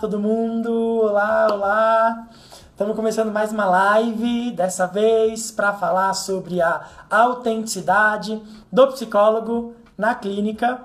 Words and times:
todo 0.00 0.18
mundo! 0.18 0.72
Olá, 1.02 1.48
olá! 1.52 2.28
Estamos 2.70 2.96
começando 2.96 3.30
mais 3.30 3.52
uma 3.52 3.66
live, 3.66 4.50
dessa 4.52 4.86
vez 4.86 5.50
para 5.50 5.74
falar 5.74 6.14
sobre 6.14 6.62
a 6.62 6.80
autenticidade 7.10 8.42
do 8.72 8.86
psicólogo 8.86 9.74
na 9.98 10.14
clínica. 10.14 10.80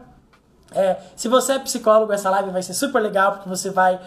É, 0.74 0.98
se 1.16 1.30
você 1.30 1.54
é 1.54 1.60
psicólogo, 1.60 2.12
essa 2.12 2.30
live 2.30 2.50
vai 2.50 2.62
ser 2.62 2.74
super 2.74 3.02
legal 3.02 3.32
porque 3.32 3.48
você 3.48 3.70
vai 3.70 4.02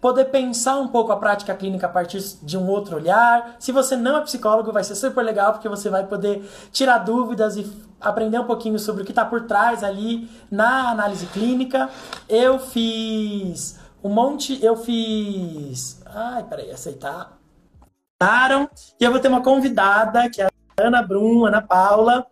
poder 0.00 0.26
pensar 0.26 0.76
um 0.76 0.86
pouco 0.86 1.10
a 1.10 1.16
prática 1.16 1.52
clínica 1.52 1.86
a 1.86 1.90
partir 1.90 2.22
de 2.40 2.56
um 2.56 2.68
outro 2.68 2.94
olhar. 2.94 3.56
Se 3.58 3.72
você 3.72 3.96
não 3.96 4.18
é 4.18 4.20
psicólogo, 4.20 4.70
vai 4.70 4.84
ser 4.84 4.94
super 4.94 5.24
legal 5.24 5.54
porque 5.54 5.68
você 5.68 5.90
vai 5.90 6.06
poder 6.06 6.48
tirar 6.70 6.98
dúvidas 6.98 7.56
e 7.56 7.68
aprender 8.00 8.38
um 8.38 8.44
pouquinho 8.44 8.78
sobre 8.78 9.02
o 9.02 9.04
que 9.04 9.10
está 9.10 9.24
por 9.24 9.40
trás 9.40 9.82
ali 9.82 10.30
na 10.48 10.90
análise 10.90 11.26
clínica. 11.26 11.90
Eu 12.28 12.60
fiz 12.60 13.84
um 14.06 14.12
monte, 14.12 14.62
eu 14.64 14.76
fiz. 14.76 16.00
Ai, 16.06 16.44
peraí, 16.44 16.70
aceitar. 16.70 17.38
E 18.98 19.04
eu 19.04 19.10
vou 19.10 19.20
ter 19.20 19.28
uma 19.28 19.42
convidada, 19.42 20.30
que 20.30 20.40
é 20.40 20.46
a 20.46 20.50
Ana 20.78 21.02
Brum, 21.02 21.44
Ana 21.44 21.60
Paula, 21.60 22.26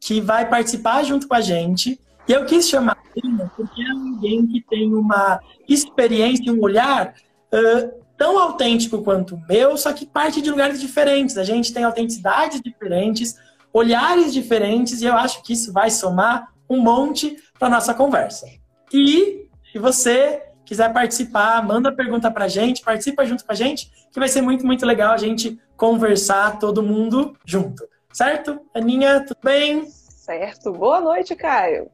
que 0.00 0.20
vai 0.20 0.48
participar 0.48 1.02
junto 1.02 1.26
com 1.26 1.34
a 1.34 1.40
gente. 1.40 1.98
E 2.28 2.32
eu 2.32 2.44
quis 2.44 2.68
chamar 2.68 2.96
ela 3.22 3.50
porque 3.56 3.82
é 3.82 3.90
alguém 3.90 4.46
que 4.46 4.60
tem 4.62 4.92
uma 4.92 5.40
experiência, 5.68 6.52
um 6.52 6.60
olhar 6.60 7.14
uh, 7.52 8.04
tão 8.16 8.38
autêntico 8.38 9.02
quanto 9.02 9.36
o 9.36 9.42
meu, 9.48 9.76
só 9.76 9.92
que 9.92 10.04
parte 10.04 10.42
de 10.42 10.50
lugares 10.50 10.80
diferentes. 10.80 11.38
A 11.38 11.44
gente 11.44 11.72
tem 11.72 11.84
autenticidades 11.84 12.60
diferentes, 12.60 13.36
olhares 13.72 14.32
diferentes, 14.32 15.00
e 15.00 15.06
eu 15.06 15.14
acho 15.14 15.42
que 15.42 15.52
isso 15.52 15.72
vai 15.72 15.90
somar 15.90 16.52
um 16.68 16.80
monte 16.80 17.36
para 17.58 17.70
nossa 17.70 17.94
conversa. 17.94 18.46
E 18.92 19.48
se 19.70 19.78
você 19.78 20.42
quiser 20.64 20.92
participar, 20.92 21.62
manda 21.64 21.92
pergunta 21.92 22.30
para 22.30 22.46
a 22.46 22.48
gente, 22.48 22.82
participa 22.82 23.24
junto 23.24 23.44
com 23.44 23.52
a 23.52 23.54
gente, 23.54 23.90
que 24.12 24.18
vai 24.18 24.28
ser 24.28 24.42
muito, 24.42 24.66
muito 24.66 24.84
legal 24.86 25.12
a 25.12 25.18
gente 25.18 25.60
conversar 25.76 26.58
todo 26.58 26.82
mundo 26.82 27.36
junto. 27.44 27.86
Certo? 28.12 28.60
Aninha, 28.74 29.24
tudo 29.26 29.38
bem? 29.42 29.86
Certo. 29.86 30.72
Boa 30.72 31.00
noite, 31.00 31.34
Caio. 31.34 31.90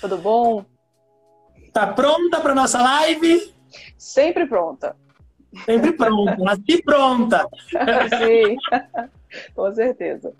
Tudo 0.00 0.16
bom? 0.16 0.64
Tá 1.72 1.86
pronta 1.88 2.40
para 2.40 2.54
nossa 2.54 2.80
live? 2.80 3.52
Sempre 3.98 4.46
pronta. 4.46 4.96
Sempre 5.64 5.92
pronta, 5.92 6.36
nasci 6.36 6.82
pronta. 6.82 7.48
Sim, 8.18 8.56
com 9.54 9.72
certeza. 9.72 10.32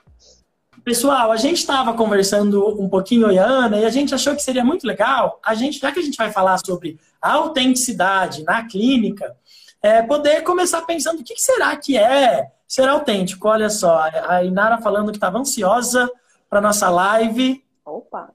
Pessoal, 0.84 1.32
a 1.32 1.36
gente 1.36 1.56
estava 1.56 1.94
conversando 1.94 2.78
um 2.78 2.88
pouquinho, 2.90 3.28
eu 3.28 3.32
e 3.32 3.38
a 3.38 3.46
Ana, 3.46 3.78
e 3.78 3.86
a 3.86 3.90
gente 3.90 4.14
achou 4.14 4.36
que 4.36 4.42
seria 4.42 4.62
muito 4.62 4.86
legal, 4.86 5.40
a 5.42 5.54
gente, 5.54 5.78
já 5.78 5.90
que 5.90 5.98
a 5.98 6.02
gente 6.02 6.18
vai 6.18 6.30
falar 6.30 6.58
sobre 6.58 7.00
autenticidade 7.22 8.44
na 8.44 8.66
clínica, 8.66 9.34
é, 9.82 10.02
poder 10.02 10.42
começar 10.42 10.82
pensando 10.82 11.20
o 11.20 11.24
que 11.24 11.36
será 11.38 11.74
que 11.76 11.96
é 11.96 12.50
ser 12.68 12.86
autêntico. 12.86 13.48
Olha 13.48 13.70
só, 13.70 13.98
a 14.28 14.44
Inara 14.44 14.78
falando 14.78 15.10
que 15.10 15.16
estava 15.16 15.38
ansiosa 15.38 16.10
para 16.50 16.60
nossa 16.60 16.90
live. 16.90 17.64
Opa! 17.84 18.30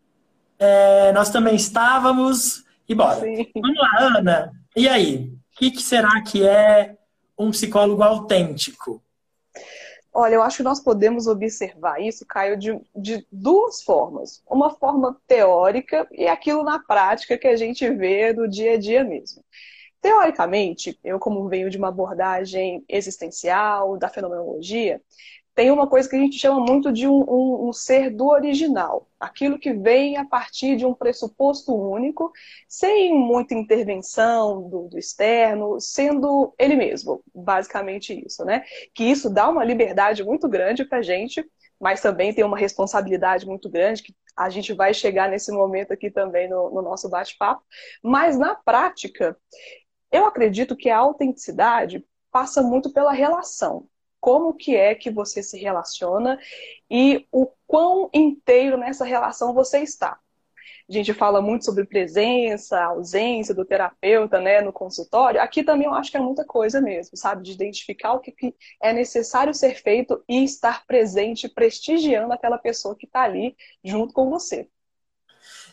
É, 0.58 1.12
nós 1.12 1.30
também 1.30 1.56
estávamos. 1.56 2.64
E 2.88 2.96
bora. 2.96 3.20
Sim. 3.20 3.48
Vamos 3.56 3.78
lá, 3.78 4.18
Ana. 4.18 4.52
E 4.76 4.88
aí? 4.88 5.32
O 5.56 5.60
que, 5.60 5.72
que 5.72 5.82
será 5.82 6.22
que 6.22 6.48
é 6.48 6.96
um 7.38 7.52
psicólogo 7.52 8.02
autêntico? 8.02 9.04
Olha, 10.12 10.36
eu 10.36 10.42
acho 10.42 10.58
que 10.58 10.64
nós 10.64 10.80
podemos 10.80 11.28
observar 11.28 12.02
isso, 12.02 12.26
Caio, 12.26 12.58
de, 12.58 12.80
de, 12.96 13.26
duas 13.32 13.84
formas. 13.84 14.44
Uma 14.48 14.72
forma 14.72 15.20
teórica 15.28 16.08
e 16.12 16.28
aquilo 16.28 16.64
na 16.64 16.80
prática 16.80 17.38
que 17.38 17.48
a 17.48 17.56
gente 17.56 17.88
vê 17.92 18.34
no 18.34 18.48
dia 18.48 18.74
a 18.74 18.78
dia 18.78 19.04
mesmo. 19.04 19.44
Teoricamente, 20.02 20.98
eu, 21.04 21.20
como 21.20 21.48
venho 21.50 21.70
de 21.70 21.78
uma 21.78 21.90
abordagem 21.90 22.84
existencial, 22.88 23.98
da 23.98 24.10
fenomenologia, 24.10 25.02
tem 25.60 25.72
uma 25.72 25.88
coisa 25.88 26.08
que 26.08 26.16
a 26.16 26.20
gente 26.20 26.40
chama 26.40 26.62
muito 26.62 26.90
de 26.90 27.06
um, 27.06 27.20
um, 27.20 27.68
um, 27.68 27.74
ser 27.74 28.10
do 28.10 28.30
original, 28.30 29.10
aquilo 29.20 29.60
que 29.60 29.74
vem 29.74 30.16
a 30.16 30.24
partir 30.24 30.78
de 30.78 30.86
um 30.86 30.94
pressuposto 30.94 31.76
único, 31.76 32.32
sem 32.66 33.14
muita 33.14 33.54
intervenção 33.54 34.70
do, 34.70 34.88
do, 34.88 34.98
externo, 34.98 35.78
sendo 35.82 36.54
ele 36.58 36.78
mesmo, 36.78 37.22
basicamente 37.36 38.14
isso, 38.26 38.46
né? 38.46 38.64
Que 38.96 39.04
isso 39.04 39.30
dá 39.30 39.50
uma 39.50 39.66
liberdade 39.66 40.24
muito 40.24 40.48
grande 40.48 40.86
para 40.86 41.00
a 41.00 41.02
gente, 41.02 41.46
mas 41.78 42.00
também 42.00 42.34
tem 42.34 42.46
uma 42.46 42.58
responsabilidade 42.58 43.46
muito 43.46 43.70
grande, 43.70 44.04
que 44.04 44.16
a 44.38 44.50
gente 44.50 44.72
vai 44.72 44.94
chegar 44.94 45.30
nesse 45.30 45.52
momento 45.52 45.92
aqui 45.92 46.10
também 46.10 46.50
no, 46.50 46.70
no 46.70 46.82
nosso 46.82 47.10
bate-papo. 47.10 47.62
Mas 48.02 48.40
na 48.40 48.56
prática, 48.56 49.36
eu 50.10 50.26
acredito 50.26 50.74
que 50.74 50.90
a 50.90 51.00
autenticidade 51.00 52.02
passa 52.32 52.62
muito 52.62 52.94
pela 52.94 53.12
relação 53.12 53.90
como 54.20 54.54
que 54.54 54.76
é 54.76 54.94
que 54.96 55.10
você 55.10 55.42
se 55.42 55.58
relaciona 55.58 56.40
e 56.90 57.28
o 57.32 57.48
quão 57.68 58.10
inteiro 58.14 58.78
nessa 58.78 59.06
relação 59.06 59.54
você 59.54 59.80
está. 59.80 60.20
A 60.90 60.92
gente 60.92 61.14
fala 61.14 61.40
muito 61.40 61.66
sobre 61.66 61.86
presença, 61.86 62.84
ausência 62.84 63.54
do 63.54 63.64
terapeuta, 63.64 64.42
né, 64.42 64.60
no 64.60 64.74
consultório. 64.74 65.40
Aqui 65.40 65.64
também 65.64 65.86
eu 65.86 65.94
acho 65.94 66.10
que 66.10 66.18
é 66.18 66.20
muita 66.20 66.44
coisa 66.44 66.82
mesmo, 66.82 67.16
sabe? 67.16 67.44
De 67.44 67.52
identificar 67.52 68.14
o 68.14 68.20
que 68.20 68.34
é 68.82 68.92
necessário 68.92 69.54
ser 69.54 69.76
feito 69.76 70.24
e 70.28 70.44
estar 70.44 70.88
presente, 70.88 71.48
prestigiando 71.48 72.34
aquela 72.34 72.58
pessoa 72.58 72.96
que 72.96 73.06
está 73.06 73.22
ali 73.22 73.56
junto 73.84 74.16
com 74.16 74.32
você. 74.32 74.68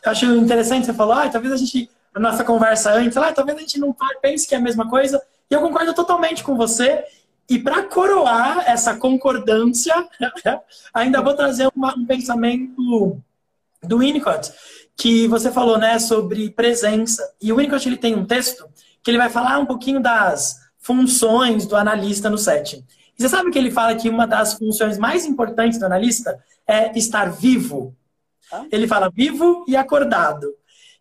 Eu 0.05 0.11
acho 0.11 0.25
interessante 0.35 0.85
você 0.85 0.93
falar, 0.93 1.23
ah, 1.23 1.29
talvez 1.29 1.51
a 1.51 1.57
gente, 1.57 1.89
na 2.13 2.21
nossa 2.21 2.43
conversa 2.43 2.91
antes, 2.91 3.17
ah, 3.17 3.33
talvez 3.33 3.57
a 3.57 3.61
gente 3.61 3.79
não 3.79 3.95
pense 4.21 4.47
que 4.47 4.53
é 4.53 4.59
a 4.59 4.61
mesma 4.61 4.87
coisa. 4.87 5.19
E 5.49 5.53
eu 5.53 5.61
concordo 5.61 5.95
totalmente 5.95 6.43
com 6.43 6.55
você. 6.55 7.03
E 7.49 7.57
para 7.57 7.83
coroar 7.83 8.63
essa 8.67 8.95
concordância, 8.95 9.93
ainda 10.93 11.21
vou 11.21 11.33
trazer 11.33 11.69
uma, 11.75 11.95
um 11.95 12.05
pensamento 12.05 13.17
do 13.81 13.99
Winnicott, 13.99 14.51
que 14.95 15.27
você 15.27 15.51
falou 15.51 15.77
né, 15.77 15.97
sobre 15.99 16.49
presença. 16.49 17.23
E 17.41 17.53
o 17.53 17.57
Winnicott 17.57 17.87
ele 17.87 17.97
tem 17.97 18.15
um 18.15 18.25
texto 18.25 18.67
que 19.01 19.11
ele 19.11 19.17
vai 19.17 19.29
falar 19.29 19.59
um 19.59 19.65
pouquinho 19.65 20.01
das 20.01 20.57
funções 20.79 21.65
do 21.65 21.75
analista 21.75 22.29
no 22.29 22.37
setting. 22.37 22.85
E 23.17 23.21
você 23.21 23.29
sabe 23.29 23.49
que 23.49 23.57
ele 23.57 23.71
fala 23.71 23.95
que 23.95 24.09
uma 24.09 24.27
das 24.27 24.53
funções 24.53 24.97
mais 24.97 25.25
importantes 25.25 25.79
do 25.79 25.85
analista 25.85 26.37
é 26.67 26.97
estar 26.97 27.31
vivo. 27.31 27.95
Ele 28.71 28.87
fala 28.87 29.09
vivo 29.09 29.65
e 29.67 29.75
acordado. 29.75 30.53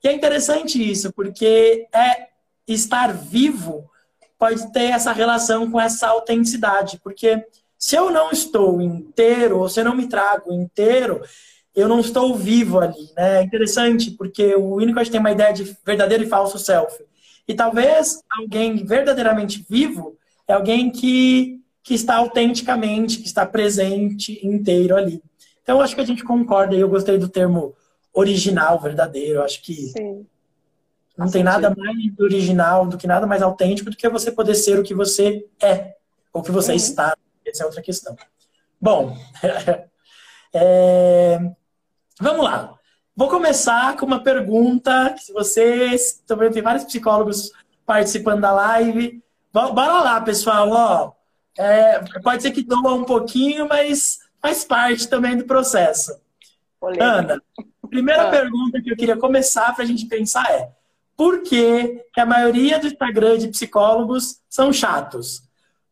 E 0.03 0.09
é 0.09 0.13
interessante 0.13 0.79
isso, 0.79 1.13
porque 1.13 1.87
é 1.93 2.29
estar 2.67 3.13
vivo 3.13 3.89
pode 4.39 4.73
ter 4.73 4.91
essa 4.91 5.13
relação 5.13 5.71
com 5.71 5.81
essa 5.81 6.09
autenticidade, 6.09 7.01
porque 7.03 7.45
se 7.79 7.97
eu 7.97 8.11
não 8.11 8.31
estou 8.31 8.81
inteiro, 8.81 9.61
ou 9.61 9.69
se 9.69 9.81
eu 9.81 9.85
não 9.85 9.95
me 9.95 10.09
trago 10.09 10.53
inteiro, 10.53 11.23
eu 11.75 11.89
não 11.89 12.01
estou 12.01 12.35
vivo 12.35 12.81
ali, 12.81 13.11
né? 13.17 13.41
É 13.41 13.43
interessante, 13.43 14.11
porque 14.11 14.55
o 14.55 14.77
Winnicott 14.77 15.11
tem 15.11 15.21
uma 15.21 15.31
ideia 15.31 15.53
de 15.53 15.77
verdadeiro 15.85 16.25
e 16.25 16.29
falso 16.29 16.59
self. 16.59 17.05
E 17.47 17.55
talvez 17.55 18.23
alguém 18.31 18.85
verdadeiramente 18.85 19.65
vivo 19.69 20.17
é 20.49 20.55
alguém 20.55 20.91
que, 20.91 21.61
que 21.83 21.95
está 21.95 22.17
autenticamente, 22.17 23.19
que 23.19 23.27
está 23.27 23.45
presente 23.45 24.41
inteiro 24.47 24.97
ali. 24.97 25.23
Então, 25.63 25.81
acho 25.81 25.95
que 25.95 26.01
a 26.01 26.07
gente 26.07 26.25
concorda, 26.25 26.75
e 26.75 26.81
eu 26.81 26.89
gostei 26.89 27.19
do 27.19 27.29
termo 27.29 27.75
original, 28.13 28.81
verdadeiro. 28.81 29.43
Acho 29.43 29.61
que 29.63 29.75
Sim. 29.75 30.27
Não 31.17 31.31
tem 31.31 31.43
nada 31.43 31.75
mais 31.75 31.97
original 32.19 32.87
do 32.87 32.99
que 32.99 33.07
nada 33.07 33.27
mais 33.27 33.43
autêntico 33.43 33.91
do 33.91 33.97
que 33.97 34.09
você 34.09 34.31
poder 34.31 34.55
ser 34.55 34.79
o 34.79 34.83
que 34.83 34.95
você 34.95 35.47
é, 35.63 35.95
ou 36.33 36.43
que 36.43 36.51
você 36.51 36.73
uhum. 36.73 36.77
está. 36.77 37.17
Essa 37.47 37.63
é 37.63 37.67
outra 37.67 37.81
questão. 37.81 38.17
Bom, 38.81 39.17
é... 40.53 41.39
vamos 42.21 42.45
lá. 42.45 42.75
Vou 43.17 43.29
começar 43.29 43.97
com 43.97 44.05
uma 44.05 44.23
pergunta. 44.23 45.15
Se 45.17 45.33
vocês 45.33 46.23
também 46.27 46.51
tem 46.51 46.63
vários 46.63 46.85
psicólogos 46.85 47.51
participando 47.87 48.43
da 48.43 48.53
live, 48.53 49.23
bora 49.53 50.03
lá, 50.03 50.21
pessoal. 50.21 50.69
Ó, 50.71 51.13
é... 51.59 52.01
pode 52.21 52.43
ser 52.43 52.51
que 52.51 52.63
doa 52.63 52.93
um 52.93 53.05
pouquinho, 53.05 53.67
mas 53.67 54.19
faz 54.41 54.65
parte 54.65 55.09
também 55.09 55.37
do 55.37 55.45
processo. 55.45 56.21
Ana, 57.01 57.43
a 57.83 57.89
primeira 57.89 58.29
ah. 58.29 58.31
pergunta 58.31 58.81
que 58.83 58.91
eu 58.91 58.97
queria 58.97 59.17
começar 59.17 59.75
para 59.75 59.83
a 59.83 59.87
gente 59.87 60.07
pensar 60.07 60.49
é: 60.51 60.71
por 61.17 61.43
que, 61.43 62.05
que 62.13 62.21
a 62.21 62.27
maioria 62.27 62.79
do 62.79 62.87
Instagram 62.87 63.39
de 63.39 63.49
psicólogos 63.49 64.41
são 64.49 64.73
chatos? 64.73 65.43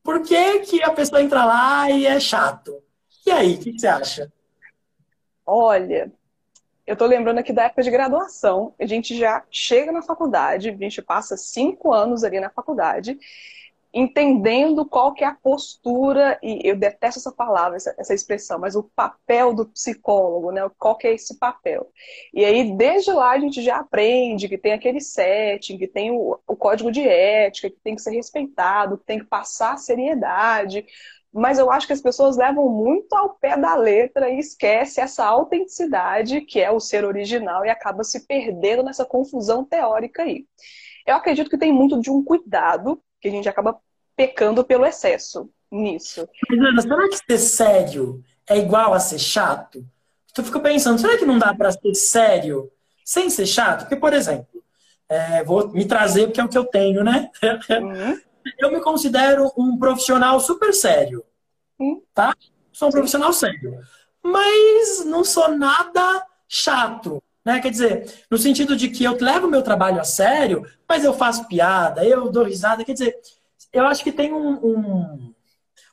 Por 0.03 0.23
que, 0.23 0.61
que 0.61 0.83
a 0.83 0.91
pessoa 0.91 1.23
entra 1.23 1.45
lá 1.45 1.91
e 1.91 2.07
é 2.07 2.21
chato? 2.21 2.83
E 3.27 3.31
aí, 3.31 3.55
o 3.55 3.59
que, 3.59 3.73
que 3.73 3.79
você 3.79 3.87
acha? 3.87 4.31
Olha, 5.47 6.13
eu 6.87 6.95
tô 6.95 7.07
lembrando 7.07 7.39
aqui 7.39 7.53
da 7.53 7.65
época 7.65 7.83
de 7.83 7.91
graduação. 7.91 8.75
A 8.79 8.85
gente 8.85 9.17
já 9.17 9.43
chega 9.51 9.91
na 9.91 10.03
faculdade, 10.03 10.69
a 10.69 10.77
gente 10.77 11.01
passa 11.01 11.37
cinco 11.37 11.93
anos 11.93 12.23
ali 12.23 12.39
na 12.39 12.51
faculdade. 12.51 13.19
Entendendo 13.95 14.85
qual 14.85 15.15
que 15.15 15.23
é 15.23 15.27
a 15.29 15.35
postura, 15.35 16.37
e 16.43 16.61
eu 16.69 16.77
detesto 16.77 17.21
essa 17.21 17.31
palavra, 17.31 17.77
essa, 17.77 17.95
essa, 17.97 18.13
expressão, 18.13 18.59
mas 18.59 18.75
o 18.75 18.83
papel 18.83 19.55
do 19.55 19.67
psicólogo, 19.67 20.51
né? 20.51 20.69
Qual 20.77 20.97
que 20.99 21.07
é 21.07 21.15
esse 21.15 21.39
papel? 21.39 21.89
E 22.33 22.45
aí, 22.45 22.77
desde 22.77 23.13
lá, 23.13 23.31
a 23.31 23.39
gente 23.39 23.63
já 23.63 23.79
aprende 23.79 24.49
que 24.49 24.59
tem 24.59 24.73
aquele 24.73 25.01
setting, 25.01 25.79
que 25.79 25.87
tem 25.87 26.11
o, 26.11 26.39
o 26.45 26.57
código 26.57 26.91
de 26.91 27.07
ética, 27.07 27.71
que 27.71 27.79
tem 27.85 27.95
que 27.95 28.03
ser 28.03 28.11
respeitado, 28.11 28.99
que 28.99 29.07
tem 29.07 29.21
que 29.21 29.27
passar 29.27 29.79
seriedade. 29.79 30.85
Mas 31.33 31.59
eu 31.59 31.71
acho 31.71 31.87
que 31.87 31.93
as 31.93 32.01
pessoas 32.01 32.37
levam 32.37 32.69
muito 32.69 33.13
ao 33.15 33.31
pé 33.31 33.57
da 33.57 33.77
letra 33.77 34.29
e 34.29 34.39
esquece 34.39 35.01
essa 35.01 35.25
autenticidade 35.25 36.41
que 36.41 36.61
é 36.61 36.71
o 36.71 36.81
ser 36.81 37.05
original 37.05 37.65
e 37.65 37.71
acaba 37.71 38.03
se 38.03 38.27
perdendo 38.27 38.83
nessa 38.83 39.05
confusão 39.05 39.65
teórica 39.65 40.23
aí. 40.23 40.47
Eu 41.07 41.17
acredito 41.17 41.51
que 41.51 41.59
tem 41.59 41.73
muito 41.73 42.01
de 42.01 42.11
um 42.11 42.25
cuidado 42.25 43.01
que 43.25 43.29
a 43.29 43.31
gente 43.31 43.49
acaba 43.49 43.81
pecando 44.15 44.63
pelo 44.63 44.85
excesso 44.85 45.51
nisso. 45.73 46.29
Mas, 46.51 46.59
Ana, 46.59 46.83
será 46.83 47.09
que 47.09 47.17
ser 47.17 47.39
sério 47.39 48.23
é 48.47 48.59
igual 48.59 48.93
a 48.93 49.01
ser 49.01 49.19
chato? 49.19 49.83
Tu 50.35 50.45
fica 50.45 50.61
pensando, 50.61 51.01
será 51.01 51.17
que 51.17 51.25
não 51.25 51.39
dá 51.39 51.55
para 51.55 51.73
ser 51.73 51.95
sério 51.95 52.71
sem 53.03 53.31
ser 53.31 53.47
chato? 53.47 53.81
Porque, 53.81 53.97
por 53.97 54.13
exemplo, 54.13 54.63
é, 55.09 55.43
vou 55.43 55.69
me 55.71 55.87
trazer 55.87 56.27
porque 56.27 56.41
é 56.41 56.45
o 56.45 56.49
que 56.49 56.59
eu 56.59 56.67
tenho, 56.67 57.03
né? 57.03 57.31
Uhum. 57.71 58.21
eu 58.61 58.71
me 58.71 58.81
considero 58.83 59.51
um 59.57 59.79
profissional 59.79 60.39
super 60.39 60.75
sério, 60.75 61.25
uhum. 61.79 62.03
tá? 62.13 62.37
Sou 62.75 62.89
um 62.89 62.93
profissional 62.93 63.33
sério. 63.33 63.79
Mas 64.23 65.03
não 65.07 65.25
sou 65.25 65.49
nada 65.49 66.27
chato. 66.47 67.23
Né? 67.45 67.61
Quer 67.61 67.71
dizer, 67.71 68.25
no 68.31 68.39
sentido 68.39 68.77
de 68.77 68.89
que 68.89 69.05
eu 69.05 69.17
levo 69.21 69.47
o 69.47 69.51
meu 69.51 69.63
trabalho 69.63 70.01
a 70.01 70.05
sério, 70.05 70.65
mas 70.89 71.05
eu 71.05 71.13
faço 71.13 71.47
piada, 71.47 72.05
eu 72.05 72.31
dou 72.31 72.45
risada. 72.45 72.85
Quer 72.85 72.95
dizer, 72.95 73.17
eu 73.73 73.87
acho 73.87 74.03
que 74.03 74.13
tem 74.13 74.33
um, 74.33 74.53
um, 74.65 75.35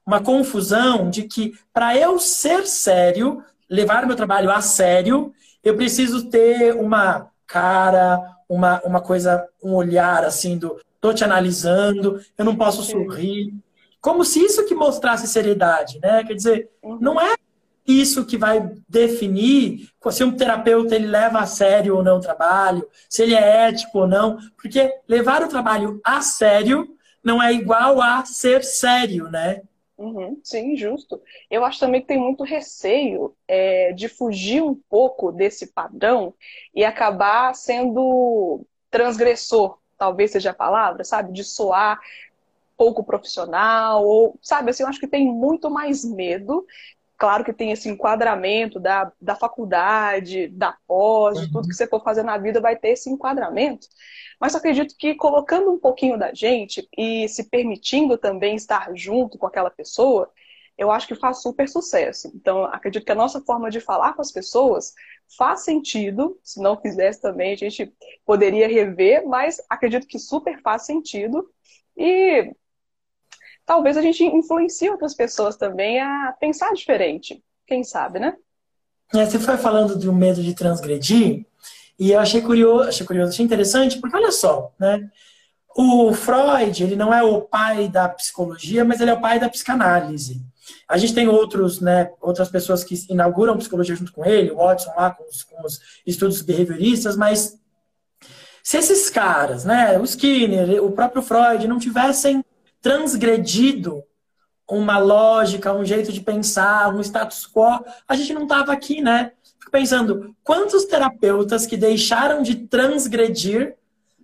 uma 0.06 0.22
confusão 0.22 1.10
de 1.10 1.24
que 1.24 1.54
para 1.74 1.96
eu 1.98 2.20
ser 2.20 2.66
sério, 2.66 3.44
levar 3.70 4.04
o 4.04 4.08
meu 4.08 4.16
trabalho 4.16 4.50
a 4.50 4.62
sério, 4.62 5.34
eu 5.64 5.76
preciso 5.76 6.30
ter 6.30 6.74
uma 6.76 7.30
cara, 7.46 8.20
uma, 8.48 8.82
uma 8.86 9.02
coisa, 9.02 9.46
um 9.62 9.74
olhar 9.74 10.24
assim 10.24 10.58
do 10.58 10.80
tô 11.02 11.14
te 11.14 11.24
analisando, 11.24 12.22
eu 12.38 12.46
não 12.46 12.56
posso 12.56 12.84
sorrir. 12.84 13.52
Como 14.00 14.24
se 14.24 14.40
isso 14.40 14.66
que 14.66 14.76
mostrasse 14.76 15.28
seriedade, 15.28 16.00
né? 16.00 16.24
Quer 16.24 16.36
dizer, 16.36 16.70
uhum. 16.82 17.00
não 17.02 17.20
é 17.20 17.36
isso 18.00 18.26
que 18.26 18.38
vai 18.38 18.72
definir 18.88 19.90
se 20.12 20.24
um 20.24 20.36
terapeuta 20.36 20.96
ele 20.96 21.08
leva 21.08 21.40
a 21.40 21.46
sério 21.46 21.96
ou 21.96 22.04
não 22.04 22.18
o 22.18 22.22
trabalho, 22.22 22.88
se 23.10 23.24
ele 23.24 23.36
é 23.36 23.68
ético 23.68 24.00
ou 24.00 24.08
não, 24.08 24.38
porque 24.58 24.94
levar 25.08 25.44
o 25.44 25.48
trabalho 25.48 26.00
a 26.04 26.22
sério 26.22 26.96
não 27.24 27.42
é 27.42 27.54
igual 27.54 28.02
a 28.02 28.26
ser 28.26 28.64
sério, 28.64 29.30
né? 29.30 29.62
Uhum, 29.98 30.40
sim, 30.44 30.76
justo. 30.76 31.22
Eu 31.50 31.64
acho 31.64 31.80
também 31.80 32.02
que 32.02 32.08
tem 32.08 32.18
muito 32.18 32.44
receio 32.44 33.36
é, 33.48 33.94
de 33.94 34.10
fugir 34.10 34.64
um 34.64 34.74
pouco 34.74 35.32
desse 35.32 35.68
padrão 35.68 36.34
e 36.74 36.84
acabar 36.84 37.54
sendo 37.54 38.66
transgressor, 38.90 39.78
talvez 39.98 40.32
seja 40.32 40.50
a 40.50 40.56
palavra, 40.56 41.04
sabe? 41.04 41.32
De 41.32 41.44
soar 41.44 42.00
pouco 42.76 43.04
profissional, 43.04 44.04
ou, 44.04 44.40
sabe, 44.42 44.72
assim, 44.72 44.82
eu 44.82 44.90
acho 44.90 45.00
que 45.00 45.08
tem 45.08 45.32
muito 45.32 45.70
mais 45.70 46.04
medo 46.04 46.66
Claro 47.22 47.44
que 47.44 47.54
tem 47.54 47.72
esse 47.72 47.88
enquadramento 47.88 48.80
da, 48.80 49.12
da 49.22 49.36
faculdade, 49.36 50.48
da 50.48 50.76
pós, 50.88 51.40
de 51.40 51.52
tudo 51.52 51.68
que 51.68 51.76
você 51.76 51.86
for 51.86 52.04
fazer 52.04 52.24
na 52.24 52.36
vida 52.36 52.60
vai 52.60 52.76
ter 52.76 52.94
esse 52.94 53.12
enquadramento. 53.12 53.88
Mas 54.40 54.56
acredito 54.56 54.96
que 54.98 55.14
colocando 55.14 55.72
um 55.72 55.78
pouquinho 55.78 56.18
da 56.18 56.34
gente 56.34 56.90
e 56.98 57.30
se 57.30 57.48
permitindo 57.48 58.18
também 58.18 58.56
estar 58.56 58.90
junto 58.96 59.38
com 59.38 59.46
aquela 59.46 59.70
pessoa, 59.70 60.32
eu 60.76 60.90
acho 60.90 61.08
que 61.08 61.14
faz 61.14 61.44
super 61.44 61.70
sucesso. 61.70 62.32
Então, 62.34 62.64
acredito 62.64 63.06
que 63.06 63.12
a 63.12 63.16
nossa 63.16 63.40
forma 63.40 63.70
de 63.70 63.80
falar 63.80 64.14
com 64.14 64.22
as 64.24 64.32
pessoas 64.32 64.92
faz 65.38 65.64
sentido. 65.64 66.40
Se 66.44 66.60
não 66.60 66.76
fizesse 66.82 67.22
também, 67.22 67.54
a 67.54 67.56
gente 67.56 67.94
poderia 68.26 68.68
rever, 68.68 69.28
mas 69.28 69.62
acredito 69.70 70.08
que 70.08 70.18
super 70.18 70.60
faz 70.64 70.88
sentido. 70.88 71.48
E 71.96 72.52
talvez 73.72 73.96
a 73.96 74.02
gente 74.02 74.22
influencie 74.22 74.90
outras 74.90 75.16
pessoas 75.16 75.56
também 75.56 75.98
a 75.98 76.36
pensar 76.38 76.74
diferente. 76.74 77.42
Quem 77.66 77.86
sabe, 77.86 78.20
né? 78.20 78.36
É, 79.14 79.26
você 79.26 79.40
foi 79.40 79.56
falando 79.56 79.98
do 79.98 80.12
medo 80.12 80.44
de 80.44 80.54
transgredir, 80.54 81.46
e 81.98 82.12
eu 82.12 82.20
achei 82.20 82.42
curioso, 82.42 82.90
achei 82.90 83.06
curioso, 83.06 83.32
achei 83.32 83.46
interessante, 83.46 83.98
porque 83.98 84.18
olha 84.18 84.32
só, 84.34 84.74
né? 84.78 85.10
O 85.74 86.12
Freud, 86.12 86.84
ele 86.84 86.98
não 86.98 87.14
é 87.14 87.24
o 87.24 87.44
pai 87.44 87.88
da 87.88 88.10
psicologia, 88.10 88.84
mas 88.84 89.00
ele 89.00 89.12
é 89.12 89.14
o 89.14 89.22
pai 89.22 89.40
da 89.40 89.48
psicanálise. 89.48 90.42
A 90.86 90.98
gente 90.98 91.14
tem 91.14 91.30
outros, 91.30 91.80
né, 91.80 92.12
outras 92.20 92.50
pessoas 92.50 92.84
que 92.84 92.96
inauguram 93.10 93.58
psicologia 93.58 93.96
junto 93.96 94.12
com 94.12 94.26
ele, 94.26 94.52
o 94.52 94.58
Watson 94.58 94.92
lá 94.98 95.12
com 95.12 95.24
os, 95.24 95.44
com 95.44 95.66
os 95.66 95.80
estudos 96.06 96.42
behavioristas, 96.42 97.16
mas 97.16 97.58
se 98.62 98.78
esses 98.78 99.10
caras, 99.10 99.64
né, 99.64 99.98
o 99.98 100.04
Skinner, 100.04 100.84
o 100.84 100.92
próprio 100.92 101.22
Freud, 101.22 101.66
não 101.70 101.80
tivessem 101.80 102.44
transgredido 102.82 104.04
uma 104.70 104.98
lógica, 104.98 105.74
um 105.74 105.84
jeito 105.84 106.12
de 106.14 106.22
pensar, 106.22 106.94
um 106.94 107.02
status 107.02 107.46
quo, 107.46 107.84
a 108.08 108.16
gente 108.16 108.34
não 108.34 108.44
estava 108.44 108.72
aqui, 108.72 109.02
né? 109.02 109.34
Fico 109.60 109.72
pensando, 109.72 110.34
quantos 110.44 110.86
terapeutas 110.86 111.66
que 111.66 111.76
deixaram 111.76 112.42
de 112.42 112.56
transgredir 112.68 113.76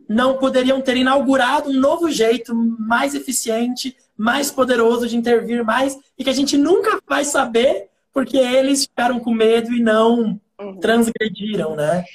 não 0.07 0.37
poderiam 0.37 0.81
ter 0.81 0.95
inaugurado 0.95 1.69
um 1.69 1.73
novo 1.73 2.09
jeito 2.09 2.55
mais 2.55 3.13
eficiente, 3.13 3.95
mais 4.15 4.49
poderoso 4.49 5.05
de 5.05 5.17
intervir 5.17 5.65
mais 5.65 5.99
e 6.17 6.23
que 6.23 6.29
a 6.29 6.33
gente 6.33 6.57
nunca 6.57 6.97
vai 7.05 7.25
saber 7.25 7.89
porque 8.13 8.37
eles 8.37 8.83
ficaram 8.83 9.19
com 9.19 9.31
medo 9.31 9.71
e 9.73 9.81
não 9.81 10.39
uhum. 10.59 10.79
transgrediram, 10.79 11.75
né? 11.75 12.05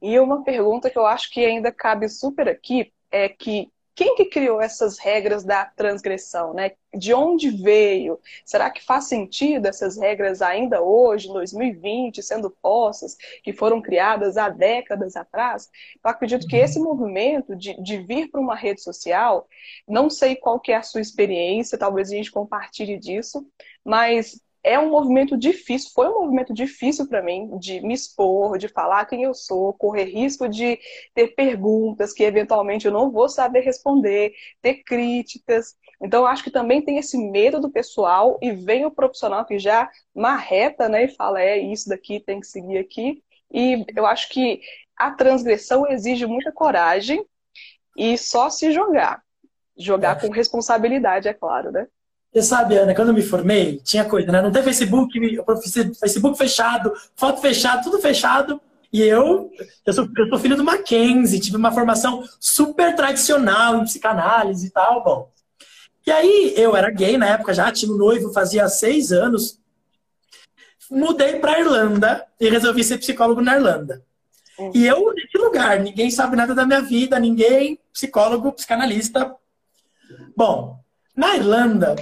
E 0.00 0.18
uma 0.18 0.42
pergunta 0.42 0.90
que 0.90 0.98
eu 0.98 1.06
acho 1.06 1.30
que 1.30 1.44
ainda 1.44 1.70
cabe 1.70 2.08
super 2.08 2.48
aqui 2.48 2.90
é 3.10 3.28
que 3.28 3.68
quem 3.94 4.14
que 4.14 4.24
criou 4.26 4.60
essas 4.60 4.98
regras 4.98 5.44
da 5.44 5.64
transgressão, 5.66 6.54
né? 6.54 6.72
De 6.94 7.12
onde 7.12 7.50
veio? 7.50 8.18
Será 8.44 8.70
que 8.70 8.82
faz 8.82 9.04
sentido 9.04 9.66
essas 9.66 9.98
regras 9.98 10.40
ainda 10.40 10.82
hoje, 10.82 11.28
em 11.28 11.32
2020, 11.32 12.22
sendo 12.22 12.50
postas, 12.50 13.16
que 13.42 13.52
foram 13.52 13.82
criadas 13.82 14.36
há 14.36 14.48
décadas 14.48 15.16
atrás? 15.16 15.70
Eu 16.02 16.10
acredito 16.10 16.46
que 16.46 16.56
esse 16.56 16.78
movimento 16.78 17.54
de, 17.54 17.80
de 17.82 17.98
vir 17.98 18.30
para 18.30 18.40
uma 18.40 18.54
rede 18.54 18.82
social, 18.82 19.46
não 19.86 20.08
sei 20.08 20.36
qual 20.36 20.58
que 20.58 20.72
é 20.72 20.76
a 20.76 20.82
sua 20.82 21.00
experiência, 21.00 21.78
talvez 21.78 22.10
a 22.10 22.14
gente 22.14 22.30
compartilhe 22.30 22.98
disso, 22.98 23.46
mas 23.84 24.40
é 24.64 24.78
um 24.78 24.90
movimento 24.90 25.36
difícil, 25.36 25.90
foi 25.92 26.08
um 26.08 26.20
movimento 26.20 26.54
difícil 26.54 27.08
para 27.08 27.20
mim 27.20 27.58
de 27.58 27.80
me 27.80 27.94
expor, 27.94 28.58
de 28.58 28.68
falar 28.68 29.06
quem 29.06 29.24
eu 29.24 29.34
sou, 29.34 29.72
correr 29.72 30.04
risco 30.04 30.48
de 30.48 30.78
ter 31.14 31.34
perguntas 31.34 32.12
que 32.12 32.22
eventualmente 32.22 32.86
eu 32.86 32.92
não 32.92 33.10
vou 33.10 33.28
saber 33.28 33.60
responder, 33.60 34.32
ter 34.60 34.84
críticas. 34.84 35.76
Então, 36.00 36.26
acho 36.26 36.44
que 36.44 36.50
também 36.50 36.80
tem 36.80 36.98
esse 36.98 37.18
medo 37.18 37.60
do 37.60 37.70
pessoal 37.70 38.38
e 38.40 38.52
vem 38.52 38.84
o 38.84 38.90
profissional 38.90 39.44
que 39.44 39.58
já 39.58 39.90
marreta, 40.14 40.88
né, 40.88 41.04
e 41.04 41.08
fala: 41.08 41.40
é 41.40 41.58
isso 41.58 41.88
daqui, 41.88 42.20
tem 42.20 42.38
que 42.38 42.46
seguir 42.46 42.78
aqui. 42.78 43.22
E 43.52 43.84
eu 43.96 44.06
acho 44.06 44.28
que 44.28 44.60
a 44.96 45.10
transgressão 45.10 45.88
exige 45.90 46.24
muita 46.26 46.52
coragem 46.52 47.24
e 47.96 48.16
só 48.16 48.48
se 48.48 48.70
jogar. 48.70 49.22
Jogar 49.76 50.16
é. 50.16 50.20
com 50.20 50.32
responsabilidade, 50.32 51.28
é 51.28 51.34
claro, 51.34 51.72
né? 51.72 51.86
Você 52.32 52.42
sabe, 52.42 52.78
Ana, 52.78 52.94
quando 52.94 53.08
eu 53.08 53.14
me 53.14 53.22
formei, 53.22 53.78
tinha 53.84 54.06
coisa, 54.06 54.32
né? 54.32 54.40
Não 54.40 54.50
tem 54.50 54.62
Facebook, 54.62 55.12
Facebook 56.00 56.38
fechado, 56.38 56.90
foto 57.14 57.42
fechada, 57.42 57.82
tudo 57.82 57.98
fechado. 57.98 58.58
E 58.90 59.02
eu, 59.02 59.50
eu 59.84 59.92
sou, 59.92 60.08
eu 60.16 60.28
sou 60.28 60.38
filho 60.38 60.56
do 60.56 60.64
Mackenzie, 60.64 61.40
tive 61.40 61.56
uma 61.56 61.72
formação 61.72 62.24
super 62.40 62.94
tradicional 62.94 63.76
em 63.76 63.84
psicanálise 63.84 64.66
e 64.66 64.70
tal, 64.70 65.04
bom. 65.04 65.30
E 66.06 66.10
aí, 66.10 66.54
eu 66.56 66.74
era 66.74 66.90
gay 66.90 67.16
na 67.18 67.26
época 67.26 67.52
já, 67.52 67.70
tinha 67.70 67.92
um 67.92 67.96
noivo, 67.96 68.32
fazia 68.32 68.66
seis 68.68 69.12
anos. 69.12 69.58
Mudei 70.90 71.38
para 71.38 71.60
Irlanda 71.60 72.26
e 72.40 72.48
resolvi 72.48 72.82
ser 72.82 72.98
psicólogo 72.98 73.40
na 73.40 73.56
Irlanda. 73.56 74.02
Uhum. 74.58 74.72
E 74.74 74.86
eu, 74.86 75.14
que 75.30 75.38
lugar? 75.38 75.80
Ninguém 75.80 76.10
sabe 76.10 76.36
nada 76.36 76.54
da 76.54 76.66
minha 76.66 76.80
vida, 76.80 77.18
ninguém, 77.18 77.78
psicólogo, 77.92 78.52
psicanalista. 78.52 79.34
Bom, 80.36 80.78
na 81.16 81.36
Irlanda, 81.36 81.94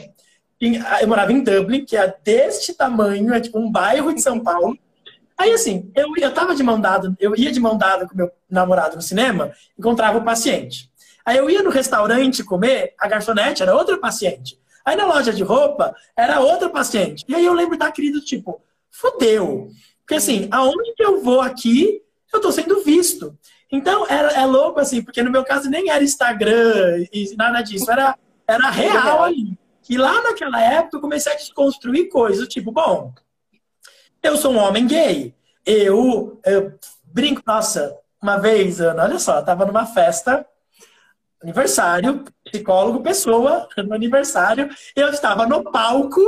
eu 0.60 1.08
morava 1.08 1.32
em 1.32 1.42
Dublin, 1.42 1.84
que 1.84 1.96
é 1.96 2.14
deste 2.22 2.74
tamanho, 2.74 3.32
é 3.32 3.40
tipo 3.40 3.58
um 3.58 3.70
bairro 3.70 4.12
de 4.12 4.20
São 4.20 4.38
Paulo. 4.40 4.78
Aí, 5.38 5.52
assim, 5.52 5.90
eu, 5.96 6.08
eu 6.18 6.34
tava 6.34 6.54
de 6.54 6.62
mão 6.62 6.78
dada, 6.78 7.16
eu 7.18 7.34
ia 7.34 7.50
de 7.50 7.58
mão 7.58 7.78
dada 7.78 8.06
com 8.06 8.14
meu 8.14 8.30
namorado 8.48 8.96
no 8.96 9.02
cinema, 9.02 9.52
encontrava 9.78 10.18
o 10.18 10.24
paciente. 10.24 10.90
Aí 11.24 11.38
eu 11.38 11.48
ia 11.48 11.62
no 11.62 11.70
restaurante 11.70 12.44
comer, 12.44 12.94
a 12.98 13.08
garçonete 13.08 13.62
era 13.62 13.74
outra 13.74 13.96
paciente. 13.96 14.58
Aí 14.84 14.96
na 14.96 15.06
loja 15.06 15.32
de 15.32 15.42
roupa, 15.42 15.94
era 16.16 16.40
outra 16.40 16.68
paciente. 16.68 17.24
E 17.26 17.34
aí 17.34 17.44
eu 17.44 17.54
lembro 17.54 17.78
da 17.78 17.90
querida, 17.90 18.20
tipo, 18.20 18.60
fodeu. 18.90 19.68
Porque 20.00 20.16
assim, 20.16 20.48
aonde 20.50 20.94
que 20.94 21.04
eu 21.04 21.22
vou 21.22 21.40
aqui, 21.40 22.02
eu 22.32 22.40
tô 22.40 22.52
sendo 22.52 22.82
visto. 22.82 23.36
Então, 23.72 24.04
era, 24.08 24.32
é 24.32 24.44
louco, 24.44 24.80
assim, 24.80 25.02
porque 25.02 25.22
no 25.22 25.30
meu 25.30 25.44
caso 25.44 25.70
nem 25.70 25.90
era 25.90 26.02
Instagram 26.02 27.06
e 27.12 27.34
nada 27.36 27.62
disso. 27.62 27.90
Era 27.90 28.16
Era 28.46 28.68
real 28.68 29.22
ali. 29.22 29.56
E 29.88 29.96
lá 29.96 30.22
naquela 30.22 30.60
época 30.60 30.96
eu 30.96 31.00
comecei 31.00 31.32
a 31.32 31.36
desconstruir 31.36 32.08
coisas, 32.08 32.48
tipo, 32.48 32.70
bom, 32.70 33.12
eu 34.22 34.36
sou 34.36 34.52
um 34.52 34.58
homem 34.58 34.86
gay. 34.86 35.34
Eu, 35.64 36.40
eu 36.44 36.78
brinco, 37.04 37.42
nossa, 37.46 37.96
uma 38.22 38.38
vez, 38.38 38.80
Ana, 38.80 39.04
olha 39.04 39.18
só, 39.18 39.38
eu 39.38 39.44
tava 39.44 39.66
numa 39.66 39.86
festa, 39.86 40.46
aniversário, 41.42 42.24
psicólogo, 42.44 43.02
pessoa, 43.02 43.68
no 43.78 43.94
aniversário, 43.94 44.68
eu 44.94 45.08
estava 45.08 45.46
no 45.46 45.70
palco, 45.70 46.20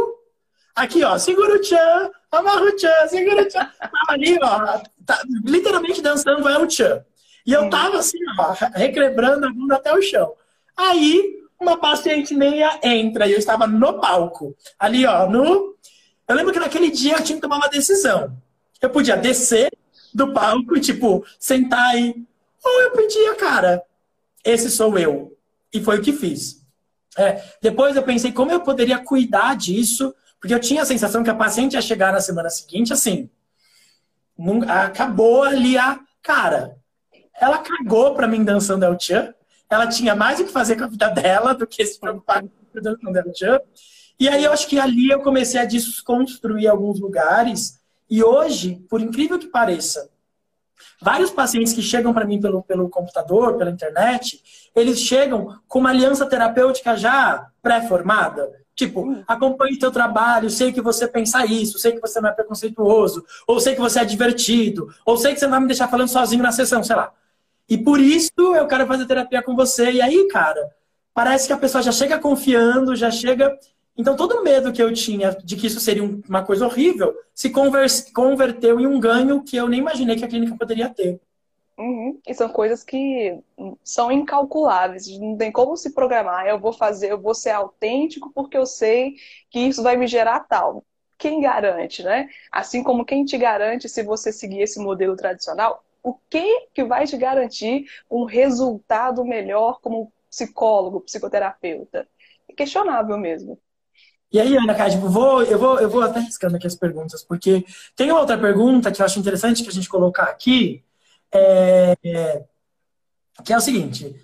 aqui, 0.75 1.05
ó, 1.05 1.19
segura 1.19 1.57
o 1.57 1.61
tchan, 1.61 2.11
amarra 2.31 2.63
o 2.63 2.77
tchan, 2.77 3.09
segura 3.09 3.43
o 3.43 3.49
tchan. 3.49 3.71
Tava 3.79 3.93
ali, 4.09 4.39
ó, 4.43 4.81
tá, 5.05 5.23
literalmente 5.45 6.01
dançando 6.01 6.49
é 6.49 6.59
o 6.59 6.67
tchan. 6.67 7.05
E 7.45 7.53
eu 7.53 7.69
tava 7.69 7.99
assim, 7.99 8.19
ó, 8.39 8.55
requebrando 8.75 9.47
a 9.47 9.51
bunda 9.51 9.77
até 9.77 9.93
o 9.93 10.01
chão. 10.01 10.35
Aí, 10.77 11.42
uma 11.63 11.79
paciente 11.79 12.35
meia 12.35 12.79
entra 12.83 13.27
e 13.27 13.33
eu 13.33 13.39
estava 13.39 13.67
no 13.67 14.01
palco. 14.01 14.55
Ali, 14.79 15.07
ó, 15.07 15.29
no. 15.29 15.77
Eu 16.29 16.37
lembro 16.37 16.53
que 16.53 16.61
naquele 16.61 16.91
dia 16.91 17.15
eu 17.15 17.23
tinha 17.23 17.37
que 17.37 17.43
tomar 17.43 17.57
uma 17.57 17.69
decisão. 17.69 18.37
Eu 18.81 18.91
podia 18.91 19.17
descer 19.17 19.71
do 20.13 20.33
palco 20.33 20.79
tipo, 20.81 21.25
sentar 21.39 21.91
aí. 21.91 22.15
Ou 22.65 22.83
eu 22.83 22.91
pedia, 22.93 23.35
cara, 23.35 23.83
esse 24.45 24.71
sou 24.71 24.99
eu. 24.99 25.37
E 25.73 25.83
foi 25.83 25.99
o 25.99 26.03
que 26.03 26.13
fiz. 26.13 26.63
É, 27.17 27.43
depois 27.61 27.97
eu 27.97 28.03
pensei 28.03 28.33
como 28.33 28.51
eu 28.51 28.61
poderia 28.61 28.99
cuidar 28.99 29.57
disso, 29.57 30.15
porque 30.41 30.55
eu 30.55 30.61
tinha 30.61 30.83
a 30.83 30.87
sensação 30.87 31.23
que 31.23 31.31
a 31.31 31.35
paciente 31.35 31.75
ia 31.75 31.83
chegar 31.83 32.13
na 32.13 32.21
semana 32.21 32.51
seguinte 32.51 32.93
assim. 32.93 33.31
Acabou 34.69 35.43
ali 35.43 35.79
a. 35.79 36.01
Cara, 36.23 36.77
ela 37.41 37.59
cagou 37.59 38.15
pra 38.15 38.29
mim 38.29 38.45
dançando 38.45 38.85
El. 38.85 38.97
Ela 39.73 39.87
tinha 39.87 40.15
mais 40.15 40.39
o 40.39 40.45
que 40.45 40.53
fazer 40.53 40.77
com 40.77 40.85
a 40.85 40.87
vida 40.87 41.09
dela 41.09 41.55
do 41.55 41.67
que 41.67 41.85
se 41.87 41.99
preocupar 41.99 42.43
com 42.43 42.51
dançando 42.75 43.17
El 43.17 43.35
Chan. 43.35 43.59
E 44.21 44.29
aí 44.29 44.45
eu 44.45 44.53
acho 44.53 44.69
que 44.69 44.79
ali 44.79 45.09
eu 45.09 45.21
comecei 45.21 45.59
a 45.59 45.65
desconstruir 45.65 46.69
alguns 46.69 47.01
lugares. 47.01 47.81
E 48.09 48.23
hoje, 48.23 48.85
por 48.91 49.01
incrível 49.01 49.39
que 49.39 49.47
pareça, 49.47 50.11
vários 51.01 51.31
pacientes 51.31 51.73
que 51.73 51.81
chegam 51.81 52.13
para 52.13 52.27
mim 52.27 52.39
pelo, 52.39 52.63
pelo 52.63 52.87
computador, 52.91 53.57
pela 53.57 53.71
internet, 53.71 54.43
eles 54.77 54.99
chegam 54.99 55.59
com 55.67 55.79
uma 55.79 55.89
aliança 55.89 56.27
terapêutica 56.27 56.95
já 56.95 57.49
pré-formada. 57.63 58.53
Tipo, 58.75 59.25
acompanhe 59.27 59.79
teu 59.79 59.91
trabalho, 59.91 60.51
sei 60.51 60.71
que 60.71 60.83
você 60.83 61.09
pensa 61.09 61.47
isso, 61.47 61.79
sei 61.79 61.93
que 61.93 62.01
você 62.01 62.21
não 62.21 62.29
é 62.29 62.33
preconceituoso, 62.33 63.25
ou 63.47 63.59
sei 63.59 63.75
que 63.75 63.81
você 63.81 64.01
é 64.01 64.05
divertido, 64.05 64.95
ou 65.07 65.17
sei 65.17 65.33
que 65.33 65.41
você 65.41 65.47
não 65.47 65.53
vai 65.53 65.61
me 65.61 65.67
deixar 65.67 65.89
falando 65.89 66.09
sozinho 66.09 66.43
na 66.43 66.53
sessão, 66.53 66.85
sei 66.85 66.97
lá. 66.97 67.11
E 67.69 67.79
por 67.79 68.01
isso 68.01 68.33
eu 68.39 68.67
quero 68.67 68.87
fazer 68.87 69.07
terapia 69.07 69.43
com 69.43 69.57
você. 69.57 69.93
E 69.93 70.03
aí, 70.03 70.29
cara, 70.29 70.71
parece 71.15 71.47
que 71.47 71.53
a 71.53 71.59
pessoa 71.59 71.83
já 71.83 71.93
chega 71.93 72.19
confiando, 72.19 72.95
já 72.95 73.11
chega. 73.11 73.57
Então, 73.97 74.17
todo 74.17 74.37
o 74.37 74.43
medo 74.43 74.73
que 74.73 74.83
eu 74.83 74.93
tinha 74.93 75.31
de 75.45 75.57
que 75.57 75.67
isso 75.67 75.81
seria 75.81 76.03
uma 76.03 76.45
coisa 76.45 76.67
horrível 76.67 77.15
se 77.35 77.51
converteu 78.13 78.81
em 78.81 78.87
um 78.87 78.99
ganho 78.99 79.43
que 79.43 79.57
eu 79.57 79.69
nem 79.69 79.81
imaginei 79.81 80.17
que 80.17 80.25
a 80.25 80.29
clínica 80.29 80.57
poderia 80.57 80.89
ter. 80.89 81.21
Uhum. 81.79 82.21
E 82.27 82.35
são 82.35 82.49
coisas 82.49 82.85
que 82.85 83.39
são 83.83 84.13
incalculáveis, 84.13 85.09
não 85.19 85.37
tem 85.37 85.51
como 85.51 85.77
se 85.77 85.93
programar. 85.93 86.47
Eu 86.47 86.59
vou 86.59 86.73
fazer, 86.73 87.11
eu 87.11 87.21
vou 87.21 87.35
ser 87.35 87.51
autêntico 87.51 88.31
porque 88.35 88.57
eu 88.57 88.67
sei 88.67 89.15
que 89.51 89.59
isso 89.59 89.83
vai 89.83 89.97
me 89.97 90.07
gerar 90.07 90.41
tal. 90.41 90.85
Quem 91.19 91.41
garante, 91.41 92.03
né? 92.03 92.29
Assim 92.51 92.83
como 92.83 93.05
quem 93.05 93.25
te 93.25 93.39
garante 93.39 93.89
se 93.89 94.03
você 94.03 94.33
seguir 94.33 94.61
esse 94.61 94.79
modelo 94.79 95.17
tradicional, 95.17 95.83
o 96.03 96.15
que 96.29 96.69
que 96.75 96.85
vai 96.85 97.07
te 97.07 97.17
garantir 97.17 97.87
um 98.11 98.25
resultado 98.25 99.25
melhor 99.25 99.81
como 99.81 100.13
psicólogo, 100.29 101.01
psicoterapeuta? 101.01 102.09
É 102.49 102.53
questionável 102.53 103.17
mesmo. 103.17 103.59
E 104.33 104.41
aí, 104.41 104.57
Ana 104.57 104.75
Cássio, 104.75 104.99
tipo, 104.99 105.11
vou, 105.11 105.43
eu, 105.43 105.59
vou, 105.59 105.79
eu 105.79 105.91
vou 105.91 106.01
até 106.01 106.19
riscando 106.21 106.57
aqui 106.57 106.67
as 106.67 106.75
perguntas, 106.75 107.23
porque 107.23 107.65
tem 107.95 108.11
uma 108.11 108.21
outra 108.21 108.39
pergunta 108.39 108.91
que 108.91 109.03
eu 109.03 109.07
acho 109.07 109.19
interessante 109.19 109.63
que 109.63 109.69
a 109.69 109.73
gente 109.73 109.91
colocar 109.91 110.25
aqui, 110.25 110.83
é, 111.31 111.95
que 113.45 113.53
é 113.53 113.57
o 113.57 113.61
seguinte. 113.61 114.15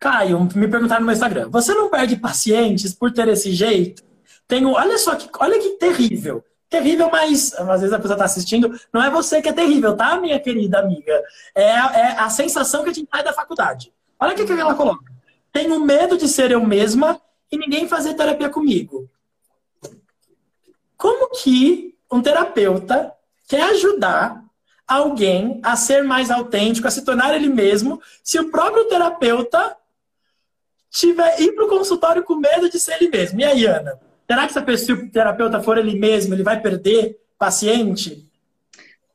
Caio, 0.00 0.48
me 0.54 0.68
perguntaram 0.68 1.00
no 1.00 1.06
meu 1.06 1.12
Instagram, 1.12 1.50
você 1.50 1.74
não 1.74 1.90
perde 1.90 2.16
pacientes 2.16 2.94
por 2.94 3.12
ter 3.12 3.28
esse 3.28 3.52
jeito? 3.52 4.02
Tenho, 4.46 4.70
olha 4.70 4.96
só 4.96 5.14
que, 5.16 5.28
olha 5.38 5.58
que 5.58 5.70
terrível. 5.70 6.42
Terrível, 6.68 7.10
mas 7.10 7.54
às 7.54 7.80
vezes 7.80 7.92
a 7.92 7.98
pessoa 7.98 8.14
está 8.14 8.26
assistindo, 8.26 8.78
não 8.92 9.02
é 9.02 9.08
você 9.08 9.40
que 9.40 9.48
é 9.48 9.52
terrível, 9.52 9.96
tá, 9.96 10.20
minha 10.20 10.38
querida 10.38 10.80
amiga? 10.80 11.22
É, 11.54 11.62
é 11.62 12.18
a 12.18 12.28
sensação 12.28 12.84
que 12.84 12.90
a 12.90 12.92
gente 12.92 13.08
sai 13.10 13.24
da 13.24 13.32
faculdade. 13.32 13.92
Olha 14.20 14.32
o 14.32 14.36
que, 14.36 14.44
que 14.44 14.52
ela 14.52 14.74
coloca. 14.74 15.10
Tenho 15.50 15.80
medo 15.80 16.18
de 16.18 16.28
ser 16.28 16.50
eu 16.50 16.64
mesma 16.64 17.20
e 17.50 17.56
ninguém 17.56 17.88
fazer 17.88 18.14
terapia 18.14 18.50
comigo. 18.50 19.08
Como 20.96 21.30
que 21.30 21.96
um 22.12 22.20
terapeuta 22.20 23.12
quer 23.46 23.62
ajudar 23.70 24.44
alguém 24.86 25.60
a 25.62 25.76
ser 25.76 26.02
mais 26.02 26.30
autêntico, 26.30 26.88
a 26.88 26.90
se 26.90 27.04
tornar 27.04 27.34
ele 27.34 27.48
mesmo, 27.48 28.00
se 28.22 28.38
o 28.38 28.50
próprio 28.50 28.86
terapeuta 28.86 29.76
tiver 30.90 31.40
ir 31.40 31.52
para 31.52 31.64
o 31.64 31.68
consultório 31.68 32.24
com 32.24 32.34
medo 32.36 32.68
de 32.70 32.80
ser 32.80 32.96
ele 33.00 33.10
mesmo. 33.10 33.40
E 33.40 33.44
aí, 33.44 33.66
Ana? 33.66 33.98
Será 34.30 34.46
que 34.46 34.76
se, 34.76 34.92
o 34.92 35.10
terapeuta 35.10 35.60
for 35.60 35.78
ele 35.78 35.98
mesmo, 35.98 36.34
ele 36.34 36.42
vai 36.42 36.60
perder 36.60 37.18
paciente? 37.38 38.28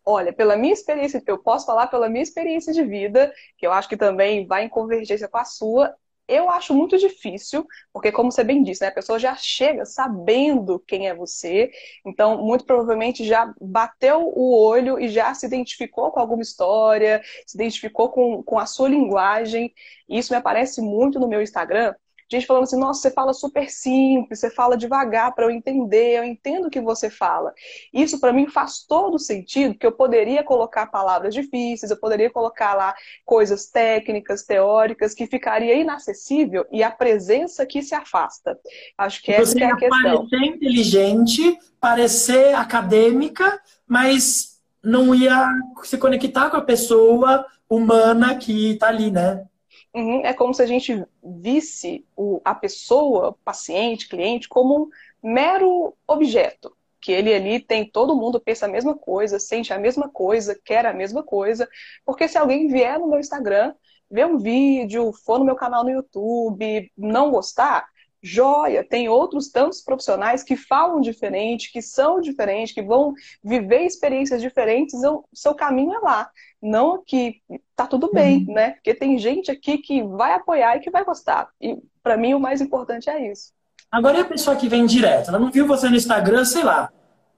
Olha, 0.06 0.34
pela 0.34 0.58
minha 0.58 0.74
experiência, 0.74 1.22
eu 1.28 1.38
posso 1.38 1.66
falar 1.66 1.88
pela 1.88 2.10
minha 2.10 2.24
experiência 2.24 2.74
de 2.74 2.84
vida, 2.84 3.32
que 3.58 3.66
eu 3.66 3.72
acho 3.72 3.88
que 3.88 3.96
também 3.96 4.48
vai 4.48 4.66
em 4.66 4.70
convergência 4.70 5.28
com 5.28 5.38
a 5.38 5.46
sua, 5.46 5.96
eu 6.28 6.50
acho 6.50 6.74
muito 6.74 6.98
difícil, 6.98 7.68
porque, 7.92 8.12
como 8.12 8.32
você 8.32 8.44
bem 8.44 8.64
disse, 8.64 8.82
né, 8.82 8.88
a 8.88 8.94
pessoa 8.94 9.20
já 9.20 9.36
chega 9.36 9.86
sabendo 9.86 10.80
quem 10.80 11.08
é 11.08 11.14
você, 11.14 11.70
então, 12.06 12.42
muito 12.44 12.66
provavelmente 12.66 13.26
já 13.26 13.54
bateu 13.60 14.22
o 14.34 14.58
olho 14.58 15.00
e 15.00 15.10
já 15.10 15.34
se 15.34 15.46
identificou 15.46 16.12
com 16.12 16.20
alguma 16.20 16.42
história, 16.42 17.22
se 17.46 17.58
identificou 17.58 18.10
com, 18.10 18.42
com 18.42 18.58
a 18.58 18.66
sua 18.66 18.88
linguagem. 18.90 19.74
Isso 20.08 20.32
me 20.34 20.38
aparece 20.38 20.82
muito 20.82 21.20
no 21.20 21.28
meu 21.28 21.42
Instagram, 21.42 21.94
gente 22.34 22.48
falando 22.48 22.64
assim, 22.64 22.80
nossa, 22.80 23.02
você 23.02 23.12
fala 23.12 23.34
super 23.34 23.70
simples, 23.70 24.40
você 24.40 24.50
fala 24.50 24.78
devagar 24.78 25.34
para 25.34 25.46
eu 25.46 25.52
entender, 25.52 26.18
eu 26.18 26.24
entendo 26.24 26.68
o 26.68 26.70
que 26.70 26.82
você 26.82 27.10
fala. 27.10 27.54
Isso 27.94 28.20
para 28.20 28.34
mim 28.34 28.48
faz 28.48 28.86
todo 28.88 29.20
sentido, 29.20 29.78
que 29.78 29.86
eu 29.86 29.92
poderia 29.92 30.44
colocar 30.44 30.88
palavras 30.88 31.34
difíceis, 31.34 31.92
eu 31.92 31.98
poderia 31.98 32.30
colocar 32.30 32.74
lá 32.74 32.94
coisas 33.26 33.68
técnicas, 33.68 34.44
teóricas, 34.44 35.14
que 35.14 35.28
ficaria 35.28 35.76
inacessível 35.76 36.66
e 36.72 36.84
a 36.84 36.92
presença 36.92 37.66
que 37.66 37.82
se 37.82 37.96
afasta. 37.96 38.60
Acho 38.98 39.22
que 39.22 39.32
essa 39.32 39.58
é 39.60 39.66
a 39.66 39.76
questão. 39.76 40.28
Parecer 40.28 40.46
inteligente, 40.46 41.60
parecer 41.80 42.56
acadêmica, 42.56 43.60
mas 43.88 44.60
não 44.84 45.16
ia 45.16 45.48
se 45.84 45.98
conectar 45.98 46.50
com 46.50 46.58
a 46.58 46.62
pessoa 46.62 47.46
humana 47.70 48.36
que 48.36 48.72
está 48.72 48.88
ali, 48.88 49.10
né? 49.10 49.46
Uhum. 49.94 50.26
É 50.26 50.34
como 50.34 50.54
se 50.54 50.62
a 50.62 50.66
gente 50.66 51.06
visse 51.24 52.06
o, 52.16 52.42
a 52.44 52.56
pessoa, 52.56 53.38
paciente, 53.46 54.08
cliente, 54.10 54.50
como 54.50 54.90
um 55.22 55.34
mero 55.34 55.96
objeto. 56.08 56.76
Que 57.00 57.12
ele 57.12 57.34
ali 57.34 57.60
tem, 57.60 57.90
todo 57.90 58.16
mundo 58.16 58.40
pensa 58.40 58.66
a 58.66 58.70
mesma 58.70 58.98
coisa, 58.98 59.38
sente 59.40 59.74
a 59.74 59.78
mesma 59.78 60.10
coisa, 60.10 60.60
quer 60.64 60.86
a 60.86 60.94
mesma 60.94 61.22
coisa. 61.22 61.70
Porque 62.06 62.28
se 62.28 62.38
alguém 62.38 62.68
vier 62.68 62.98
no 62.98 63.08
meu 63.08 63.20
Instagram, 63.20 63.76
ver 64.10 64.26
um 64.26 64.38
vídeo, 64.38 65.12
for 65.26 65.38
no 65.38 65.46
meu 65.46 65.56
canal 65.56 65.84
no 65.84 65.90
YouTube, 65.92 66.92
não 66.98 67.30
gostar, 67.30 67.88
joia, 68.24 68.84
tem 68.84 69.10
outros 69.10 69.50
tantos 69.50 69.82
profissionais 69.82 70.44
que 70.44 70.56
falam 70.56 71.02
diferente, 71.02 71.72
que 71.72 71.82
são 71.82 72.22
diferentes, 72.22 72.74
que 72.74 72.82
vão 72.82 73.14
viver 73.44 73.82
experiências 73.82 74.42
diferentes, 74.42 75.04
o 75.04 75.26
seu 75.34 75.54
caminho 75.54 75.94
é 75.94 76.00
lá. 76.00 76.30
Não 76.62 76.96
aqui, 76.96 77.42
tá 77.76 77.86
tudo 77.86 78.10
bem, 78.14 78.46
uhum. 78.48 78.54
né? 78.54 78.72
Porque 78.72 78.94
tem 78.94 79.20
gente 79.20 79.52
aqui 79.52 79.78
que 79.78 80.02
vai 80.02 80.34
apoiar 80.34 80.78
e 80.78 80.80
que 80.80 80.90
vai 80.90 81.04
gostar. 81.04 81.50
E 81.60 81.78
para 82.02 82.16
mim 82.16 82.34
o 82.34 82.40
mais 82.40 82.62
importante 82.62 83.10
é 83.10 83.30
isso. 83.30 83.52
Agora 83.92 84.18
e 84.18 84.22
a 84.22 84.26
pessoa 84.26 84.56
que 84.56 84.70
vem 84.70 84.86
direto? 84.86 85.28
Ela 85.28 85.38
não 85.38 85.52
viu 85.52 85.68
você 85.68 85.90
no 85.90 85.96
Instagram, 85.96 86.46
sei 86.46 86.64
lá. 86.64 86.90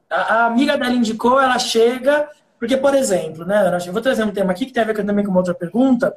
A, 0.09 0.15
a 0.15 0.45
amiga 0.45 0.77
dela 0.77 0.93
indicou, 0.93 1.41
ela 1.41 1.57
chega. 1.57 2.29
Porque, 2.59 2.77
por 2.77 2.95
exemplo, 2.95 3.43
né, 3.43 3.77
eu 3.85 3.91
vou 3.91 4.01
trazer 4.01 4.23
um 4.23 4.31
tema 4.31 4.51
aqui 4.51 4.65
que 4.65 4.71
tem 4.71 4.83
a 4.83 4.85
ver 4.85 5.05
também 5.05 5.25
com 5.25 5.31
uma 5.31 5.39
outra 5.39 5.53
pergunta, 5.53 6.15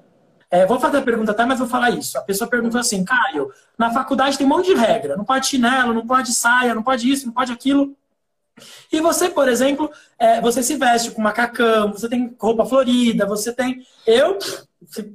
é, 0.51 0.65
vou 0.65 0.81
fazer 0.81 0.99
a 0.99 1.03
pergunta 1.03 1.33
até, 1.33 1.45
mas 1.45 1.59
vou 1.59 1.69
falar 1.69 1.91
isso. 1.91 2.17
A 2.17 2.23
pessoa 2.23 2.49
perguntou 2.49 2.81
assim, 2.81 3.05
Caio, 3.05 3.53
na 3.77 3.91
faculdade 3.93 4.39
tem 4.39 4.47
um 4.47 4.51
monte 4.51 4.67
de 4.67 4.75
regra. 4.75 5.17
Não 5.17 5.25
pode 5.25 5.47
chinelo, 5.47 5.93
não 5.93 6.07
pode 6.07 6.33
saia, 6.35 6.75
não 6.75 6.83
pode 6.83 7.11
isso, 7.11 7.27
não 7.27 7.33
pode 7.35 7.53
aquilo. 7.53 7.95
E 8.91 9.01
você, 9.01 9.29
por 9.29 9.49
exemplo, 9.49 9.91
é, 10.19 10.41
você 10.41 10.63
se 10.63 10.77
veste 10.77 11.11
com 11.11 11.21
macacão, 11.21 11.93
você 11.93 12.09
tem 12.09 12.35
roupa 12.41 12.65
florida, 12.65 13.27
você 13.27 13.53
tem. 13.53 13.87
Eu, 14.07 14.39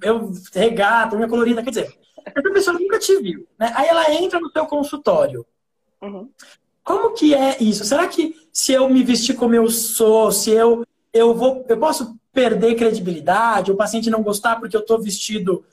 eu 0.03 0.31
regata, 0.53 1.15
unha 1.15 1.27
colorida, 1.27 1.63
quer 1.63 1.71
dizer, 1.71 1.97
essa 2.23 2.53
pessoa 2.53 2.79
nunca 2.79 2.99
te 2.99 3.19
viu. 3.19 3.47
Né? 3.59 3.71
Aí 3.75 3.87
ela 3.87 4.13
entra 4.13 4.39
no 4.39 4.51
seu 4.51 4.65
consultório. 4.65 5.45
Uhum. 6.01 6.29
Como 6.83 7.13
que 7.13 7.33
é 7.33 7.57
isso? 7.61 7.83
Será 7.83 8.07
que 8.07 8.35
se 8.51 8.73
eu 8.73 8.89
me 8.89 9.03
vestir 9.03 9.35
como 9.35 9.55
eu 9.55 9.69
sou, 9.69 10.31
se 10.31 10.51
eu 10.51 10.85
eu 11.13 11.33
vou, 11.33 11.63
eu 11.69 11.77
posso 11.77 12.17
perder 12.33 12.75
credibilidade, 12.75 13.71
o 13.71 13.77
paciente 13.77 14.09
não 14.09 14.23
gostar 14.23 14.59
porque 14.59 14.75
eu 14.75 14.81
estou 14.81 14.99
vestido 14.99 15.63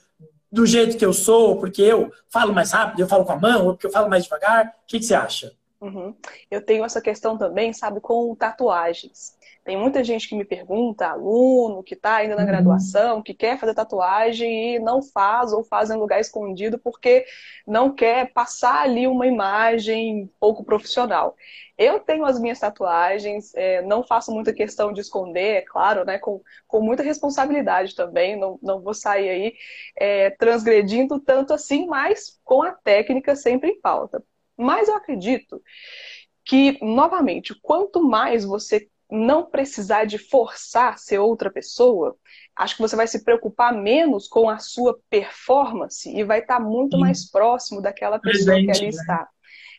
do 0.52 0.66
jeito 0.66 0.96
que 0.96 1.04
eu 1.04 1.12
sou, 1.12 1.56
porque 1.58 1.80
eu 1.80 2.12
falo 2.28 2.52
mais 2.52 2.72
rápido, 2.72 3.00
eu 3.00 3.08
falo 3.08 3.24
com 3.24 3.32
a 3.32 3.38
mão, 3.38 3.66
ou 3.66 3.72
porque 3.72 3.86
eu 3.86 3.92
falo 3.92 4.10
mais 4.10 4.24
devagar? 4.24 4.66
O 4.66 4.86
que, 4.86 4.98
que 4.98 5.04
você 5.04 5.14
acha? 5.14 5.52
Uhum. 5.80 6.14
Eu 6.50 6.60
tenho 6.60 6.84
essa 6.84 7.00
questão 7.00 7.38
também, 7.38 7.72
sabe, 7.72 8.00
com 8.00 8.34
tatuagens. 8.34 9.36
Tem 9.62 9.76
muita 9.76 10.02
gente 10.02 10.26
que 10.26 10.34
me 10.34 10.44
pergunta, 10.44 11.08
aluno 11.08 11.82
que 11.82 11.94
está 11.94 12.16
ainda 12.16 12.34
na 12.34 12.42
uhum. 12.42 12.48
graduação, 12.48 13.22
que 13.22 13.34
quer 13.34 13.58
fazer 13.58 13.74
tatuagem 13.74 14.76
e 14.76 14.78
não 14.78 15.02
faz 15.02 15.52
ou 15.52 15.62
faz 15.62 15.90
em 15.90 15.96
lugar 15.96 16.18
escondido 16.18 16.78
porque 16.78 17.26
não 17.66 17.94
quer 17.94 18.32
passar 18.32 18.82
ali 18.82 19.06
uma 19.06 19.26
imagem 19.26 20.30
pouco 20.40 20.64
profissional. 20.64 21.36
Eu 21.76 22.00
tenho 22.00 22.24
as 22.24 22.38
minhas 22.40 22.58
tatuagens, 22.58 23.54
é, 23.54 23.82
não 23.82 24.02
faço 24.02 24.32
muita 24.32 24.52
questão 24.52 24.92
de 24.92 25.00
esconder, 25.00 25.56
é 25.56 25.62
claro, 25.62 26.04
né? 26.04 26.18
Com, 26.18 26.42
com 26.66 26.80
muita 26.80 27.02
responsabilidade 27.02 27.94
também, 27.94 28.36
não, 28.36 28.58
não 28.62 28.80
vou 28.80 28.92
sair 28.94 29.28
aí 29.28 29.54
é, 29.96 30.30
transgredindo 30.30 31.20
tanto 31.20 31.54
assim, 31.54 31.86
mas 31.86 32.38
com 32.44 32.62
a 32.62 32.72
técnica 32.72 33.36
sempre 33.36 33.70
em 33.70 33.80
pauta. 33.80 34.22
Mas 34.56 34.88
eu 34.88 34.96
acredito 34.96 35.62
que, 36.44 36.78
novamente, 36.84 37.54
quanto 37.62 38.02
mais 38.02 38.44
você 38.44 38.89
não 39.10 39.44
precisar 39.44 40.04
de 40.04 40.18
forçar 40.18 40.98
ser 40.98 41.18
outra 41.18 41.50
pessoa, 41.50 42.16
acho 42.56 42.76
que 42.76 42.82
você 42.82 42.94
vai 42.94 43.06
se 43.06 43.24
preocupar 43.24 43.72
menos 43.72 44.28
com 44.28 44.48
a 44.48 44.58
sua 44.58 44.98
performance 45.08 46.08
e 46.08 46.22
vai 46.22 46.40
estar 46.40 46.60
muito 46.60 46.96
Sim. 46.96 47.00
mais 47.00 47.30
próximo 47.30 47.82
daquela 47.82 48.18
pessoa 48.18 48.56
Presente, 48.56 48.66
que 48.66 48.78
ali 48.78 48.94
né? 48.94 49.00
está. 49.00 49.28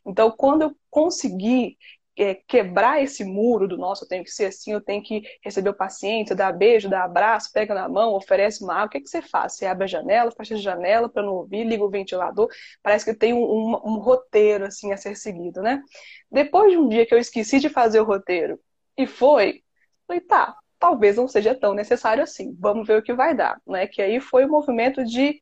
Então, 0.06 0.32
quando 0.32 0.64
eu 0.64 0.76
conseguir 0.90 1.78
é, 2.18 2.36
quebrar 2.36 3.02
esse 3.02 3.24
muro 3.24 3.68
do 3.68 3.78
nosso, 3.78 4.04
eu 4.04 4.08
tenho 4.08 4.24
que 4.24 4.32
ser 4.32 4.46
assim, 4.46 4.74
eu 4.74 4.82
tenho 4.82 5.02
que 5.02 5.22
receber 5.44 5.70
o 5.70 5.74
paciente, 5.74 6.36
dar 6.36 6.52
beijo, 6.52 6.90
dar 6.90 7.04
abraço, 7.04 7.52
pega 7.54 7.74
na 7.74 7.88
mão, 7.88 8.14
oferece 8.14 8.64
uma 8.64 8.74
água, 8.74 8.88
o 8.88 8.90
que, 8.90 8.98
é 8.98 9.02
que 9.02 9.10
você 9.10 9.22
faz? 9.22 9.54
Você 9.54 9.66
abre 9.66 9.86
a 9.86 9.88
janela, 9.88 10.32
fecha 10.32 10.56
a 10.56 10.58
janela 10.58 11.08
para 11.08 11.24
não 11.24 11.34
ouvir, 11.34 11.64
liga 11.64 11.84
o 11.84 11.90
ventilador, 11.90 12.50
parece 12.84 13.06
que 13.06 13.14
tem 13.14 13.34
um, 13.34 13.44
um, 13.44 13.82
um, 13.86 13.98
roteiro 14.00 14.66
assim 14.66 14.92
a 14.92 14.98
ser 14.98 15.16
seguido, 15.16 15.62
né? 15.62 15.82
Depois 16.30 16.72
de 16.72 16.78
um 16.78 16.90
dia 16.90 17.06
que 17.06 17.14
eu 17.14 17.20
esqueci 17.20 17.60
de 17.60 17.70
fazer 17.70 18.02
o 18.02 18.06
roteiro 18.06 18.60
e 18.98 19.08
foi, 19.08 19.64
falei, 20.08 20.22
tá, 20.22 20.56
talvez 20.80 21.18
não 21.18 21.28
seja 21.28 21.54
tão 21.56 21.74
necessário 21.74 22.24
assim, 22.24 22.56
vamos 22.60 22.88
ver 22.88 22.98
o 22.98 23.04
que 23.04 23.14
vai 23.14 23.36
dar, 23.36 23.60
né? 23.68 23.88
Que 23.88 24.02
aí 24.02 24.20
foi 24.20 24.46
o 24.46 24.50
movimento 24.50 25.04
de, 25.04 25.42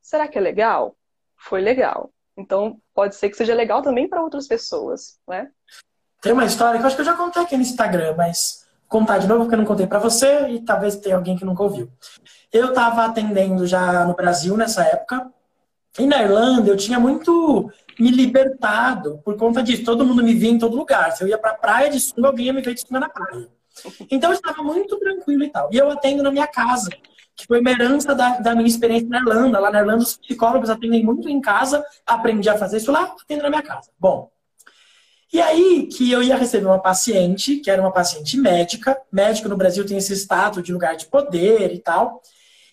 será 0.00 0.26
que 0.26 0.38
é 0.38 0.40
legal? 0.40 0.96
Foi 1.36 1.60
legal. 1.60 2.10
Então, 2.36 2.80
pode 2.94 3.14
ser 3.14 3.28
que 3.28 3.36
seja 3.36 3.54
legal 3.54 3.82
também 3.82 4.08
para 4.08 4.22
outras 4.22 4.48
pessoas, 4.48 5.18
né? 5.28 5.50
Tem 6.22 6.32
uma 6.32 6.44
história 6.44 6.78
que 6.78 6.84
eu 6.84 6.86
acho 6.86 6.96
que 6.96 7.02
eu 7.02 7.06
já 7.06 7.14
contei 7.14 7.42
aqui 7.42 7.56
no 7.56 7.62
Instagram, 7.62 8.14
mas 8.16 8.66
contar 8.88 9.18
de 9.18 9.26
novo 9.26 9.42
porque 9.42 9.54
eu 9.54 9.58
não 9.58 9.64
contei 9.64 9.86
para 9.86 9.98
você 9.98 10.48
e 10.48 10.60
talvez 10.60 10.96
tenha 10.96 11.16
alguém 11.16 11.36
que 11.36 11.44
nunca 11.44 11.62
ouviu. 11.62 11.90
Eu 12.52 12.70
estava 12.70 13.04
atendendo 13.04 13.66
já 13.66 14.04
no 14.04 14.14
Brasil 14.14 14.56
nessa 14.56 14.82
época 14.82 15.30
e 15.98 16.06
na 16.06 16.22
Irlanda 16.22 16.68
eu 16.68 16.76
tinha 16.76 16.98
muito 16.98 17.70
me 18.00 18.10
libertado 18.10 19.20
por 19.24 19.36
conta 19.36 19.62
disso. 19.62 19.84
Todo 19.84 20.04
mundo 20.04 20.22
me 20.22 20.34
via 20.34 20.50
em 20.50 20.58
todo 20.58 20.76
lugar. 20.76 21.12
Se 21.12 21.22
eu 21.22 21.28
ia 21.28 21.38
para 21.38 21.50
a 21.50 21.56
praia 21.56 21.90
de 21.90 22.00
sunga, 22.00 22.28
alguém 22.28 22.46
ia 22.46 22.52
me 22.52 22.62
ver 22.62 22.74
de 22.74 22.80
sunga 22.80 23.00
na 23.00 23.08
praia. 23.08 23.48
Então 24.10 24.30
eu 24.30 24.34
estava 24.34 24.62
muito 24.62 24.98
tranquilo 24.98 25.44
e 25.44 25.48
tal. 25.48 25.68
E 25.72 25.76
eu 25.76 25.90
atendo 25.90 26.22
na 26.22 26.30
minha 26.30 26.46
casa, 26.46 26.90
que 27.36 27.46
foi 27.46 27.60
uma 27.60 27.70
herança 27.70 28.14
da, 28.14 28.38
da 28.38 28.54
minha 28.54 28.68
experiência 28.68 29.08
na 29.08 29.18
Irlanda. 29.18 29.58
Lá 29.58 29.70
na 29.70 29.80
Irlanda 29.80 30.02
os 30.02 30.16
psicólogos 30.16 30.70
atendem 30.70 31.04
muito 31.04 31.28
em 31.28 31.40
casa. 31.40 31.84
Aprendi 32.06 32.48
a 32.48 32.58
fazer 32.58 32.78
isso 32.78 32.92
lá, 32.92 33.14
atendo 33.22 33.42
na 33.42 33.50
minha 33.50 33.62
casa. 33.62 33.90
Bom, 33.98 34.30
e 35.32 35.40
aí 35.40 35.86
que 35.86 36.10
eu 36.10 36.22
ia 36.22 36.36
receber 36.36 36.66
uma 36.66 36.80
paciente, 36.80 37.56
que 37.56 37.70
era 37.70 37.80
uma 37.80 37.92
paciente 37.92 38.36
médica. 38.36 39.00
Médico 39.12 39.48
no 39.48 39.56
Brasil 39.56 39.86
tem 39.86 39.96
esse 39.96 40.12
status 40.14 40.62
de 40.62 40.72
lugar 40.72 40.96
de 40.96 41.06
poder 41.06 41.72
e 41.72 41.78
tal. 41.78 42.20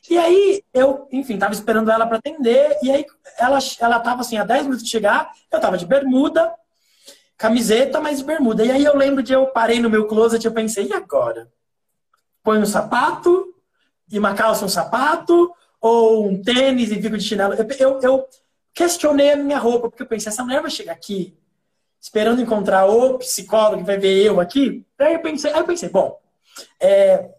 E 0.09 0.17
aí 0.17 0.63
eu, 0.73 1.07
enfim, 1.11 1.37
tava 1.37 1.53
esperando 1.53 1.91
ela 1.91 2.05
para 2.05 2.17
atender. 2.17 2.77
E 2.81 2.91
aí 2.91 3.05
ela, 3.37 3.59
ela 3.79 3.99
tava 3.99 4.21
assim, 4.21 4.37
a 4.37 4.43
10 4.43 4.63
minutos 4.63 4.83
de 4.83 4.89
chegar, 4.89 5.31
eu 5.51 5.59
tava 5.59 5.77
de 5.77 5.85
bermuda, 5.85 6.53
camiseta, 7.37 7.99
mas 7.99 8.21
bermuda. 8.21 8.65
E 8.65 8.71
aí 8.71 8.83
eu 8.83 8.95
lembro 8.95 9.21
de 9.21 9.33
eu 9.33 9.47
parei 9.47 9.79
no 9.79 9.89
meu 9.89 10.07
closet 10.07 10.43
e 10.43 10.47
eu 10.47 10.53
pensei, 10.53 10.87
e 10.87 10.93
agora? 10.93 11.49
Põe 12.43 12.59
um 12.59 12.65
sapato, 12.65 13.53
e 14.09 14.17
uma 14.17 14.33
calça 14.33 14.63
um 14.63 14.69
sapato, 14.69 15.51
ou 15.81 16.27
um 16.27 16.41
tênis 16.41 16.91
e 16.91 17.01
fico 17.01 17.17
de 17.17 17.23
chinelo. 17.23 17.53
Eu, 17.53 17.67
eu, 17.79 17.99
eu 18.01 18.27
questionei 18.73 19.31
a 19.31 19.35
minha 19.35 19.59
roupa, 19.59 19.89
porque 19.89 20.03
eu 20.03 20.07
pensei, 20.07 20.29
essa 20.29 20.43
mulher 20.43 20.61
vai 20.61 20.71
chegar 20.71 20.93
aqui 20.93 21.37
esperando 21.99 22.41
encontrar 22.41 22.85
o 22.85 23.17
psicólogo 23.17 23.79
que 23.79 23.87
vai 23.87 23.97
ver 23.97 24.23
eu 24.23 24.39
aqui. 24.39 24.85
Aí 24.97 25.13
eu 25.13 25.19
pensei, 25.19 25.51
aí 25.51 25.59
eu 25.59 25.65
pensei 25.65 25.89
bom, 25.89 26.19
é, 26.79 27.29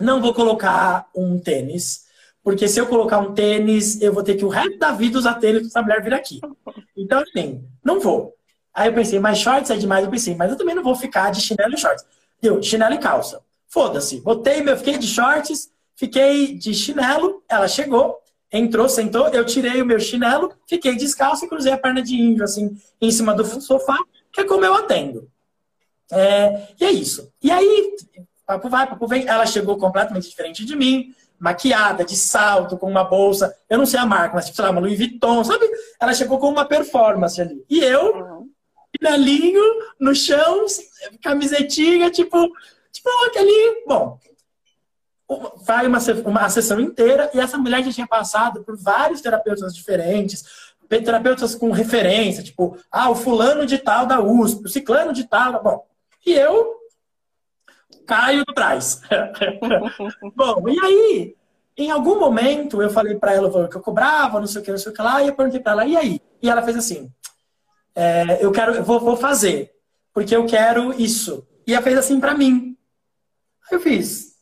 não 0.00 0.20
vou 0.20 0.32
colocar 0.34 1.08
um 1.14 1.38
tênis, 1.38 2.06
porque 2.42 2.66
se 2.68 2.80
eu 2.80 2.86
colocar 2.86 3.18
um 3.18 3.34
tênis, 3.34 4.00
eu 4.00 4.12
vou 4.12 4.22
ter 4.22 4.36
que 4.36 4.44
o 4.44 4.48
resto 4.48 4.78
da 4.78 4.92
vida 4.92 5.18
usar 5.18 5.34
tênis 5.34 5.60
para 5.60 5.68
essa 5.68 5.82
mulher 5.82 6.02
vir 6.02 6.14
aqui. 6.14 6.40
Então, 6.96 7.20
assim, 7.20 7.64
não 7.84 8.00
vou. 8.00 8.34
Aí 8.72 8.88
eu 8.88 8.94
pensei, 8.94 9.18
mas 9.18 9.38
shorts 9.38 9.70
é 9.70 9.76
demais. 9.76 10.04
Eu 10.04 10.10
pensei, 10.10 10.34
mas 10.34 10.50
eu 10.50 10.56
também 10.56 10.74
não 10.74 10.82
vou 10.82 10.94
ficar 10.94 11.30
de 11.30 11.40
chinelo 11.40 11.74
e 11.74 11.78
shorts. 11.78 12.04
Deu, 12.40 12.62
chinelo 12.62 12.94
e 12.94 12.98
calça. 12.98 13.40
Foda-se. 13.66 14.20
Botei 14.20 14.62
meu, 14.62 14.76
fiquei 14.76 14.96
de 14.96 15.06
shorts, 15.06 15.70
fiquei 15.94 16.54
de 16.54 16.72
chinelo, 16.72 17.42
ela 17.48 17.68
chegou, 17.68 18.18
entrou, 18.52 18.88
sentou, 18.88 19.28
eu 19.28 19.44
tirei 19.44 19.82
o 19.82 19.86
meu 19.86 19.98
chinelo, 19.98 20.52
fiquei 20.66 20.96
descalço 20.96 21.44
e 21.44 21.48
cruzei 21.48 21.72
a 21.72 21.78
perna 21.78 22.00
de 22.00 22.14
índio, 22.14 22.44
assim, 22.44 22.80
em 23.00 23.10
cima 23.10 23.34
do 23.34 23.44
sofá, 23.60 23.98
que 24.32 24.40
é 24.40 24.44
como 24.44 24.64
eu 24.64 24.74
atendo. 24.74 25.28
É, 26.10 26.68
e 26.80 26.84
é 26.84 26.92
isso. 26.92 27.30
E 27.42 27.50
aí, 27.50 27.96
papo 28.48 28.70
vai, 28.70 28.86
papo 28.86 29.06
vem, 29.06 29.28
ela 29.28 29.44
chegou 29.44 29.76
completamente 29.76 30.30
diferente 30.30 30.64
de 30.64 30.74
mim, 30.74 31.14
maquiada, 31.38 32.02
de 32.02 32.16
salto, 32.16 32.78
com 32.78 32.90
uma 32.90 33.04
bolsa, 33.04 33.54
eu 33.68 33.76
não 33.76 33.84
sei 33.84 34.00
a 34.00 34.06
marca, 34.06 34.34
mas 34.34 34.46
tipo, 34.46 34.56
sei 34.56 34.64
lá, 34.64 34.70
uma 34.70 34.80
Louis 34.80 34.96
Vuitton, 34.96 35.44
sabe? 35.44 35.66
Ela 36.00 36.14
chegou 36.14 36.38
com 36.38 36.48
uma 36.48 36.64
performance 36.64 37.38
ali. 37.38 37.62
E 37.68 37.80
eu, 37.80 38.48
chinelinho, 38.96 39.62
no 40.00 40.14
chão, 40.14 40.64
camisetinha, 41.22 42.10
tipo, 42.10 42.50
tipo 42.90 43.10
aquele, 43.26 43.84
bom, 43.86 44.18
vai 45.66 45.86
uma, 45.86 45.98
uma 46.24 46.48
sessão 46.48 46.80
inteira 46.80 47.30
e 47.34 47.40
essa 47.40 47.58
mulher 47.58 47.84
já 47.84 47.92
tinha 47.92 48.06
passado 48.06 48.64
por 48.64 48.78
vários 48.78 49.20
terapeutas 49.20 49.74
diferentes, 49.74 50.42
terapeutas 50.88 51.54
com 51.54 51.70
referência, 51.70 52.42
tipo, 52.42 52.78
ah, 52.90 53.10
o 53.10 53.14
fulano 53.14 53.66
de 53.66 53.76
tal 53.76 54.06
da 54.06 54.22
USP, 54.22 54.64
o 54.64 54.68
ciclano 54.70 55.12
de 55.12 55.24
tal, 55.24 55.62
bom. 55.62 55.86
E 56.24 56.32
eu 56.32 56.78
caio 58.06 58.44
trás. 58.54 59.00
bom, 60.34 60.68
e 60.68 60.78
aí, 60.80 61.36
em 61.76 61.90
algum 61.90 62.18
momento, 62.18 62.82
eu 62.82 62.90
falei 62.90 63.16
para 63.16 63.34
ela 63.34 63.68
que 63.68 63.76
eu 63.76 63.80
cobrava, 63.80 64.40
não 64.40 64.46
sei 64.46 64.60
o 64.60 64.64
que, 64.64 64.70
não 64.70 64.78
sei 64.78 64.92
o 64.92 64.94
que 64.94 65.02
lá, 65.02 65.22
e 65.22 65.28
eu 65.28 65.34
perguntei 65.34 65.60
para 65.60 65.72
ela, 65.72 65.86
e 65.86 65.96
aí? 65.96 66.20
E 66.42 66.48
ela 66.48 66.62
fez 66.62 66.76
assim, 66.76 67.10
é, 67.94 68.44
eu 68.44 68.50
quero, 68.50 68.74
eu 68.74 68.84
vou, 68.84 69.00
vou 69.00 69.16
fazer, 69.16 69.72
porque 70.12 70.34
eu 70.34 70.46
quero 70.46 70.92
isso. 71.00 71.46
E 71.66 71.74
ela 71.74 71.82
fez 71.82 71.98
assim 71.98 72.18
para 72.18 72.34
mim. 72.34 72.76
Aí 73.70 73.76
eu 73.76 73.80
fiz, 73.80 74.38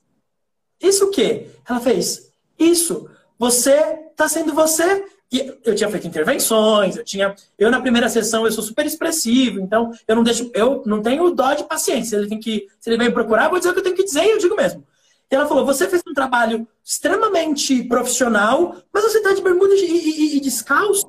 isso 0.81 1.07
o 1.07 1.11
quê? 1.11 1.51
Ela 1.69 1.81
fez, 1.81 2.31
isso, 2.59 3.11
você 3.39 3.99
está 4.11 4.29
sendo 4.29 4.55
você. 4.55 5.05
E 5.33 5.59
eu 5.65 5.75
tinha 5.75 5.91
feito 5.91 6.07
intervenções, 6.07 6.97
eu 6.97 7.05
tinha. 7.05 7.35
Eu 7.59 7.71
na 7.71 7.81
primeira 7.81 8.09
sessão 8.09 8.45
eu 8.45 8.53
sou 8.53 8.63
super 8.63 8.87
expressivo, 8.87 9.61
então 9.61 9.91
eu 10.07 10.15
não 10.15 10.23
deixo. 10.23 10.51
Eu 10.55 10.83
não 10.87 11.03
tenho 11.03 11.31
dó 11.31 11.53
de 11.55 11.65
paciência. 11.65 12.17
Ele 12.17 12.29
tem 12.29 12.39
que. 12.39 12.69
Se 12.79 12.89
ele 12.89 12.99
vem 12.99 13.11
procurar, 13.11 13.45
eu 13.45 13.51
vou 13.51 13.59
dizer 13.59 13.71
o 13.71 13.73
que 13.73 13.81
eu 13.81 13.85
tenho 13.85 13.97
que 13.97 14.05
dizer 14.05 14.25
e 14.25 14.31
eu 14.31 14.39
digo 14.39 14.55
mesmo. 14.55 14.87
E 15.31 15.35
ela 15.35 15.47
falou: 15.47 15.67
você 15.67 15.89
fez 15.89 16.03
um 16.07 16.15
trabalho 16.15 16.67
extremamente 16.85 17.83
profissional, 17.85 18.77
mas 18.93 19.03
você 19.03 19.19
está 19.19 19.33
de 19.33 19.43
bermuda 19.43 19.75
e, 19.75 19.81
e, 19.81 20.37
e 20.37 20.41
descalço. 20.41 21.09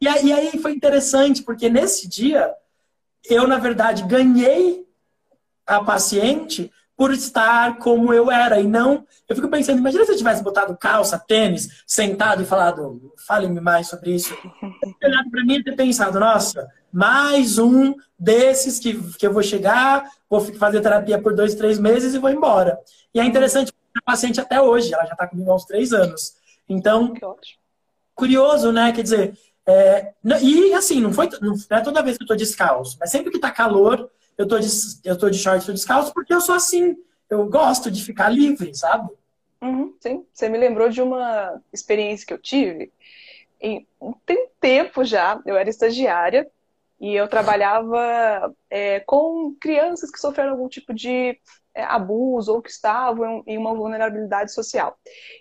E 0.00 0.04
e 0.04 0.32
aí 0.32 0.58
foi 0.58 0.72
interessante, 0.72 1.42
porque 1.42 1.70
nesse 1.70 2.06
dia 2.06 2.52
eu, 3.28 3.48
na 3.48 3.56
verdade, 3.56 4.02
ganhei 4.02 4.86
a 5.66 5.82
paciente 5.82 6.70
por 6.96 7.12
estar 7.12 7.78
como 7.78 8.12
eu 8.12 8.30
era. 8.30 8.60
E 8.60 8.66
não. 8.66 9.04
Eu 9.28 9.36
fico 9.36 9.48
pensando, 9.48 9.78
imagina 9.78 10.04
se 10.04 10.12
eu 10.12 10.16
tivesse 10.16 10.42
botado 10.42 10.76
calça, 10.76 11.18
tênis, 11.18 11.82
sentado 11.86 12.42
e 12.42 12.46
falado, 12.46 13.12
fale-me 13.26 13.60
mais 13.60 13.88
sobre 13.88 14.14
isso. 14.14 14.34
Olhado 15.02 15.30
para 15.30 15.44
mim 15.44 15.56
e 15.56 15.64
ter 15.64 15.76
pensado, 15.76 16.20
nossa, 16.20 16.68
mais 16.92 17.58
um 17.58 17.94
desses 18.18 18.78
que, 18.78 18.94
que 19.14 19.26
eu 19.26 19.32
vou 19.32 19.42
chegar, 19.42 20.08
vou 20.28 20.40
fazer 20.40 20.80
terapia 20.80 21.20
por 21.20 21.34
dois, 21.34 21.54
três 21.54 21.78
meses 21.78 22.14
e 22.14 22.18
vou 22.18 22.30
embora. 22.30 22.78
E 23.14 23.20
é 23.20 23.24
interessante, 23.24 23.72
a 23.96 24.02
paciente 24.02 24.40
até 24.40 24.60
hoje, 24.60 24.92
ela 24.92 25.04
já 25.04 25.12
está 25.12 25.26
comigo 25.26 25.50
há 25.50 25.54
uns 25.56 25.64
três 25.64 25.92
anos. 25.92 26.34
Então, 26.68 27.12
curioso, 28.14 28.72
né? 28.72 28.92
Quer 28.92 29.02
dizer, 29.02 29.38
é, 29.66 30.12
e 30.42 30.74
assim, 30.74 31.00
não 31.00 31.12
foi 31.12 31.28
não 31.40 31.54
é 31.70 31.80
toda 31.80 32.02
vez 32.02 32.16
que 32.16 32.22
eu 32.22 32.26
estou 32.26 32.36
descalço, 32.36 32.96
mas 33.00 33.10
sempre 33.10 33.30
que 33.30 33.36
está 33.36 33.50
calor, 33.50 34.10
eu 34.36 34.46
tô 34.48 34.58
de, 34.58 34.68
eu 35.04 35.18
tô 35.18 35.30
de 35.30 35.38
short, 35.38 35.72
descalço, 35.72 36.12
porque 36.12 36.32
eu 36.32 36.40
sou 36.40 36.54
assim. 36.54 36.96
Eu 37.28 37.46
gosto 37.48 37.90
de 37.90 38.04
ficar 38.04 38.28
livre, 38.28 38.74
sabe? 38.74 39.10
Uhum, 39.62 39.94
sim. 40.00 40.26
Você 40.32 40.48
me 40.48 40.58
lembrou 40.58 40.88
de 40.88 41.00
uma 41.00 41.60
experiência 41.72 42.26
que 42.26 42.32
eu 42.34 42.38
tive. 42.38 42.92
Em, 43.60 43.86
tem 44.26 44.48
tempo 44.60 45.04
já, 45.04 45.40
eu 45.46 45.56
era 45.56 45.70
estagiária 45.70 46.50
e 47.00 47.14
eu 47.14 47.26
trabalhava 47.28 48.54
é, 48.68 49.00
com 49.00 49.54
crianças 49.60 50.10
que 50.10 50.20
sofreram 50.20 50.52
algum 50.52 50.68
tipo 50.68 50.92
de 50.92 51.38
é, 51.74 51.82
abuso 51.82 52.52
ou 52.52 52.62
que 52.62 52.70
estavam 52.70 53.42
em 53.46 53.56
uma 53.56 53.74
vulnerabilidade 53.74 54.52
social. 54.52 54.98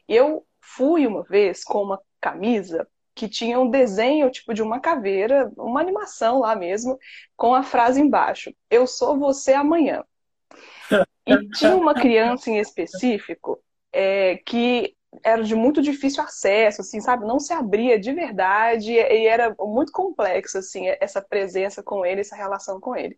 E 0.07 0.15
eu 0.15 0.45
fui 0.61 1.05
uma 1.05 1.23
vez 1.23 1.63
com 1.63 1.83
uma 1.83 1.99
camisa 2.21 2.87
que 3.15 3.27
tinha 3.27 3.59
um 3.59 3.69
desenho 3.69 4.31
tipo 4.31 4.53
de 4.53 4.61
uma 4.61 4.79
caveira, 4.79 5.51
uma 5.57 5.81
animação 5.81 6.39
lá 6.39 6.55
mesmo, 6.55 6.97
com 7.35 7.53
a 7.53 7.63
frase 7.63 8.01
embaixo: 8.01 8.53
Eu 8.69 8.87
sou 8.87 9.17
você 9.17 9.53
amanhã. 9.53 10.03
E 11.25 11.49
tinha 11.51 11.73
uma 11.73 11.93
criança 11.93 12.49
em 12.49 12.59
específico 12.59 13.57
é, 13.93 14.35
que 14.45 14.93
era 15.23 15.43
de 15.43 15.55
muito 15.55 15.81
difícil 15.81 16.23
acesso, 16.23 16.81
assim, 16.81 16.99
sabe? 16.99 17.25
Não 17.25 17.39
se 17.39 17.53
abria 17.53 17.99
de 17.99 18.11
verdade 18.13 18.91
e 18.93 19.27
era 19.27 19.55
muito 19.59 19.91
complexo, 19.91 20.57
assim, 20.57 20.87
essa 20.99 21.21
presença 21.21 21.83
com 21.83 22.05
ele, 22.05 22.21
essa 22.21 22.35
relação 22.35 22.79
com 22.79 22.95
ele. 22.95 23.17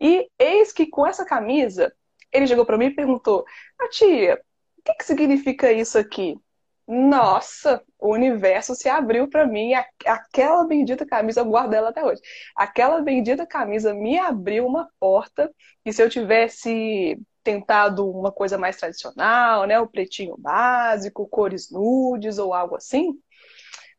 E 0.00 0.28
eis 0.38 0.72
que 0.72 0.86
com 0.86 1.06
essa 1.06 1.24
camisa, 1.24 1.92
ele 2.32 2.46
chegou 2.46 2.66
para 2.66 2.76
mim 2.76 2.86
e 2.86 2.94
perguntou: 2.94 3.44
ah, 3.78 3.88
tia, 3.88 4.40
o 4.78 4.82
que, 4.82 4.94
que 4.94 5.04
significa 5.04 5.72
isso 5.72 5.98
aqui? 5.98 6.36
Nossa, 6.88 7.82
o 7.98 8.14
universo 8.14 8.74
se 8.74 8.88
abriu 8.88 9.28
para 9.28 9.46
mim. 9.46 9.74
Aquela 10.06 10.64
bendita 10.64 11.04
camisa, 11.04 11.40
eu 11.40 11.44
guardo 11.44 11.74
ela 11.74 11.90
até 11.90 12.02
hoje. 12.02 12.22
Aquela 12.56 13.02
bendita 13.02 13.46
camisa 13.46 13.92
me 13.92 14.18
abriu 14.18 14.66
uma 14.66 14.88
porta. 14.98 15.52
E 15.84 15.92
se 15.92 16.02
eu 16.02 16.08
tivesse 16.08 17.20
tentado 17.44 18.10
uma 18.10 18.32
coisa 18.32 18.56
mais 18.56 18.78
tradicional, 18.78 19.66
né, 19.66 19.78
o 19.78 19.86
pretinho 19.86 20.34
básico, 20.38 21.28
cores 21.28 21.70
nudes 21.70 22.38
ou 22.38 22.54
algo 22.54 22.76
assim, 22.76 23.18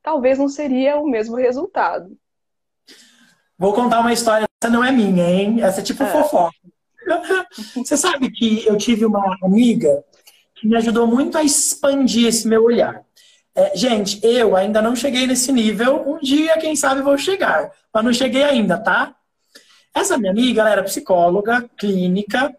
talvez 0.02 0.40
não 0.40 0.50
seria 0.50 0.98
o 0.98 1.08
mesmo 1.08 1.36
resultado. 1.36 2.18
Vou 3.56 3.74
contar 3.74 4.00
uma 4.00 4.14
história, 4.14 4.48
essa 4.60 4.72
não 4.72 4.84
é 4.84 4.92
minha, 4.92 5.30
hein? 5.30 5.62
Essa 5.62 5.82
é 5.82 5.84
tipo 5.84 6.02
é. 6.02 6.08
fofoca. 6.08 6.56
Você 7.76 7.96
sabe 7.96 8.32
que 8.32 8.66
eu 8.66 8.78
tive 8.78 9.06
uma 9.06 9.38
amiga 9.44 10.04
que 10.60 10.68
me 10.68 10.76
ajudou 10.76 11.08
muito 11.08 11.38
a 11.38 11.44
expandir 11.44 12.28
esse 12.28 12.48
meu 12.48 12.64
olhar. 12.64 13.02
É, 13.56 13.76
gente, 13.76 14.20
eu 14.24 14.56
ainda 14.56 14.82
não 14.82 14.96
cheguei 14.96 15.26
nesse 15.26 15.52
nível. 15.52 16.04
Um 16.08 16.20
dia, 16.20 16.58
quem 16.60 16.76
sabe, 16.76 17.02
vou 17.02 17.18
chegar. 17.18 17.72
Mas 17.94 18.06
não 18.06 18.14
cheguei 18.14 18.44
ainda, 18.44 18.78
tá? 18.78 19.16
Essa 19.94 20.18
minha 20.18 20.32
amiga, 20.32 20.62
ela 20.62 20.70
era 20.70 20.84
psicóloga, 20.84 21.70
clínica, 21.78 22.56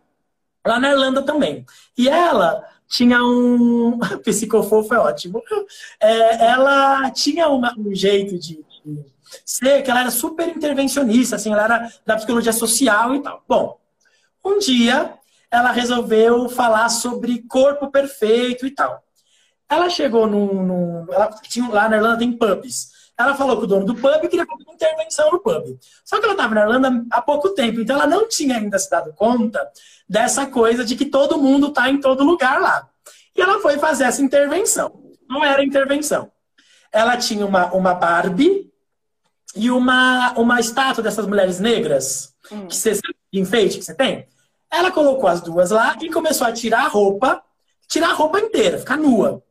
lá 0.66 0.80
na 0.80 0.90
Irlanda 0.90 1.22
também. 1.22 1.64
E 1.96 2.08
ela 2.08 2.64
tinha 2.88 3.22
um. 3.22 3.98
Psicofofo 4.24 4.94
é 4.94 4.98
ótimo. 4.98 5.42
É, 6.00 6.46
ela 6.46 7.10
tinha 7.10 7.48
uma, 7.48 7.74
um 7.78 7.94
jeito 7.94 8.38
de, 8.38 8.64
de 8.84 9.04
ser 9.44 9.82
que 9.82 9.90
ela 9.90 10.00
era 10.00 10.10
super 10.10 10.48
intervencionista, 10.48 11.36
assim, 11.36 11.52
ela 11.52 11.64
era 11.64 11.92
da 12.04 12.16
psicologia 12.16 12.52
social 12.52 13.14
e 13.14 13.20
tal. 13.20 13.44
Bom, 13.46 13.78
um 14.44 14.58
dia 14.58 15.14
ela 15.50 15.72
resolveu 15.72 16.48
falar 16.48 16.88
sobre 16.88 17.42
corpo 17.48 17.90
perfeito 17.90 18.66
e 18.66 18.70
tal. 18.70 19.02
Ela 19.68 19.88
chegou 19.88 20.26
num. 20.26 20.62
num 20.62 21.12
ela 21.12 21.28
tinha, 21.42 21.68
lá 21.68 21.88
na 21.88 21.96
Irlanda 21.96 22.18
tem 22.18 22.32
pubs. 22.32 22.90
Ela 23.18 23.34
falou 23.34 23.58
com 23.58 23.64
o 23.64 23.66
dono 23.66 23.84
do 23.84 23.94
pub 23.94 24.24
e 24.24 24.28
queria 24.28 24.46
fazer 24.46 24.64
uma 24.64 24.74
intervenção 24.74 25.30
no 25.30 25.40
pub. 25.40 25.78
Só 26.04 26.18
que 26.18 26.24
ela 26.24 26.32
estava 26.32 26.54
na 26.54 26.62
Irlanda 26.62 27.04
há 27.10 27.20
pouco 27.20 27.50
tempo, 27.50 27.80
então 27.80 27.96
ela 27.96 28.06
não 28.06 28.26
tinha 28.26 28.56
ainda 28.56 28.78
se 28.78 28.88
dado 28.88 29.12
conta 29.12 29.70
dessa 30.08 30.46
coisa 30.46 30.84
de 30.84 30.96
que 30.96 31.04
todo 31.04 31.36
mundo 31.36 31.68
está 31.68 31.90
em 31.90 32.00
todo 32.00 32.24
lugar 32.24 32.60
lá. 32.60 32.88
E 33.36 33.40
ela 33.42 33.60
foi 33.60 33.78
fazer 33.78 34.04
essa 34.04 34.22
intervenção. 34.22 35.02
Não 35.28 35.44
era 35.44 35.62
intervenção. 35.62 36.32
Ela 36.90 37.16
tinha 37.16 37.44
uma, 37.44 37.66
uma 37.72 37.94
Barbie 37.94 38.70
e 39.54 39.70
uma, 39.70 40.32
uma 40.32 40.58
estátua 40.58 41.02
dessas 41.02 41.26
mulheres 41.26 41.60
negras, 41.60 42.34
hum. 42.50 42.66
que 42.66 42.76
você, 42.76 42.94
de 42.94 43.40
enfeite 43.40 43.78
que 43.78 43.84
você 43.84 43.94
tem. 43.94 44.26
Ela 44.72 44.90
colocou 44.90 45.28
as 45.28 45.40
duas 45.40 45.70
lá 45.70 45.96
e 46.00 46.11
começou 46.11 46.46
a 46.46 46.52
tirar 46.52 46.85
a 46.85 46.88
roupa, 46.88 47.42
tirar 47.88 48.11
a 48.11 48.14
roupa 48.14 48.40
inteira, 48.40 48.78
ficar 48.78 48.96
nua. 48.96 49.42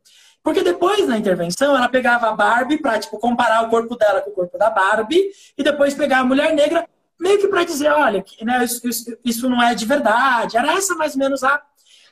Porque 0.42 0.62
depois, 0.62 1.06
na 1.06 1.18
intervenção, 1.18 1.76
ela 1.76 1.88
pegava 1.88 2.28
a 2.28 2.32
Barbie 2.32 2.78
para 2.78 2.98
tipo, 2.98 3.18
comparar 3.18 3.62
o 3.62 3.68
corpo 3.68 3.94
dela 3.96 4.22
com 4.22 4.30
o 4.30 4.34
corpo 4.34 4.56
da 4.56 4.70
Barbie, 4.70 5.30
e 5.56 5.62
depois 5.62 5.94
pegava 5.94 6.22
a 6.22 6.26
mulher 6.26 6.54
negra, 6.54 6.88
meio 7.18 7.38
que 7.38 7.48
para 7.48 7.64
dizer, 7.64 7.90
olha, 7.90 8.24
né, 8.42 8.64
isso, 8.64 8.88
isso, 8.88 9.18
isso, 9.22 9.50
não 9.50 9.62
é 9.62 9.74
de 9.74 9.84
verdade. 9.84 10.56
Era 10.56 10.72
essa 10.72 10.94
mais 10.94 11.12
ou 11.12 11.18
menos 11.18 11.44
a. 11.44 11.62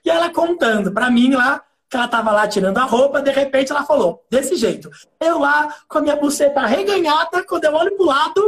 E 0.04 0.10
ela 0.10 0.30
contando 0.30 0.92
para 0.92 1.10
mim 1.10 1.32
lá, 1.34 1.62
que 1.88 1.96
ela 1.96 2.06
tava 2.06 2.30
lá 2.30 2.46
tirando 2.46 2.76
a 2.76 2.84
roupa, 2.84 3.22
de 3.22 3.30
repente 3.30 3.72
ela 3.72 3.84
falou, 3.84 4.22
desse 4.30 4.56
jeito. 4.56 4.90
Eu 5.18 5.38
lá, 5.38 5.74
com 5.88 5.98
a 5.98 6.00
minha 6.02 6.16
buceta 6.16 6.66
reganhada, 6.66 7.42
quando 7.44 7.64
eu 7.64 7.74
olho 7.74 7.96
pro 7.96 8.04
lado, 8.04 8.42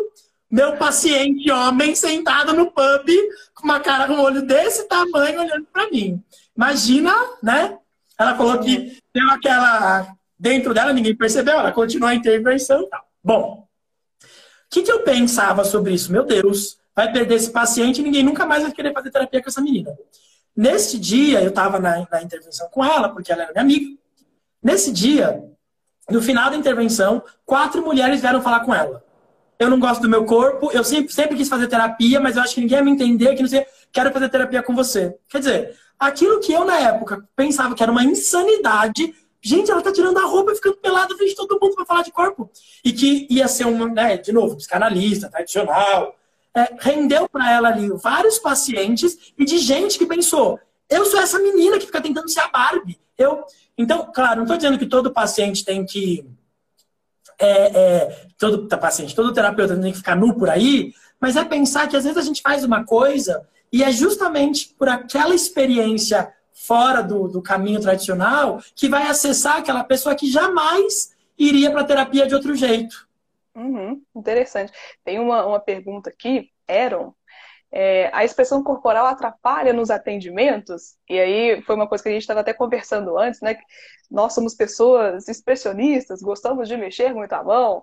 meu 0.50 0.76
paciente 0.76 1.50
homem 1.50 1.94
sentado 1.94 2.52
no 2.52 2.66
pub 2.66 3.08
com 3.54 3.64
uma 3.64 3.78
cara 3.78 4.08
com 4.08 4.14
um 4.14 4.20
olho 4.20 4.42
desse 4.42 4.88
tamanho 4.88 5.40
olhando 5.40 5.66
para 5.72 5.88
mim. 5.88 6.20
Imagina, 6.56 7.14
né? 7.40 7.78
Ela 8.18 8.36
falou 8.36 8.58
que 8.58 8.98
deu 9.14 9.30
aquela 9.30 10.12
dentro 10.36 10.74
dela, 10.74 10.92
ninguém 10.92 11.14
percebeu, 11.14 11.58
ela 11.58 11.70
continuou 11.70 12.08
a 12.08 12.14
intervenção 12.14 12.82
e 12.82 12.88
tal. 12.88 13.04
Bom, 13.22 13.68
o 14.22 14.26
que, 14.70 14.82
que 14.82 14.90
eu 14.90 15.04
pensava 15.04 15.64
sobre 15.64 15.94
isso? 15.94 16.10
Meu 16.10 16.24
Deus, 16.24 16.78
vai 16.96 17.12
perder 17.12 17.36
esse 17.36 17.50
paciente 17.50 18.00
e 18.00 18.04
ninguém 18.04 18.24
nunca 18.24 18.44
mais 18.44 18.62
vai 18.62 18.72
querer 18.72 18.92
fazer 18.92 19.10
terapia 19.10 19.42
com 19.42 19.48
essa 19.48 19.60
menina. 19.60 19.96
Neste 20.56 20.98
dia, 20.98 21.42
eu 21.42 21.50
estava 21.50 21.78
na, 21.78 22.06
na 22.10 22.22
intervenção 22.22 22.68
com 22.70 22.84
ela, 22.84 23.08
porque 23.08 23.30
ela 23.30 23.42
era 23.44 23.52
minha 23.52 23.62
amiga. 23.62 23.98
Nesse 24.62 24.90
dia, 24.90 25.42
no 26.10 26.20
final 26.20 26.50
da 26.50 26.56
intervenção, 26.56 27.22
quatro 27.46 27.82
mulheres 27.82 28.20
vieram 28.20 28.42
falar 28.42 28.60
com 28.60 28.74
ela 28.74 29.04
eu 29.60 29.68
não 29.68 29.78
gosto 29.78 30.00
do 30.00 30.08
meu 30.08 30.24
corpo, 30.24 30.70
eu 30.72 30.82
sempre, 30.82 31.12
sempre 31.12 31.36
quis 31.36 31.46
fazer 31.46 31.68
terapia, 31.68 32.18
mas 32.18 32.34
eu 32.34 32.42
acho 32.42 32.54
que 32.54 32.62
ninguém 32.62 32.78
ia 32.78 32.84
me 32.84 32.90
entender, 32.90 33.34
que 33.34 33.42
não 33.42 33.48
sei, 33.48 33.66
quero 33.92 34.10
fazer 34.10 34.30
terapia 34.30 34.62
com 34.62 34.74
você. 34.74 35.14
Quer 35.28 35.38
dizer, 35.38 35.76
aquilo 35.98 36.40
que 36.40 36.50
eu 36.50 36.64
na 36.64 36.78
época 36.78 37.28
pensava 37.36 37.74
que 37.74 37.82
era 37.82 37.92
uma 37.92 38.02
insanidade, 38.02 39.14
gente, 39.42 39.70
ela 39.70 39.82
tá 39.82 39.92
tirando 39.92 40.16
a 40.16 40.24
roupa 40.24 40.52
e 40.52 40.54
ficando 40.54 40.78
pelada 40.78 41.14
frente 41.14 41.30
de 41.30 41.36
todo 41.36 41.58
mundo 41.60 41.74
para 41.74 41.84
falar 41.84 42.02
de 42.02 42.10
corpo. 42.10 42.50
E 42.82 42.90
que 42.90 43.26
ia 43.28 43.46
ser 43.46 43.66
uma, 43.66 43.86
né, 43.86 44.16
de 44.16 44.32
novo, 44.32 44.56
psicanalista, 44.56 45.28
tradicional. 45.28 46.16
É, 46.56 46.74
rendeu 46.80 47.28
para 47.28 47.52
ela 47.52 47.68
ali 47.68 47.90
vários 48.02 48.38
pacientes 48.38 49.32
e 49.38 49.44
de 49.44 49.58
gente 49.58 49.98
que 49.98 50.06
pensou, 50.06 50.58
eu 50.88 51.04
sou 51.04 51.20
essa 51.20 51.38
menina 51.38 51.78
que 51.78 51.86
fica 51.86 52.00
tentando 52.00 52.30
ser 52.30 52.40
a 52.40 52.48
Barbie. 52.48 52.98
Eu, 53.16 53.44
então, 53.76 54.10
claro, 54.12 54.36
não 54.36 54.44
estou 54.44 54.56
dizendo 54.56 54.78
que 54.78 54.86
todo 54.86 55.12
paciente 55.12 55.64
tem 55.66 55.84
que 55.84 56.24
é, 57.40 57.78
é, 57.78 58.26
todo 58.38 58.68
paciente, 58.78 59.14
todo 59.14 59.32
terapeuta 59.32 59.76
tem 59.76 59.92
que 59.92 59.98
ficar 59.98 60.14
nu 60.14 60.34
por 60.34 60.50
aí, 60.50 60.92
mas 61.18 61.36
é 61.36 61.44
pensar 61.44 61.88
que 61.88 61.96
às 61.96 62.04
vezes 62.04 62.18
a 62.18 62.22
gente 62.22 62.42
faz 62.42 62.62
uma 62.64 62.84
coisa 62.84 63.46
e 63.72 63.82
é 63.82 63.90
justamente 63.90 64.74
por 64.78 64.88
aquela 64.88 65.34
experiência 65.34 66.32
fora 66.52 67.02
do, 67.02 67.26
do 67.28 67.40
caminho 67.40 67.80
tradicional 67.80 68.60
que 68.74 68.88
vai 68.88 69.06
acessar 69.06 69.56
aquela 69.56 69.82
pessoa 69.82 70.14
que 70.14 70.30
jamais 70.30 71.16
iria 71.38 71.70
para 71.70 71.84
terapia 71.84 72.26
de 72.26 72.34
outro 72.34 72.54
jeito. 72.54 73.08
Uhum, 73.54 74.02
interessante. 74.14 74.72
Tem 75.02 75.18
uma, 75.18 75.44
uma 75.46 75.58
pergunta 75.58 76.10
aqui, 76.10 76.50
Aaron, 76.68 77.14
é, 77.72 78.10
a 78.12 78.24
expressão 78.24 78.62
corporal 78.62 79.06
atrapalha 79.06 79.72
nos 79.72 79.90
atendimentos? 79.90 80.96
E 81.08 81.18
aí 81.18 81.62
foi 81.62 81.76
uma 81.76 81.88
coisa 81.88 82.02
que 82.02 82.08
a 82.08 82.12
gente 82.12 82.22
estava 82.22 82.40
até 82.40 82.52
conversando 82.52 83.16
antes, 83.18 83.40
né? 83.40 83.56
Nós 84.10 84.32
somos 84.32 84.54
pessoas 84.54 85.28
expressionistas, 85.28 86.20
gostamos 86.20 86.68
de 86.68 86.76
mexer 86.76 87.14
muito 87.14 87.32
a 87.32 87.44
mão. 87.44 87.82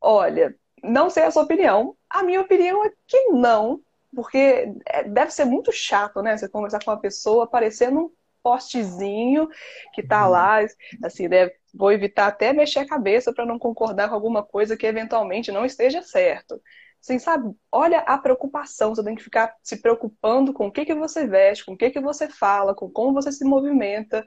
Olha, 0.00 0.54
não 0.82 1.10
sei 1.10 1.24
a 1.24 1.30
sua 1.30 1.42
opinião. 1.42 1.96
A 2.08 2.22
minha 2.22 2.40
opinião 2.40 2.84
é 2.84 2.92
que 3.06 3.30
não, 3.30 3.80
porque 4.14 4.72
é, 4.86 5.04
deve 5.04 5.32
ser 5.32 5.44
muito 5.44 5.72
chato, 5.72 6.22
né? 6.22 6.36
Você 6.36 6.48
conversar 6.48 6.82
com 6.84 6.90
uma 6.90 7.00
pessoa 7.00 7.46
parecendo 7.46 8.00
um 8.00 8.10
postezinho 8.42 9.48
que 9.92 10.02
tá 10.04 10.24
uhum. 10.24 10.30
lá, 10.30 10.58
assim, 11.02 11.28
deve, 11.28 11.52
vou 11.74 11.90
evitar 11.90 12.28
até 12.28 12.52
mexer 12.52 12.80
a 12.80 12.86
cabeça 12.86 13.32
para 13.34 13.44
não 13.44 13.58
concordar 13.58 14.08
com 14.08 14.14
alguma 14.14 14.44
coisa 14.44 14.76
que 14.76 14.86
eventualmente 14.86 15.50
não 15.50 15.64
esteja 15.64 16.00
certo. 16.02 16.60
Assim, 17.02 17.18
sabe? 17.18 17.54
Olha 17.70 18.00
a 18.00 18.18
preocupação, 18.18 18.94
você 18.94 19.04
tem 19.04 19.14
que 19.14 19.22
ficar 19.22 19.54
se 19.62 19.76
preocupando 19.76 20.52
com 20.52 20.66
o 20.66 20.72
que, 20.72 20.84
que 20.84 20.94
você 20.94 21.26
veste, 21.26 21.64
com 21.64 21.72
o 21.72 21.76
que, 21.76 21.90
que 21.90 22.00
você 22.00 22.28
fala, 22.28 22.74
com 22.74 22.90
como 22.90 23.14
você 23.14 23.30
se 23.30 23.44
movimenta. 23.44 24.24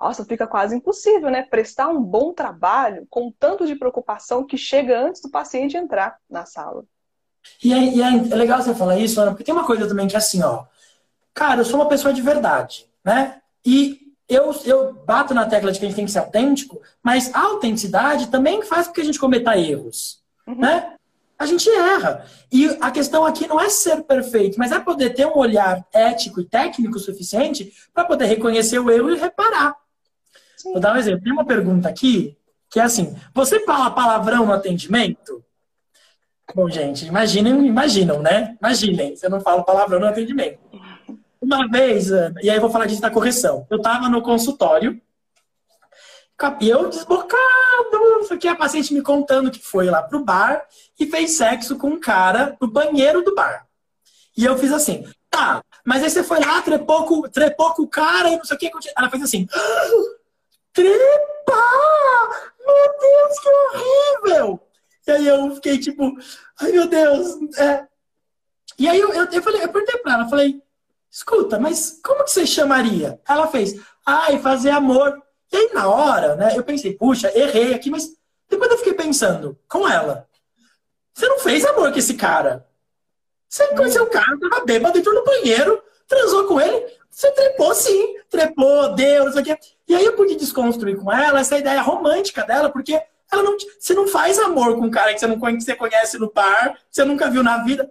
Nossa, 0.00 0.24
fica 0.24 0.46
quase 0.46 0.76
impossível, 0.76 1.30
né? 1.30 1.42
Prestar 1.42 1.88
um 1.88 2.02
bom 2.02 2.32
trabalho 2.32 3.06
com 3.10 3.32
tanto 3.38 3.66
de 3.66 3.74
preocupação 3.74 4.46
que 4.46 4.56
chega 4.56 5.00
antes 5.00 5.20
do 5.22 5.30
paciente 5.30 5.76
entrar 5.76 6.18
na 6.30 6.44
sala. 6.44 6.84
E 7.62 7.72
é, 7.72 7.78
e 7.78 8.02
é, 8.02 8.06
é 8.06 8.34
legal 8.34 8.60
você 8.62 8.74
falar 8.74 8.98
isso, 8.98 9.20
Ana, 9.20 9.30
porque 9.30 9.44
tem 9.44 9.54
uma 9.54 9.66
coisa 9.66 9.88
também 9.88 10.06
que 10.06 10.14
é 10.14 10.18
assim, 10.18 10.42
ó. 10.42 10.64
Cara, 11.32 11.60
eu 11.60 11.64
sou 11.64 11.80
uma 11.80 11.88
pessoa 11.88 12.12
de 12.12 12.22
verdade, 12.22 12.86
né? 13.04 13.40
E 13.64 14.06
eu, 14.28 14.54
eu 14.64 14.92
bato 14.92 15.32
na 15.32 15.46
tecla 15.46 15.70
de 15.70 15.78
que 15.78 15.84
a 15.84 15.88
gente 15.88 15.96
tem 15.96 16.04
que 16.04 16.10
ser 16.10 16.18
autêntico, 16.18 16.80
mas 17.02 17.32
a 17.34 17.40
autenticidade 17.40 18.28
também 18.28 18.62
faz 18.62 18.86
com 18.86 18.94
que 18.94 19.00
a 19.00 19.04
gente 19.04 19.18
cometa 19.18 19.56
erros, 19.56 20.22
uhum. 20.46 20.56
né? 20.56 20.95
A 21.38 21.46
gente 21.46 21.68
erra. 21.68 22.24
E 22.50 22.66
a 22.80 22.90
questão 22.90 23.24
aqui 23.24 23.46
não 23.46 23.60
é 23.60 23.68
ser 23.68 24.02
perfeito, 24.02 24.58
mas 24.58 24.72
é 24.72 24.80
poder 24.80 25.10
ter 25.10 25.26
um 25.26 25.36
olhar 25.36 25.84
ético 25.92 26.40
e 26.40 26.44
técnico 26.44 26.98
suficiente 26.98 27.72
para 27.92 28.04
poder 28.04 28.26
reconhecer 28.26 28.78
o 28.78 28.90
erro 28.90 29.10
e 29.10 29.18
reparar. 29.18 29.74
Sim. 30.56 30.72
Vou 30.72 30.80
dar 30.80 30.94
um 30.94 30.98
exemplo. 30.98 31.22
Tem 31.22 31.32
uma 31.32 31.44
pergunta 31.44 31.88
aqui 31.88 32.36
que 32.70 32.80
é 32.80 32.82
assim: 32.82 33.14
você 33.34 33.60
fala 33.60 33.90
palavrão 33.90 34.46
no 34.46 34.52
atendimento? 34.52 35.44
Bom, 36.54 36.70
gente, 36.70 37.06
imaginem, 37.06 37.66
imaginam, 37.66 38.22
né? 38.22 38.56
Imaginem, 38.60 39.16
você 39.16 39.28
não 39.28 39.40
fala 39.40 39.64
palavrão 39.64 40.00
no 40.00 40.06
atendimento. 40.06 40.58
Uma 41.40 41.68
vez, 41.68 42.08
e 42.10 42.48
aí 42.48 42.56
eu 42.56 42.60
vou 42.60 42.70
falar 42.70 42.86
disso 42.86 43.02
na 43.02 43.10
correção. 43.10 43.66
Eu 43.68 43.76
estava 43.76 44.08
no 44.08 44.22
consultório 44.22 45.00
E 46.60 46.68
eu 46.68 46.88
desbocado, 46.88 48.20
isso 48.22 48.34
aqui 48.34 48.48
a 48.48 48.54
paciente 48.54 48.92
me 48.94 49.02
contando 49.02 49.50
que 49.50 49.58
foi 49.58 49.86
lá 49.86 50.02
pro 50.02 50.24
bar 50.24 50.66
e 50.98 51.06
fez 51.06 51.36
sexo 51.36 51.76
com 51.76 51.88
um 51.88 52.00
cara 52.00 52.56
no 52.60 52.68
banheiro 52.68 53.22
do 53.22 53.34
bar. 53.34 53.66
E 54.36 54.44
eu 54.44 54.56
fiz 54.58 54.72
assim, 54.72 55.06
tá, 55.30 55.62
mas 55.84 56.02
aí 56.02 56.10
você 56.10 56.22
foi 56.22 56.40
lá, 56.40 56.60
trepou 56.62 57.04
com, 57.04 57.22
trepou 57.22 57.74
com 57.74 57.82
o 57.82 57.88
cara 57.88 58.28
e 58.30 58.36
não 58.36 58.44
sei 58.44 58.56
o 58.56 58.58
que. 58.58 58.70
Ela 58.96 59.10
fez 59.10 59.22
assim, 59.22 59.46
ah! 61.50 62.30
Meu 62.66 62.98
Deus, 63.00 63.38
que 63.40 63.48
horrível! 63.48 64.60
E 65.06 65.10
aí 65.10 65.26
eu 65.26 65.54
fiquei 65.54 65.78
tipo, 65.78 66.16
ai 66.60 66.72
meu 66.72 66.88
Deus. 66.88 67.36
É. 67.58 67.86
E 68.78 68.88
aí 68.88 68.98
eu, 68.98 69.12
eu, 69.12 69.24
eu, 69.26 69.42
falei, 69.42 69.62
eu 69.62 69.68
perguntei 69.68 69.98
pra 70.00 70.14
ela, 70.14 70.28
falei, 70.28 70.60
escuta, 71.10 71.58
mas 71.58 72.00
como 72.02 72.24
que 72.24 72.30
você 72.30 72.46
chamaria? 72.46 73.20
Ela 73.26 73.46
fez, 73.46 73.80
ai, 74.04 74.38
fazer 74.40 74.70
amor. 74.70 75.22
E 75.52 75.56
aí, 75.56 75.70
na 75.72 75.88
hora, 75.88 76.34
né, 76.34 76.52
eu 76.56 76.64
pensei, 76.64 76.94
puxa, 76.94 77.30
errei 77.38 77.72
aqui, 77.72 77.88
mas 77.88 78.12
depois 78.50 78.70
eu 78.70 78.78
fiquei 78.78 78.94
pensando 78.94 79.56
com 79.68 79.88
ela. 79.88 80.28
Você 81.16 81.26
não 81.26 81.38
fez 81.38 81.64
amor 81.64 81.90
com 81.90 81.98
esse 81.98 82.12
cara. 82.12 82.66
Você 83.48 83.66
conheceu 83.68 84.04
o 84.04 84.10
cara, 84.10 84.38
tava 84.38 84.66
bêbado, 84.66 84.98
entrou 84.98 85.14
no 85.14 85.24
banheiro, 85.24 85.82
transou 86.06 86.44
com 86.44 86.60
ele, 86.60 86.84
você 87.10 87.30
trepou 87.30 87.74
sim, 87.74 88.16
trepou, 88.28 88.94
deu, 88.94 89.24
não 89.24 89.32
sei 89.32 89.40
o 89.40 89.44
quê. 89.44 89.58
E 89.88 89.94
aí 89.94 90.04
eu 90.04 90.12
pude 90.12 90.36
desconstruir 90.36 90.98
com 90.98 91.10
ela 91.10 91.40
essa 91.40 91.56
ideia 91.56 91.80
romântica 91.80 92.44
dela, 92.44 92.68
porque 92.68 93.00
ela 93.32 93.42
não, 93.42 93.56
você 93.78 93.94
não 93.94 94.06
faz 94.06 94.38
amor 94.38 94.76
com 94.76 94.84
um 94.84 94.90
cara 94.90 95.14
que 95.14 95.18
você 95.18 95.26
não 95.26 95.40
conhece, 95.40 95.64
você 95.64 95.74
conhece 95.74 96.18
no 96.18 96.30
bar, 96.30 96.78
você 96.90 97.02
nunca 97.02 97.30
viu 97.30 97.42
na 97.42 97.64
vida. 97.64 97.90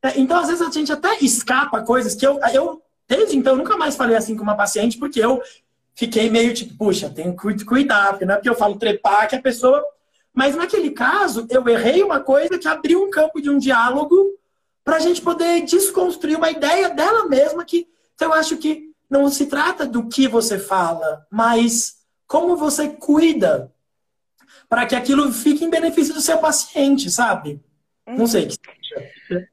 É, 0.00 0.20
então, 0.20 0.38
às 0.38 0.46
vezes, 0.46 0.62
a 0.62 0.70
gente 0.70 0.92
até 0.92 1.18
escapa 1.20 1.82
coisas 1.82 2.14
que 2.14 2.24
eu, 2.24 2.38
eu 2.54 2.80
desde 3.08 3.36
então, 3.36 3.56
nunca 3.56 3.76
mais 3.76 3.96
falei 3.96 4.16
assim 4.16 4.36
com 4.36 4.44
uma 4.44 4.56
paciente, 4.56 4.96
porque 4.96 5.18
eu 5.18 5.42
fiquei 5.96 6.30
meio 6.30 6.54
tipo, 6.54 6.76
puxa, 6.76 7.10
tenho 7.10 7.34
que 7.34 7.64
cuidar, 7.64 8.10
porque 8.10 8.24
não 8.24 8.34
é 8.34 8.36
porque 8.36 8.48
eu 8.48 8.54
falo 8.54 8.78
trepar 8.78 9.28
que 9.28 9.34
a 9.34 9.42
pessoa. 9.42 9.84
Mas 10.32 10.54
naquele 10.54 10.90
caso, 10.90 11.46
eu 11.50 11.66
errei 11.68 12.02
uma 12.02 12.20
coisa 12.20 12.58
que 12.58 12.68
abriu 12.68 13.02
um 13.02 13.10
campo 13.10 13.40
de 13.40 13.50
um 13.50 13.58
diálogo 13.58 14.38
para 14.84 14.96
a 14.96 15.00
gente 15.00 15.20
poder 15.20 15.62
desconstruir 15.62 16.36
uma 16.36 16.50
ideia 16.50 16.88
dela 16.90 17.26
mesma 17.26 17.64
que 17.64 17.88
então, 18.20 18.34
eu 18.34 18.34
acho 18.34 18.58
que 18.58 18.92
não 19.08 19.30
se 19.30 19.46
trata 19.46 19.86
do 19.86 20.06
que 20.06 20.28
você 20.28 20.58
fala, 20.58 21.26
mas 21.30 22.04
como 22.26 22.54
você 22.54 22.86
cuida 22.86 23.72
para 24.68 24.84
que 24.84 24.94
aquilo 24.94 25.32
fique 25.32 25.64
em 25.64 25.70
benefício 25.70 26.12
do 26.12 26.20
seu 26.20 26.36
paciente, 26.36 27.10
sabe? 27.10 27.64
Não 28.06 28.26
sei 28.26 28.46
que 28.46 28.58
você 29.26 29.48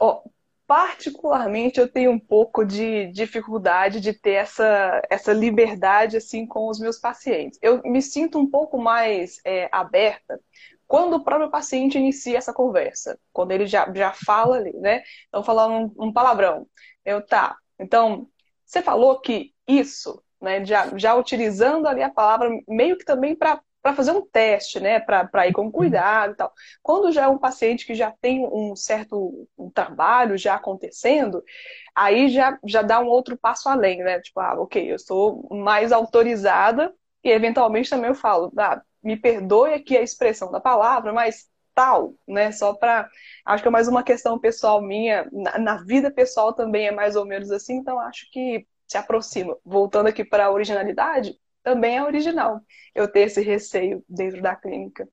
oh, 0.00 0.22
particularmente 0.68 1.80
eu 1.80 1.88
tenho 1.90 2.10
um 2.10 2.18
pouco 2.18 2.62
de 2.62 3.06
dificuldade 3.10 4.00
de 4.00 4.12
ter 4.12 4.32
essa, 4.32 5.00
essa 5.08 5.32
liberdade 5.32 6.18
assim 6.18 6.46
com 6.46 6.68
os 6.68 6.78
meus 6.78 6.98
pacientes. 6.98 7.58
Eu 7.62 7.80
me 7.84 8.02
sinto 8.02 8.38
um 8.38 8.48
pouco 8.48 8.76
mais 8.78 9.40
é, 9.46 9.70
aberta 9.72 10.38
quando 10.86 11.14
o 11.14 11.24
próprio 11.24 11.50
paciente 11.50 11.96
inicia 11.98 12.36
essa 12.36 12.52
conversa, 12.52 13.18
quando 13.32 13.52
ele 13.52 13.66
já, 13.66 13.90
já 13.94 14.12
fala 14.12 14.56
ali, 14.56 14.74
né? 14.74 15.02
Então, 15.28 15.42
falando 15.42 15.94
um, 15.98 16.08
um 16.08 16.12
palavrão. 16.12 16.66
Eu, 17.04 17.24
tá, 17.24 17.56
então, 17.78 18.28
você 18.64 18.82
falou 18.82 19.20
que 19.20 19.54
isso, 19.66 20.22
né, 20.40 20.64
já, 20.66 20.96
já 20.98 21.14
utilizando 21.14 21.86
ali 21.86 22.02
a 22.02 22.10
palavra 22.10 22.50
meio 22.68 22.98
que 22.98 23.04
também 23.06 23.34
para 23.34 23.60
para 23.88 23.96
fazer 23.96 24.10
um 24.12 24.20
teste, 24.20 24.78
né, 24.78 25.00
para 25.00 25.48
ir 25.48 25.52
com 25.54 25.72
cuidado 25.72 26.32
e 26.32 26.36
tal. 26.36 26.52
Quando 26.82 27.10
já 27.10 27.24
é 27.24 27.28
um 27.28 27.38
paciente 27.38 27.86
que 27.86 27.94
já 27.94 28.10
tem 28.20 28.46
um 28.46 28.76
certo 28.76 29.48
um 29.56 29.70
trabalho 29.70 30.36
já 30.36 30.56
acontecendo, 30.56 31.42
aí 31.94 32.28
já, 32.28 32.58
já 32.66 32.82
dá 32.82 33.00
um 33.00 33.06
outro 33.06 33.36
passo 33.36 33.68
além, 33.68 33.98
né? 33.98 34.20
Tipo, 34.20 34.40
ah, 34.40 34.60
ok, 34.60 34.90
eu 34.90 34.96
estou 34.96 35.48
mais 35.50 35.90
autorizada 35.90 36.94
e 37.24 37.30
eventualmente 37.30 37.88
também 37.88 38.10
eu 38.10 38.14
falo, 38.14 38.52
ah, 38.58 38.82
me 39.02 39.16
perdoe 39.16 39.72
aqui 39.72 39.96
a 39.96 40.02
expressão 40.02 40.50
da 40.50 40.60
palavra, 40.60 41.10
mas 41.12 41.48
tal, 41.74 42.14
né? 42.26 42.52
Só 42.52 42.74
para. 42.74 43.08
Acho 43.46 43.62
que 43.62 43.68
é 43.68 43.72
mais 43.72 43.88
uma 43.88 44.02
questão 44.02 44.38
pessoal 44.38 44.82
minha. 44.82 45.26
Na, 45.32 45.58
na, 45.58 45.76
vida 45.84 46.10
pessoal 46.10 46.52
também 46.52 46.88
é 46.88 46.92
mais 46.92 47.16
ou 47.16 47.24
menos 47.24 47.50
assim, 47.50 47.76
então 47.76 47.98
acho 48.00 48.30
que 48.30 48.66
se 48.86 48.98
aproxima. 48.98 49.56
Voltando 49.64 50.08
aqui 50.08 50.24
para 50.24 50.46
a 50.46 50.50
originalidade, 50.52 51.38
também 51.68 51.98
é 51.98 52.02
original 52.02 52.62
eu 52.94 53.06
ter 53.06 53.20
esse 53.20 53.42
receio 53.42 54.02
dentro 54.08 54.40
da 54.40 54.56
clínica. 54.56 55.06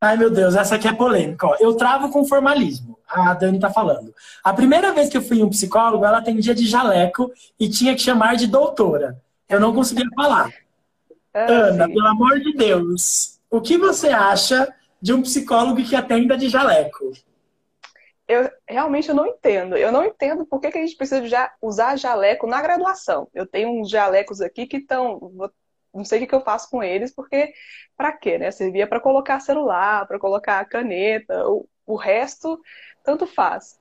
Ai, 0.00 0.16
meu 0.16 0.30
Deus, 0.30 0.56
essa 0.56 0.74
aqui 0.74 0.88
é 0.88 0.92
polêmica. 0.92 1.46
Ó, 1.46 1.56
eu 1.60 1.76
travo 1.76 2.10
com 2.10 2.24
formalismo, 2.24 2.98
a 3.06 3.32
Dani 3.34 3.60
tá 3.60 3.70
falando. 3.70 4.12
A 4.42 4.52
primeira 4.52 4.92
vez 4.92 5.08
que 5.08 5.16
eu 5.16 5.22
fui 5.22 5.38
em 5.38 5.44
um 5.44 5.50
psicólogo, 5.50 6.04
ela 6.04 6.18
atendia 6.18 6.54
de 6.54 6.66
jaleco 6.66 7.30
e 7.58 7.68
tinha 7.68 7.94
que 7.94 8.02
chamar 8.02 8.34
de 8.34 8.48
doutora. 8.48 9.20
Eu 9.48 9.60
não 9.60 9.74
conseguia 9.74 10.06
falar. 10.16 10.52
Ah, 11.32 11.46
Ana, 11.48 11.86
sim. 11.86 11.94
pelo 11.94 12.08
amor 12.08 12.40
de 12.40 12.54
Deus, 12.54 13.38
o 13.48 13.60
que 13.60 13.78
você 13.78 14.08
acha 14.08 14.72
de 15.00 15.12
um 15.12 15.22
psicólogo 15.22 15.84
que 15.84 15.94
atenda 15.94 16.36
de 16.36 16.48
jaleco? 16.48 17.12
Eu 18.26 18.50
realmente 18.68 19.08
eu 19.08 19.14
não 19.14 19.26
entendo. 19.26 19.76
Eu 19.76 19.92
não 19.92 20.04
entendo 20.04 20.46
por 20.46 20.60
que, 20.60 20.70
que 20.70 20.78
a 20.78 20.80
gente 20.80 20.96
precisa 20.96 21.26
já 21.26 21.52
usar 21.60 21.96
jaleco 21.96 22.46
na 22.46 22.62
graduação. 22.62 23.28
Eu 23.34 23.46
tenho 23.46 23.68
uns 23.70 23.90
jalecos 23.90 24.40
aqui 24.40 24.66
que 24.66 24.78
estão 24.78 25.50
não 25.92 26.04
sei 26.04 26.22
o 26.22 26.26
que 26.26 26.34
eu 26.34 26.40
faço 26.40 26.70
com 26.70 26.82
eles, 26.82 27.12
porque 27.14 27.52
para 27.96 28.12
quê, 28.12 28.38
né? 28.38 28.50
Servia 28.50 28.86
para 28.86 29.00
colocar 29.00 29.40
celular, 29.40 30.06
para 30.06 30.18
colocar 30.18 30.64
caneta, 30.66 31.46
o, 31.48 31.66
o 31.86 31.96
resto 31.96 32.60
tanto 33.04 33.26
faz. 33.26 33.78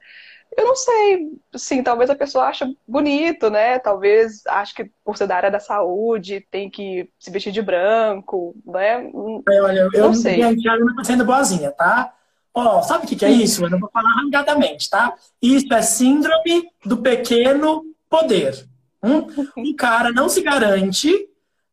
Eu 0.57 0.65
não 0.65 0.75
sei, 0.75 1.31
sim, 1.55 1.83
talvez 1.83 2.09
a 2.09 2.15
pessoa 2.15 2.45
ache 2.45 2.65
bonito, 2.87 3.49
né? 3.49 3.77
Talvez 3.77 4.45
ache 4.47 4.73
que 4.73 4.91
por 5.05 5.15
ser 5.15 5.27
da 5.27 5.35
área 5.35 5.51
da 5.51 5.59
saúde 5.59 6.45
tem 6.49 6.69
que 6.69 7.07
se 7.19 7.29
vestir 7.29 7.51
de 7.51 7.61
branco, 7.61 8.55
né? 8.65 9.09
É, 9.47 9.61
olha, 9.61 9.87
eu 9.93 10.05
não 10.05 10.13
sei. 10.13 10.43
Eu 10.43 10.85
não 10.85 10.95
tô 10.95 11.03
sendo 11.03 11.23
boazinha, 11.23 11.71
tá? 11.71 12.13
Ó, 12.53 12.81
sabe 12.81 13.05
o 13.05 13.07
que, 13.07 13.15
que 13.15 13.25
é 13.25 13.29
isso? 13.29 13.63
Eu 13.63 13.69
não 13.69 13.79
vou 13.79 13.89
falar 13.91 14.09
arrangadamente, 14.09 14.89
tá? 14.89 15.13
Isso 15.41 15.71
é 15.71 15.81
síndrome 15.83 16.67
do 16.83 16.97
pequeno 16.97 17.83
poder. 18.09 18.65
Um, 19.03 19.27
um 19.55 19.75
cara 19.75 20.11
não 20.11 20.27
se 20.27 20.41
garante 20.41 21.28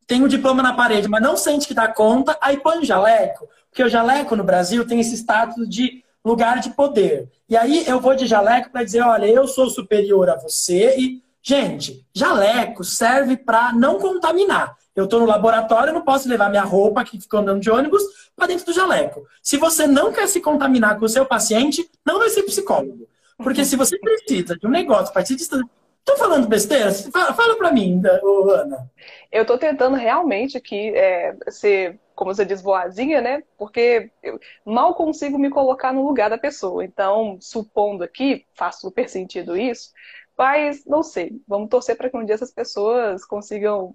tem 0.07 0.23
o 0.23 0.29
diploma 0.29 0.63
na 0.63 0.73
parede, 0.73 1.09
mas 1.09 1.23
não 1.23 1.37
sente 1.37 1.67
que 1.67 1.75
dá 1.75 1.89
conta, 1.89 2.37
aí 2.41 2.59
põe 2.59 2.79
o 2.79 2.85
jaleco. 2.85 3.49
Porque 3.69 3.83
o 3.83 3.89
jaleco 3.89 4.37
no 4.37 4.45
Brasil 4.45 4.87
tem 4.87 5.01
esse 5.01 5.17
status 5.17 5.69
de 5.69 6.05
lugar 6.25 6.61
de 6.61 6.71
poder. 6.71 7.31
E 7.49 7.57
aí 7.57 7.85
eu 7.87 8.01
vou 8.01 8.15
de 8.15 8.27
jaleco 8.27 8.71
para 8.71 8.85
dizer, 8.85 9.03
olha, 9.03 9.27
eu 9.27 9.47
sou 9.47 9.69
superior 9.69 10.29
a 10.31 10.37
você 10.37 10.97
e, 10.99 11.23
gente, 11.43 12.05
jaleco 12.15 12.83
serve 12.83 13.37
para 13.37 13.73
não 13.73 13.99
contaminar. 13.99 14.77
Eu 14.95 15.05
estou 15.05 15.21
no 15.21 15.27
laboratório, 15.27 15.93
não 15.93 16.03
posso 16.03 16.29
levar 16.29 16.49
minha 16.49 16.63
roupa 16.63 17.05
que 17.05 17.21
ficou 17.21 17.41
andando 17.41 17.61
de 17.61 17.71
ônibus 17.71 18.03
para 18.35 18.47
dentro 18.47 18.65
do 18.65 18.73
jaleco. 18.73 19.27
Se 19.43 19.57
você 19.57 19.87
não 19.87 20.13
quer 20.13 20.27
se 20.27 20.41
contaminar 20.41 20.99
com 20.99 21.05
o 21.05 21.09
seu 21.09 21.27
paciente, 21.27 21.89
não 22.05 22.19
vai 22.19 22.31
ser 22.31 22.45
psicólogo. 22.45 23.07
Porque 23.37 23.65
se 23.65 23.77
você 23.77 23.99
precisa 23.99 24.57
de 24.57 24.67
um 24.67 24.71
negócio 24.71 25.13
para 25.13 25.25
se 25.25 25.37
distanciar, 25.37 25.69
Tô 26.07 26.17
falando 26.17 26.47
besteira? 26.47 26.93
Fala, 27.13 27.35
fala 27.35 27.57
para 27.57 27.73
mim, 27.73 28.01
Ana. 28.01 28.89
Eu 29.31 29.45
tô 29.45 29.59
tentando 29.59 29.97
realmente 29.97 30.57
aqui 30.57 30.95
é, 30.95 31.37
ser, 31.49 31.99
como 32.15 32.33
você 32.33 32.45
diz, 32.45 32.63
boazinha, 32.63 33.21
né? 33.21 33.43
Porque 33.59 34.13
eu 34.23 34.39
mal 34.65 34.95
consigo 34.95 35.37
me 35.37 35.51
colocar 35.51 35.93
no 35.93 36.07
lugar 36.07 36.31
da 36.31 36.39
pessoa. 36.39 36.85
Então, 36.85 37.37
supondo 37.41 38.05
aqui, 38.05 38.47
faz 38.55 38.77
super 38.77 39.09
sentido 39.09 39.57
isso, 39.57 39.91
mas 40.39 40.87
não 40.87 41.03
sei. 41.03 41.43
Vamos 41.47 41.69
torcer 41.69 41.97
para 41.97 42.09
que 42.09 42.17
um 42.17 42.25
dia 42.25 42.37
essas 42.37 42.53
pessoas 42.53 43.25
consigam 43.25 43.93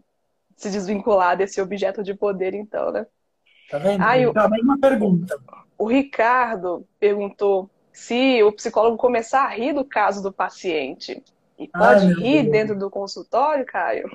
se 0.57 0.69
desvincular 0.69 1.37
desse 1.37 1.61
objeto 1.61 2.03
de 2.03 2.13
poder, 2.13 2.53
então, 2.53 2.91
né? 2.91 3.07
Tá 3.69 3.77
vendo? 3.77 4.03
Aí, 4.03 4.23
então, 4.23 4.49
uma 4.63 4.77
pergunta. 4.77 5.39
O 5.77 5.87
Ricardo 5.87 6.85
perguntou 6.99 7.69
se 7.93 8.43
o 8.43 8.51
psicólogo 8.51 8.97
começar 8.97 9.45
a 9.45 9.49
rir 9.49 9.71
do 9.71 9.85
caso 9.85 10.21
do 10.21 10.31
paciente 10.31 11.23
e 11.61 11.67
pode 11.67 12.07
Ai, 12.07 12.13
rir 12.13 12.49
dentro 12.49 12.77
do 12.77 12.89
consultório, 12.89 13.63
Caio? 13.65 14.09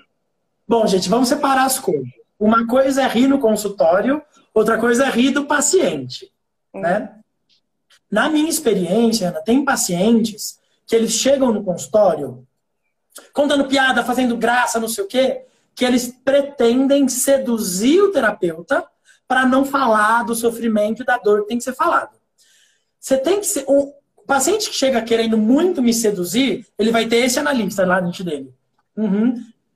Bom, 0.67 0.85
gente, 0.85 1.09
vamos 1.09 1.29
separar 1.29 1.65
as 1.65 1.79
coisas. 1.79 2.09
Uma 2.39 2.67
coisa 2.67 3.03
é 3.03 3.07
rir 3.07 3.29
no 3.29 3.39
consultório, 3.39 4.21
outra 4.53 4.77
coisa 4.77 5.07
é 5.07 5.11
rir 5.11 5.31
do 5.31 5.47
paciente. 5.47 6.33
Hum. 6.75 6.81
Né? 6.81 7.15
Na 8.11 8.29
minha 8.29 8.49
experiência, 8.49 9.29
Ana, 9.29 9.41
tem 9.41 9.65
pacientes 9.65 10.59
que 10.85 10.97
eles 10.97 11.13
chegam 11.13 11.53
no 11.53 11.63
consultório 11.63 12.45
contando 13.33 13.69
piada, 13.69 14.05
fazendo 14.05 14.37
graça, 14.37 14.81
não 14.81 14.89
sei 14.89 15.05
o 15.05 15.07
quê, 15.07 15.47
que 15.73 15.85
eles 15.85 16.09
pretendem 16.25 17.09
seduzir 17.09 18.03
o 18.03 18.11
terapeuta 18.11 18.85
para 19.29 19.47
não 19.47 19.65
falar 19.65 20.25
do 20.25 20.35
sofrimento 20.35 21.03
e 21.03 21.07
da 21.07 21.17
dor 21.17 21.43
que 21.43 21.49
tem 21.49 21.59
que 21.59 21.65
ser 21.65 21.75
falado. 21.75 22.17
Você 22.99 23.17
tem 23.17 23.39
que 23.39 23.47
ser. 23.47 23.65
O 23.69 23.95
paciente 24.27 24.69
que 24.69 24.77
chega 24.77 25.01
querendo 25.03 25.39
muito 25.39 25.83
me 25.83 25.95
seduzir, 25.95 26.67
ele 26.79 26.91
vai 26.91 27.07
ter 27.07 27.19
esse 27.19 27.39
analista 27.39 27.87
lá 27.87 28.01
dentro 28.01 28.25
dele. 28.25 28.53
Uhum, 28.97 29.35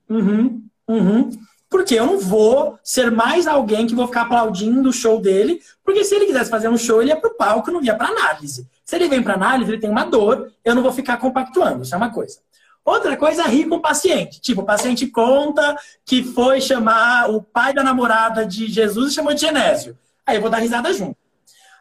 uhum, 0.09 0.63
uhum. 0.87 1.29
Porque 1.69 1.95
eu 1.95 2.05
não 2.05 2.19
vou 2.19 2.77
ser 2.83 3.09
mais 3.09 3.47
alguém 3.47 3.87
que 3.87 3.95
vou 3.95 4.07
ficar 4.07 4.23
aplaudindo 4.23 4.89
o 4.89 4.93
show 4.93 5.21
dele, 5.21 5.61
porque 5.85 6.03
se 6.03 6.15
ele 6.15 6.25
quisesse 6.25 6.49
fazer 6.49 6.67
um 6.67 6.77
show, 6.77 7.01
ele 7.01 7.11
ia 7.11 7.15
pro 7.15 7.35
palco, 7.35 7.71
não 7.71 7.81
ia 7.81 7.95
pra 7.95 8.09
análise. 8.09 8.67
Se 8.83 8.95
ele 8.95 9.07
vem 9.07 9.23
pra 9.23 9.35
análise, 9.35 9.71
ele 9.71 9.79
tem 9.79 9.89
uma 9.89 10.03
dor, 10.03 10.51
eu 10.65 10.75
não 10.75 10.83
vou 10.83 10.91
ficar 10.91 11.17
compactuando, 11.17 11.83
isso 11.83 11.95
é 11.95 11.97
uma 11.97 12.11
coisa. 12.11 12.39
Outra 12.83 13.15
coisa 13.15 13.43
é 13.43 13.47
rir 13.47 13.67
com 13.69 13.75
o 13.75 13.81
paciente. 13.81 14.41
Tipo, 14.41 14.61
o 14.61 14.65
paciente 14.65 15.07
conta 15.07 15.77
que 16.05 16.23
foi 16.23 16.59
chamar 16.59 17.29
o 17.29 17.41
pai 17.41 17.73
da 17.73 17.83
namorada 17.83 18.45
de 18.45 18.67
Jesus 18.67 19.11
e 19.11 19.15
chamou 19.15 19.33
de 19.33 19.41
Genésio. 19.41 19.97
Aí 20.25 20.35
eu 20.35 20.41
vou 20.41 20.49
dar 20.49 20.57
risada 20.57 20.91
junto. 20.91 21.15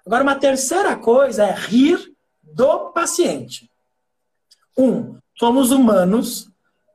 Agora, 0.06 0.22
uma 0.22 0.34
terceira 0.34 0.96
coisa 0.96 1.44
é 1.44 1.54
rir 1.54 2.12
do 2.54 2.90
paciente. 2.90 3.70
Um, 4.76 5.16
somos 5.38 5.70
humanos. 5.70 6.48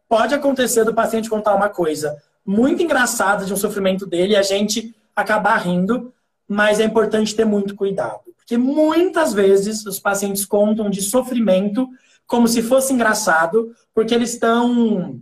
Pode 0.08 0.34
acontecer 0.34 0.84
do 0.84 0.94
paciente 0.94 1.30
contar 1.30 1.56
uma 1.56 1.70
coisa 1.70 2.22
muito 2.46 2.84
engraçada 2.84 3.46
de 3.46 3.54
um 3.54 3.58
sofrimento 3.58 4.06
dele 4.06 4.34
e 4.34 4.38
a 4.38 4.44
gente 4.44 4.96
acabar 5.16 5.58
rindo, 5.58 6.14
mas 6.48 6.80
é 6.80 6.84
importante 6.84 7.36
ter 7.36 7.46
muito 7.46 7.76
cuidado. 7.76 8.22
Porque 8.38 8.58
muitas 8.58 9.34
vezes 9.34 9.86
os 9.86 10.00
pacientes 10.00 10.46
contam 10.46 10.90
de 10.90 11.02
sofrimento 11.02 11.90
como 12.28 12.48
se 12.48 12.62
fosse 12.62 12.94
engraçado, 12.94 13.76
porque 13.94 14.14
eles 14.14 14.34
estão 14.34 15.20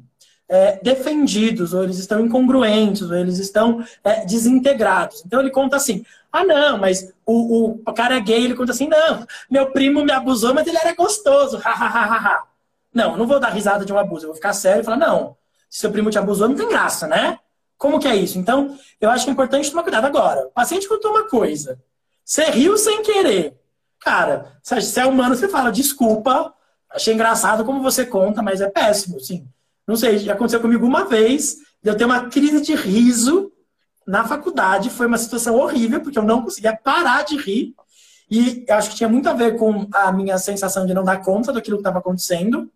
é, 0.49 0.79
defendidos, 0.83 1.73
ou 1.73 1.83
eles 1.83 1.97
estão 1.97 2.25
incongruentes, 2.25 3.09
ou 3.09 3.15
eles 3.15 3.39
estão 3.39 3.83
é, 4.03 4.25
desintegrados. 4.25 5.23
Então 5.25 5.39
ele 5.39 5.49
conta 5.49 5.77
assim: 5.77 6.05
ah, 6.33 6.43
não, 6.43 6.77
mas 6.77 7.13
o, 7.25 7.79
o, 7.85 7.93
cara 7.93 8.19
gay, 8.19 8.43
ele 8.43 8.55
conta 8.55 8.71
assim: 8.71 8.87
não, 8.87 9.25
meu 9.49 9.71
primo 9.71 10.03
me 10.03 10.11
abusou, 10.11 10.53
mas 10.53 10.67
ele 10.67 10.77
era 10.77 10.93
gostoso, 10.95 11.61
Não, 12.93 13.15
não 13.15 13.25
vou 13.25 13.39
dar 13.39 13.49
risada 13.49 13.85
de 13.85 13.93
um 13.93 13.97
abuso, 13.97 14.25
eu 14.25 14.29
vou 14.29 14.35
ficar 14.35 14.53
sério 14.53 14.81
e 14.81 14.83
falar: 14.83 14.97
não, 14.97 15.37
se 15.69 15.79
seu 15.79 15.91
primo 15.91 16.09
te 16.09 16.17
abusou, 16.17 16.49
não 16.49 16.55
tem 16.55 16.67
graça, 16.67 17.07
né? 17.07 17.39
Como 17.77 17.99
que 17.99 18.07
é 18.07 18.15
isso? 18.15 18.37
Então, 18.37 18.77
eu 18.99 19.09
acho 19.09 19.23
que 19.23 19.29
é 19.29 19.33
importante 19.33 19.69
tomar 19.69 19.83
cuidado. 19.83 20.05
Agora, 20.05 20.47
o 20.47 20.51
paciente 20.51 20.87
contou 20.89 21.11
uma 21.11 21.27
coisa, 21.29 21.79
você 22.25 22.45
riu 22.45 22.77
sem 22.77 23.01
querer. 23.01 23.59
Cara, 23.99 24.57
se 24.61 24.99
é 24.99 25.05
humano, 25.05 25.35
você 25.35 25.47
fala, 25.47 25.71
desculpa, 25.71 26.53
Achei 26.93 27.13
engraçado 27.13 27.65
como 27.65 27.81
você 27.81 28.05
conta, 28.05 28.41
mas 28.43 28.61
é 28.61 28.69
péssimo, 28.69 29.19
sim. 29.19 29.47
Não 29.87 29.95
sei, 29.95 30.19
já 30.19 30.33
aconteceu 30.33 30.61
comigo 30.61 30.85
uma 30.85 31.05
vez, 31.05 31.57
eu 31.83 31.97
ter 31.97 32.05
uma 32.05 32.29
crise 32.29 32.61
de 32.61 32.75
riso 32.75 33.51
na 34.05 34.25
faculdade. 34.27 34.89
Foi 34.89 35.07
uma 35.07 35.17
situação 35.17 35.55
horrível, 35.55 36.01
porque 36.01 36.17
eu 36.17 36.23
não 36.23 36.43
conseguia 36.43 36.75
parar 36.75 37.23
de 37.23 37.37
rir. 37.37 37.73
E 38.29 38.65
acho 38.69 38.91
que 38.91 38.95
tinha 38.95 39.09
muito 39.09 39.29
a 39.29 39.33
ver 39.33 39.57
com 39.57 39.87
a 39.93 40.11
minha 40.11 40.37
sensação 40.37 40.85
de 40.85 40.93
não 40.93 41.03
dar 41.03 41.21
conta 41.21 41.53
daquilo 41.53 41.77
que 41.77 41.81
estava 41.81 41.99
acontecendo. 41.99 42.71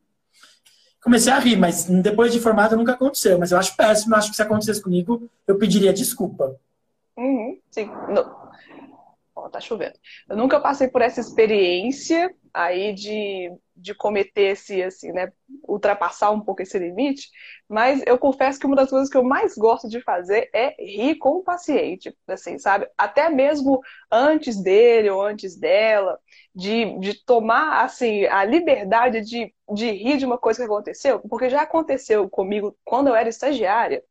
Comecei 1.02 1.32
a 1.32 1.40
rir, 1.40 1.56
mas 1.56 1.86
depois 1.86 2.34
de 2.34 2.40
formado 2.40 2.76
nunca 2.76 2.94
aconteceu. 2.94 3.40
Mas 3.40 3.52
eu 3.52 3.58
acho 3.58 3.76
péssimo, 3.76 4.16
acho 4.16 4.30
que 4.30 4.36
se 4.36 4.42
acontecesse 4.42 4.82
comigo, 4.82 5.30
eu 5.48 5.58
pediria 5.58 5.94
desculpa. 5.94 6.56
Uhum, 7.18 7.58
sim. 7.72 7.90
Não. 8.10 8.36
Oh, 9.36 9.50
tá 9.50 9.60
chovendo. 9.60 9.94
Eu 10.30 10.36
nunca 10.36 10.60
passei 10.60 10.88
por 10.88 11.02
essa 11.02 11.22
experiência 11.22 12.34
aí 12.58 12.94
de 12.94 13.52
de 13.80 13.94
cometer 13.94 14.54
esse, 14.54 14.82
assim, 14.82 15.12
né, 15.12 15.32
ultrapassar 15.68 16.32
um 16.32 16.42
pouco 16.42 16.64
esse 16.64 16.80
limite, 16.80 17.30
mas 17.70 18.02
eu 18.08 18.18
confesso 18.18 18.60
que 18.60 18.66
uma 18.66 18.76
das 18.76 18.90
coisas 18.90 19.08
que 19.08 19.16
eu 19.16 19.24
mais 19.24 19.56
gosto 19.56 19.88
de 19.88 20.02
fazer 20.02 20.50
é 20.54 20.76
rir 20.84 21.16
com 21.18 21.38
o 21.38 21.44
paciente, 21.44 22.12
assim, 22.28 22.58
sabe? 22.58 22.88
Até 22.98 23.30
mesmo 23.30 23.80
antes 24.12 24.62
dele 24.62 25.10
ou 25.12 25.22
antes 25.22 25.56
dela, 25.56 26.20
de, 26.56 26.98
de 27.00 27.24
tomar, 27.26 27.84
assim, 27.84 28.26
a 28.26 28.44
liberdade 28.44 29.22
de, 29.22 29.54
de 29.74 29.92
rir 29.92 30.18
de 30.18 30.26
uma 30.26 30.38
coisa 30.38 30.60
que 30.60 30.66
aconteceu, 30.66 31.20
porque 31.30 31.50
já 31.50 31.62
aconteceu 31.62 32.30
comigo 32.30 32.76
quando 32.84 33.08
eu 33.10 33.16
era 33.16 33.30
estagiária, 33.30 34.04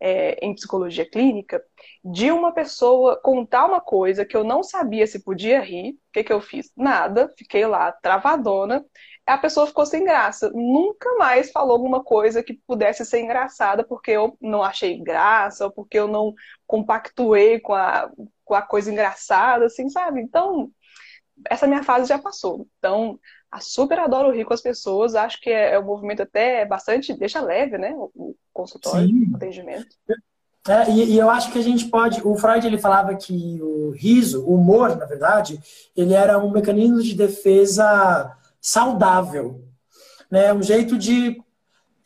é, 0.00 0.44
em 0.44 0.54
psicologia 0.54 1.08
clínica, 1.08 1.62
de 2.04 2.30
uma 2.30 2.52
pessoa 2.52 3.20
contar 3.20 3.66
uma 3.66 3.80
coisa 3.80 4.24
que 4.24 4.36
eu 4.36 4.44
não 4.44 4.62
sabia 4.62 5.06
se 5.06 5.22
podia 5.22 5.60
rir. 5.60 5.92
O 5.92 5.98
que, 6.12 6.24
que 6.24 6.32
eu 6.32 6.40
fiz? 6.40 6.70
Nada, 6.76 7.32
fiquei 7.36 7.66
lá 7.66 7.92
travadona. 7.92 8.84
A 9.26 9.38
pessoa 9.38 9.66
ficou 9.66 9.84
sem 9.84 10.04
graça. 10.04 10.50
Nunca 10.54 11.14
mais 11.16 11.50
falou 11.50 11.72
alguma 11.72 12.02
coisa 12.04 12.42
que 12.42 12.54
pudesse 12.66 13.04
ser 13.04 13.20
engraçada 13.20 13.84
porque 13.84 14.12
eu 14.12 14.36
não 14.40 14.62
achei 14.62 15.02
graça 15.02 15.64
ou 15.64 15.72
porque 15.72 15.98
eu 15.98 16.06
não 16.06 16.32
compactuei 16.66 17.58
com 17.60 17.74
a, 17.74 18.10
com 18.44 18.54
a 18.54 18.62
coisa 18.62 18.90
engraçada, 18.92 19.66
assim, 19.66 19.88
sabe? 19.88 20.20
Então, 20.20 20.70
essa 21.50 21.66
minha 21.66 21.82
fase 21.82 22.08
já 22.08 22.18
passou. 22.18 22.68
Então, 22.78 23.18
super 23.60 23.98
adoro 23.98 24.32
rir 24.32 24.44
com 24.44 24.54
as 24.54 24.60
pessoas, 24.60 25.14
acho 25.14 25.40
que 25.40 25.50
é, 25.50 25.74
é 25.74 25.78
um 25.78 25.84
movimento 25.84 26.22
até 26.22 26.64
bastante, 26.64 27.16
deixa 27.16 27.40
leve, 27.40 27.78
né? 27.78 27.94
O 27.96 28.34
consultório, 28.52 29.08
Sim. 29.08 29.30
o 29.32 29.36
atendimento. 29.36 29.96
É, 30.68 30.90
e, 30.90 31.12
e, 31.12 31.18
eu 31.18 31.30
acho 31.30 31.52
que 31.52 31.58
a 31.58 31.62
gente 31.62 31.86
pode. 31.86 32.20
O 32.26 32.36
Freud 32.36 32.66
ele 32.66 32.78
falava 32.78 33.14
que 33.14 33.60
o 33.62 33.90
riso, 33.90 34.44
o 34.44 34.54
humor, 34.54 34.96
na 34.96 35.06
verdade, 35.06 35.60
ele 35.96 36.12
era 36.12 36.38
um 36.38 36.50
mecanismo 36.50 37.00
de 37.00 37.14
defesa 37.14 38.36
saudável, 38.60 39.64
né? 40.30 40.52
Um 40.52 40.62
jeito 40.62 40.98
de 40.98 41.40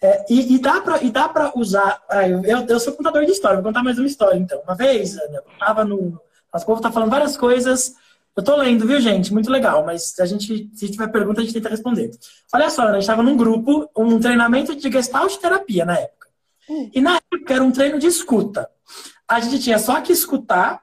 é, 0.02 0.24
e, 0.30 0.54
e, 0.54 0.58
dá 0.58 0.80
para 0.80 1.02
e 1.02 1.10
dá 1.10 1.28
para 1.28 1.52
usar. 1.54 2.02
Ah, 2.08 2.26
eu, 2.28 2.42
eu 2.42 2.80
sou 2.80 2.94
contador 2.94 3.24
de 3.24 3.32
história, 3.32 3.56
vou 3.56 3.64
contar 3.64 3.82
mais 3.82 3.98
uma 3.98 4.06
história 4.06 4.38
então. 4.38 4.60
Uma 4.62 4.74
vez, 4.74 5.16
eu 5.16 5.42
estava 5.52 5.84
no. 5.84 6.20
As 6.52 6.64
povo 6.64 6.80
tá 6.80 6.90
falando 6.90 7.10
várias 7.10 7.36
coisas 7.36 7.94
eu 8.36 8.42
tô 8.42 8.56
lendo, 8.56 8.86
viu, 8.86 9.00
gente? 9.00 9.32
Muito 9.32 9.50
legal, 9.50 9.84
mas 9.84 10.18
a 10.18 10.26
gente, 10.26 10.70
se 10.74 10.90
tiver 10.90 11.08
pergunta, 11.08 11.40
a 11.40 11.44
gente 11.44 11.54
tenta 11.54 11.68
responder. 11.68 12.10
Olha 12.52 12.70
só, 12.70 12.82
a 12.82 12.92
gente 12.92 13.02
estava 13.02 13.22
num 13.22 13.36
grupo, 13.36 13.90
um 13.96 14.18
treinamento 14.20 14.74
de 14.74 14.90
gestalt 14.90 15.36
terapia 15.36 15.84
na 15.84 15.98
época. 15.98 16.28
Hum. 16.68 16.90
E 16.94 17.00
na 17.00 17.20
época 17.32 17.54
era 17.54 17.62
um 17.62 17.72
treino 17.72 17.98
de 17.98 18.06
escuta. 18.06 18.70
A 19.28 19.40
gente 19.40 19.58
tinha 19.58 19.78
só 19.78 20.00
que 20.00 20.12
escutar 20.12 20.82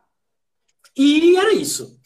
e 0.95 1.37
era 1.37 1.53
isso. 1.53 1.97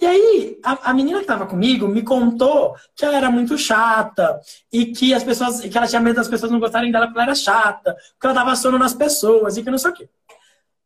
E 0.00 0.06
aí, 0.06 0.58
a, 0.62 0.90
a 0.90 0.94
menina 0.94 1.18
que 1.18 1.24
estava 1.24 1.46
comigo 1.46 1.86
me 1.86 2.02
contou 2.02 2.74
que 2.96 3.04
ela 3.04 3.16
era 3.16 3.30
muito 3.30 3.58
chata 3.58 4.40
e 4.72 4.86
que 4.86 5.12
as 5.12 5.22
pessoas, 5.22 5.60
que 5.60 5.76
ela 5.76 5.86
tinha 5.86 6.00
medo 6.00 6.16
das 6.16 6.28
pessoas 6.28 6.50
não 6.50 6.58
gostarem 6.58 6.90
dela 6.90 7.06
porque 7.06 7.18
ela 7.18 7.26
era 7.26 7.34
chata, 7.34 7.94
que 8.18 8.26
ela 8.26 8.34
dava 8.34 8.56
sono 8.56 8.78
nas 8.78 8.94
pessoas 8.94 9.56
e 9.56 9.62
que 9.62 9.70
não 9.70 9.76
sei 9.76 9.90
o 9.90 9.94
quê. 9.94 10.08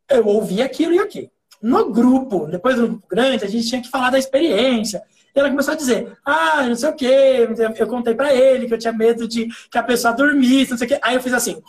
Eu 0.08 0.26
ouvi 0.26 0.60
aquilo 0.60 0.94
e 0.94 0.98
aquilo. 0.98 1.30
No 1.64 1.90
grupo, 1.90 2.46
depois 2.46 2.76
do 2.76 2.86
grupo 2.88 3.06
grande, 3.08 3.42
a 3.42 3.48
gente 3.48 3.66
tinha 3.66 3.80
que 3.80 3.88
falar 3.88 4.10
da 4.10 4.18
experiência. 4.18 5.02
E 5.34 5.40
ela 5.40 5.48
começou 5.48 5.72
a 5.72 5.76
dizer, 5.76 6.14
ah, 6.22 6.62
não 6.68 6.76
sei 6.76 6.90
o 6.90 6.92
quê, 6.92 7.48
eu 7.78 7.86
contei 7.86 8.14
para 8.14 8.34
ele 8.34 8.66
que 8.66 8.74
eu 8.74 8.78
tinha 8.78 8.92
medo 8.92 9.26
de 9.26 9.48
que 9.70 9.78
a 9.78 9.82
pessoa 9.82 10.12
dormisse, 10.12 10.72
não 10.72 10.76
sei 10.76 10.86
o 10.86 10.90
quê. 10.90 11.00
Aí 11.02 11.14
eu 11.14 11.22
fiz 11.22 11.32
assim, 11.32 11.62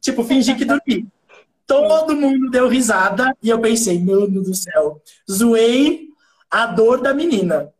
tipo, 0.00 0.22
fingi 0.22 0.54
que 0.54 0.64
dormi. 0.64 1.08
Todo 1.66 2.14
mundo 2.14 2.48
deu 2.50 2.68
risada 2.68 3.36
e 3.42 3.50
eu 3.50 3.58
pensei, 3.58 3.98
meu 3.98 4.30
Deus 4.30 4.46
do 4.46 4.54
céu, 4.54 5.02
zoei 5.28 6.06
a 6.48 6.66
dor 6.66 7.00
da 7.00 7.12
menina. 7.12 7.72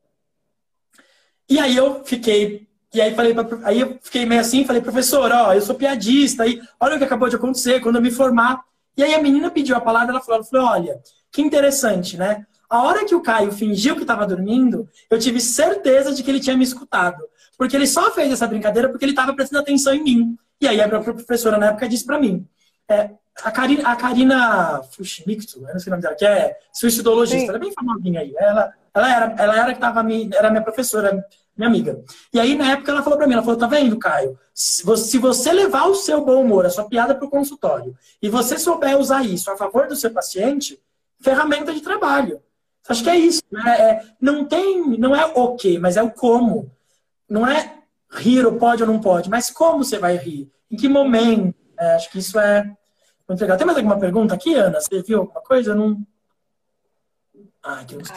E 1.49 1.61
aí 1.61 1.77
eu 1.77 2.03
fiquei, 2.05 2.67
e 2.93 3.01
aí 3.01 3.15
falei, 3.15 3.33
pra, 3.33 3.47
aí 3.63 3.83
eu 3.83 3.97
fiquei 4.03 4.27
meio 4.27 4.41
assim, 4.41 4.65
falei, 4.65 4.83
professor, 4.83 5.31
ó, 5.31 5.55
eu 5.55 5.63
sou 5.63 5.77
piadista, 5.77 6.43
aí 6.43 6.61
olha 6.81 6.97
o 6.97 6.99
que 6.99 7.05
acabou 7.05 7.29
de 7.29 7.37
acontecer 7.37 7.79
quando 7.79 7.97
eu 7.97 8.03
me 8.03 8.11
formar. 8.11 8.65
E 8.97 9.05
aí 9.05 9.15
a 9.15 9.23
menina 9.23 9.49
pediu 9.49 9.77
a 9.77 9.81
palavra, 9.81 10.11
ela 10.11 10.21
falou, 10.21 10.41
ela 10.41 10.45
falou 10.45 10.67
olha, 10.67 11.01
que 11.37 11.43
interessante, 11.43 12.17
né? 12.17 12.47
A 12.69 12.83
hora 12.83 13.05
que 13.05 13.15
o 13.15 13.21
Caio 13.21 13.53
fingiu 13.53 13.95
que 13.95 14.01
estava 14.01 14.27
dormindo, 14.27 14.89
eu 15.11 15.19
tive 15.19 15.39
certeza 15.39 16.15
de 16.15 16.23
que 16.23 16.31
ele 16.31 16.41
tinha 16.41 16.57
me 16.57 16.65
escutado. 16.65 17.23
Porque 17.59 17.77
ele 17.77 17.87
só 17.87 18.11
fez 18.11 18.33
essa 18.33 18.47
brincadeira 18.47 18.89
porque 18.89 19.05
ele 19.05 19.13
estava 19.13 19.35
prestando 19.35 19.61
atenção 19.61 19.93
em 19.93 20.03
mim. 20.03 20.37
E 20.59 20.67
aí 20.67 20.81
a 20.81 20.89
própria 20.89 21.13
professora 21.13 21.59
na 21.59 21.67
época 21.67 21.89
disse 21.91 22.07
para 22.07 22.19
mim. 22.19 22.47
É, 22.89 23.11
a 23.45 23.51
Karina, 23.51 23.87
a 23.87 23.97
Karina 23.97 24.81
eu 24.99 25.05
não 25.05 25.79
sei 25.79 25.89
o 25.89 25.91
nome 25.91 26.03
dela, 26.03 26.15
que 26.15 26.25
é 26.25 26.57
suicidologista, 26.73 27.49
ela 27.49 27.59
é 27.59 27.61
bem 27.61 27.73
famosinha 27.73 28.21
aí. 28.21 28.35
Ela, 28.39 28.73
ela 28.95 29.15
era, 29.15 29.35
ela 29.39 29.63
era 29.63 29.75
que 29.75 29.81
tava 29.81 30.01
era 30.35 30.51
minha 30.51 30.63
professora, 30.63 31.23
minha 31.55 31.69
amiga. 31.69 32.01
E 32.33 32.41
aí, 32.41 32.57
na 32.57 32.73
época, 32.73 32.91
ela 32.91 33.03
falou 33.03 33.19
para 33.19 33.27
mim, 33.27 33.35
ela 33.35 33.43
falou, 33.43 33.59
tá 33.59 33.67
vendo, 33.67 33.99
Caio? 33.99 34.39
Se 34.55 34.83
você 35.19 35.53
levar 35.53 35.85
o 35.85 35.95
seu 35.95 36.25
bom 36.25 36.43
humor, 36.43 36.65
a 36.65 36.71
sua 36.71 36.89
piada 36.89 37.15
para 37.15 37.27
o 37.27 37.31
consultório, 37.31 37.95
e 38.23 38.31
você 38.31 38.59
souber 38.59 38.99
usar 38.99 39.23
isso 39.23 39.51
a 39.51 39.57
favor 39.57 39.87
do 39.87 39.95
seu 39.95 40.11
paciente, 40.11 40.81
ferramenta 41.21 41.73
de 41.73 41.81
trabalho. 41.81 42.41
Acho 42.89 43.03
que 43.03 43.11
é 43.11 43.17
isso. 43.17 43.43
Né? 43.51 43.81
É, 43.81 44.05
não 44.21 44.45
tem, 44.45 44.99
não 44.99 45.15
é 45.15 45.27
o 45.27 45.57
que, 45.57 45.79
mas 45.79 45.97
é 45.97 46.03
o 46.03 46.11
como. 46.11 46.71
Não 47.29 47.47
é 47.47 47.79
rir 48.11 48.47
ou 48.47 48.57
pode 48.57 48.83
ou 48.83 48.89
não 48.89 49.01
pode, 49.01 49.29
mas 49.29 49.51
como 49.51 49.85
você 49.85 49.99
vai 49.99 50.17
rir? 50.17 50.51
Em 50.71 50.77
que 50.77 50.89
momento? 50.89 51.55
É, 51.79 51.95
acho 51.95 52.11
que 52.11 52.19
isso 52.19 52.39
é 52.39 52.65
muito 53.29 53.41
legal. 53.41 53.57
Tem 53.57 53.67
mais 53.67 53.77
alguma 53.77 53.99
pergunta 53.99 54.35
aqui, 54.35 54.55
Ana? 54.55 54.81
Você 54.81 55.03
viu 55.03 55.21
alguma 55.21 55.41
coisa? 55.41 55.73
Eu 55.73 55.77
não. 55.77 56.07
Ah, 57.63 57.81
aqui 57.81 57.97
uns 57.97 58.11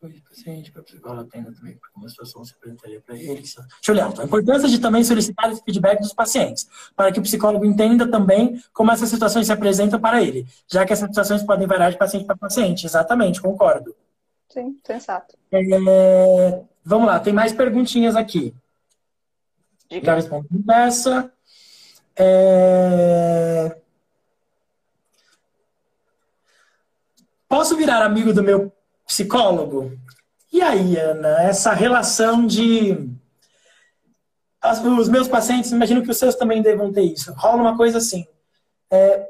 textos 0.00 0.22
paciente 0.28 0.70
para 0.70 0.82
psicólogo 0.82 1.22
atenda 1.22 1.52
também, 1.52 1.76
porque 1.76 1.98
uma 1.98 2.08
situação 2.08 2.44
se 2.44 2.54
apresentaria 2.54 3.00
para 3.00 3.16
ele. 3.16 3.40
Deixa 3.40 3.66
eu 3.88 3.94
olhar. 3.94 4.10
Então, 4.10 4.22
a 4.22 4.26
importância 4.26 4.68
de 4.68 4.78
também 4.78 5.02
solicitar 5.04 5.50
esse 5.50 5.62
feedback 5.62 6.00
dos 6.00 6.12
pacientes, 6.12 6.68
para 6.94 7.12
que 7.12 7.18
o 7.18 7.22
psicólogo 7.22 7.64
entenda 7.64 8.08
também 8.10 8.62
como 8.72 8.90
essas 8.90 9.08
situações 9.08 9.46
se 9.46 9.52
apresentam 9.52 10.00
para 10.00 10.22
ele, 10.22 10.46
já 10.68 10.84
que 10.86 10.92
essas 10.92 11.08
situações 11.08 11.42
podem 11.42 11.66
variar 11.66 11.90
de 11.90 11.98
paciente 11.98 12.26
para 12.26 12.36
paciente. 12.36 12.86
Exatamente, 12.86 13.40
concordo. 13.40 13.94
Sim, 14.48 14.78
sensato. 14.84 15.36
É, 15.52 16.62
vamos 16.84 17.06
lá, 17.06 17.20
tem 17.20 17.32
mais 17.32 17.52
perguntinhas 17.52 18.16
aqui. 18.16 18.54
Diga. 19.90 20.06
Já 20.06 20.14
respondi 20.14 20.64
essa. 20.70 21.32
É... 22.16 23.76
Posso 27.48 27.76
virar 27.76 28.04
amigo 28.04 28.32
do 28.32 28.42
meu 28.42 28.72
psicólogo. 29.08 29.98
E 30.52 30.60
aí, 30.60 30.96
Ana, 30.96 31.42
essa 31.42 31.72
relação 31.72 32.46
de 32.46 33.10
os 34.98 35.08
meus 35.08 35.26
pacientes, 35.26 35.72
imagino 35.72 36.02
que 36.02 36.10
os 36.10 36.18
seus 36.18 36.34
também 36.34 36.60
devam 36.60 36.92
ter 36.92 37.02
isso. 37.02 37.32
Rola 37.32 37.62
uma 37.62 37.76
coisa 37.76 37.98
assim. 37.98 38.26
É, 38.90 39.26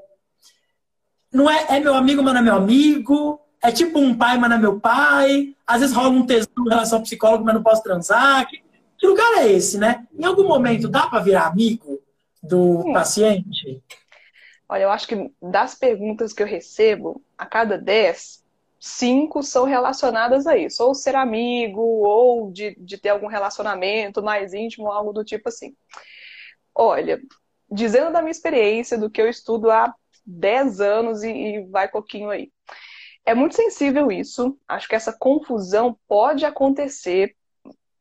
não 1.33 1.49
é, 1.49 1.77
é 1.77 1.81
meu 1.81 1.95
amigo, 1.95 2.23
mas 2.23 2.35
não 2.35 2.41
é 2.41 2.45
meu 2.45 2.57
amigo. 2.57 3.41
É 3.63 3.71
tipo 3.71 3.99
um 3.99 4.17
pai, 4.17 4.37
mas 4.39 4.51
não 4.51 4.57
é 4.57 4.61
meu 4.61 4.81
pai. 4.81 5.55
Às 5.67 5.81
vezes 5.81 5.95
rola 5.95 6.09
um 6.09 6.27
tesão 6.27 6.49
em 6.67 6.69
relação 6.69 6.99
ao 6.99 7.05
psicólogo, 7.05 7.45
mas 7.45 7.55
não 7.55 7.63
posso 7.63 7.83
transar. 7.83 8.49
Que, 8.49 8.63
que 8.99 9.07
lugar 9.07 9.39
é 9.39 9.49
esse, 9.49 9.79
né? 9.79 10.07
Em 10.19 10.25
algum 10.25 10.47
momento 10.49 10.89
dá 10.89 11.07
para 11.07 11.23
virar 11.23 11.47
amigo 11.47 12.01
do 12.43 12.83
Sim. 12.83 12.93
paciente? 12.93 13.83
Olha, 14.69 14.83
eu 14.83 14.91
acho 14.91 15.07
que 15.07 15.31
das 15.41 15.75
perguntas 15.75 16.33
que 16.33 16.43
eu 16.43 16.47
recebo, 16.47 17.23
a 17.37 17.47
cada 17.47 17.79
10, 17.79 18.38
cinco 18.81 19.43
são 19.43 19.65
relacionadas 19.65 20.47
a 20.47 20.57
isso, 20.57 20.85
ou 20.85 20.95
ser 20.95 21.17
amigo, 21.17 21.81
ou 21.81 22.51
de, 22.53 22.75
de 22.79 22.99
ter 22.99 23.11
algum 23.11 23.27
relacionamento 23.27 24.23
mais 24.23 24.55
íntimo, 24.55 24.91
algo 24.91 25.13
do 25.13 25.25
tipo 25.25 25.49
assim. 25.49 25.75
Olha, 26.75 27.21
dizendo 27.71 28.13
da 28.13 28.21
minha 28.21 28.31
experiência, 28.31 28.97
do 28.99 29.11
que 29.11 29.21
eu 29.21 29.29
estudo 29.29 29.71
há 29.71 29.95
10 30.25 30.81
anos 30.81 31.23
e, 31.23 31.31
e 31.31 31.67
vai 31.67 31.89
pouquinho 31.91 32.31
aí. 32.31 32.53
É 33.25 33.35
muito 33.35 33.57
sensível 33.57 34.11
isso. 34.11 34.59
Acho 34.67 34.89
que 34.89 34.95
essa 34.95 35.13
confusão 35.13 35.99
pode 36.09 36.45
acontecer 36.45 37.37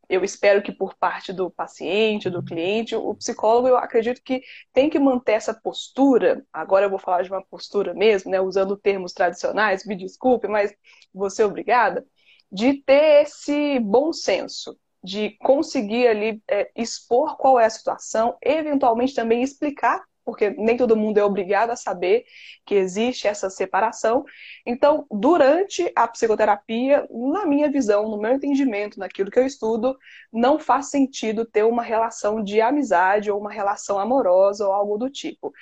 eu 0.09 0.23
espero 0.23 0.61
que 0.61 0.71
por 0.71 0.95
parte 0.95 1.33
do 1.33 1.49
paciente, 1.49 2.29
do 2.29 2.43
cliente, 2.43 2.95
o 2.95 3.13
psicólogo, 3.15 3.67
eu 3.67 3.77
acredito 3.77 4.21
que 4.23 4.41
tem 4.73 4.89
que 4.89 4.99
manter 4.99 5.33
essa 5.33 5.53
postura. 5.53 6.45
Agora 6.51 6.85
eu 6.85 6.89
vou 6.89 6.99
falar 6.99 7.23
de 7.23 7.29
uma 7.29 7.43
postura 7.43 7.93
mesmo, 7.93 8.31
né, 8.31 8.39
usando 8.39 8.77
termos 8.77 9.13
tradicionais, 9.13 9.85
me 9.85 9.95
desculpe, 9.95 10.47
mas 10.47 10.73
vou 11.13 11.29
ser 11.29 11.43
obrigada, 11.43 12.05
de 12.51 12.75
ter 12.83 13.23
esse 13.23 13.79
bom 13.79 14.13
senso, 14.13 14.77
de 15.03 15.31
conseguir 15.39 16.07
ali 16.07 16.41
é, 16.49 16.71
expor 16.75 17.37
qual 17.37 17.59
é 17.59 17.65
a 17.65 17.69
situação, 17.69 18.37
eventualmente 18.41 19.13
também 19.13 19.41
explicar 19.41 20.03
porque 20.27 20.49
nem 20.49 20.75
todo 20.75 20.97
mundo 20.97 21.17
é 21.17 21.23
obrigado 21.23 21.69
a 21.69 21.77
saber 21.77 22.25
que 22.65 22.75
existe 22.75 23.29
essa 23.29 23.49
separação. 23.49 24.25
Então, 24.65 25.07
durante 25.09 25.89
a 25.95 26.05
psicoterapia, 26.05 27.07
na 27.09 27.45
minha 27.45 27.71
visão, 27.71 28.09
no 28.09 28.17
meu 28.19 28.33
entendimento, 28.33 28.99
naquilo 28.99 29.31
que 29.31 29.39
eu 29.39 29.45
estudo, 29.45 29.97
não 30.29 30.59
faz 30.59 30.89
sentido 30.89 31.45
ter 31.45 31.63
uma 31.63 31.81
relação 31.81 32.43
de 32.43 32.59
amizade 32.59 33.31
ou 33.31 33.39
uma 33.39 33.49
relação 33.49 33.97
amorosa 33.97 34.67
ou 34.67 34.73
algo 34.73 34.97
do 34.97 35.09
tipo. 35.09 35.53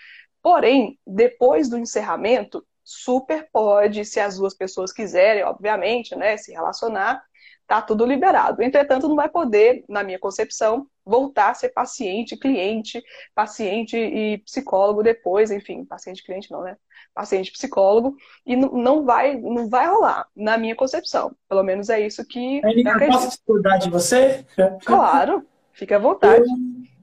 Porém, 0.42 0.98
depois 1.06 1.70
do 1.70 1.78
encerramento, 1.78 2.66
super 2.84 3.48
pode, 3.54 4.04
se 4.04 4.20
as 4.20 4.38
duas 4.38 4.56
pessoas 4.56 4.92
quiserem, 4.92 5.44
obviamente, 5.44 6.16
né, 6.16 6.38
se 6.38 6.52
relacionar, 6.52 7.24
tá 7.68 7.82
tudo 7.82 8.06
liberado. 8.06 8.62
Entretanto, 8.62 9.08
não 9.08 9.16
vai 9.16 9.30
poder, 9.30 9.84
na 9.90 10.04
minha 10.04 10.20
concepção, 10.20 10.88
voltar 11.06 11.52
a 11.52 11.54
ser 11.54 11.70
paciente, 11.70 12.38
cliente, 12.38 13.04
paciente 13.34 13.96
e 13.98 14.40
psicólogo 14.40 15.04
depois, 15.04 15.52
enfim, 15.52 15.86
paciente 15.86 16.24
cliente 16.24 16.52
não, 16.52 16.62
né? 16.62 16.76
Paciente 17.14 17.52
psicólogo 17.52 18.16
e 18.46 18.56
não 18.56 19.06
vai, 19.06 19.36
não 19.36 19.70
vai 19.70 19.88
rolar, 19.88 20.28
na 20.36 20.58
minha 20.58 20.76
concepção. 20.76 21.36
Pelo 21.48 21.64
menos 21.64 21.90
é 21.90 22.00
isso 22.00 22.26
que 22.26 22.62
eu 22.64 23.08
posso 23.08 23.30
discordar 23.30 23.80
de 23.80 23.90
você? 23.90 24.46
Claro, 24.84 25.46
fica 25.72 25.96
à 25.96 26.00
vontade. 26.00 26.44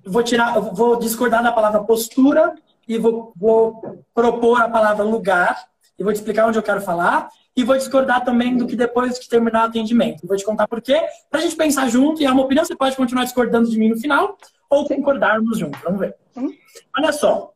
Eu 0.05 0.11
vou 0.11 0.23
tirar, 0.23 0.57
eu 0.57 0.75
vou 0.75 0.97
discordar 0.97 1.43
da 1.43 1.53
palavra 1.53 1.83
postura 1.85 2.55
e 2.87 2.99
vou, 2.99 3.33
vou 3.37 4.05
propor 4.13 4.61
a 4.61 4.69
palavra 4.69 5.05
lugar 5.05 5.72
e 5.99 6.03
vou 6.03 6.13
te 6.13 6.17
explicar 6.17 6.47
onde 6.47 6.59
eu 6.59 6.63
quero 6.63 6.81
falar 6.81 7.29
e 7.57 7.65
vou 7.65 7.77
discordar 7.77 8.25
também 8.25 8.57
do 8.57 8.67
que 8.67 8.75
depois 8.75 9.19
de 9.19 9.29
terminar 9.29 9.63
o 9.63 9.67
atendimento. 9.67 10.27
Vou 10.27 10.37
te 10.37 10.45
contar 10.45 10.67
por 10.67 10.81
quê, 10.81 11.01
para 11.31 11.41
a 11.41 11.43
gente 11.43 11.55
pensar 11.55 11.89
junto 11.89 12.23
e 12.23 12.25
é 12.25 12.31
uma 12.31 12.43
opinião. 12.43 12.65
Você 12.65 12.75
pode 12.75 12.97
continuar 12.97 13.25
discordando 13.25 13.69
de 13.69 13.79
mim 13.79 13.91
no 13.91 13.99
final 13.99 14.37
ou 14.71 14.87
concordarmos 14.87 15.59
juntos. 15.59 15.81
Vamos 15.83 16.01
ver. 16.01 16.17
Uhum. 16.35 16.53
Olha 16.97 17.13
só. 17.13 17.53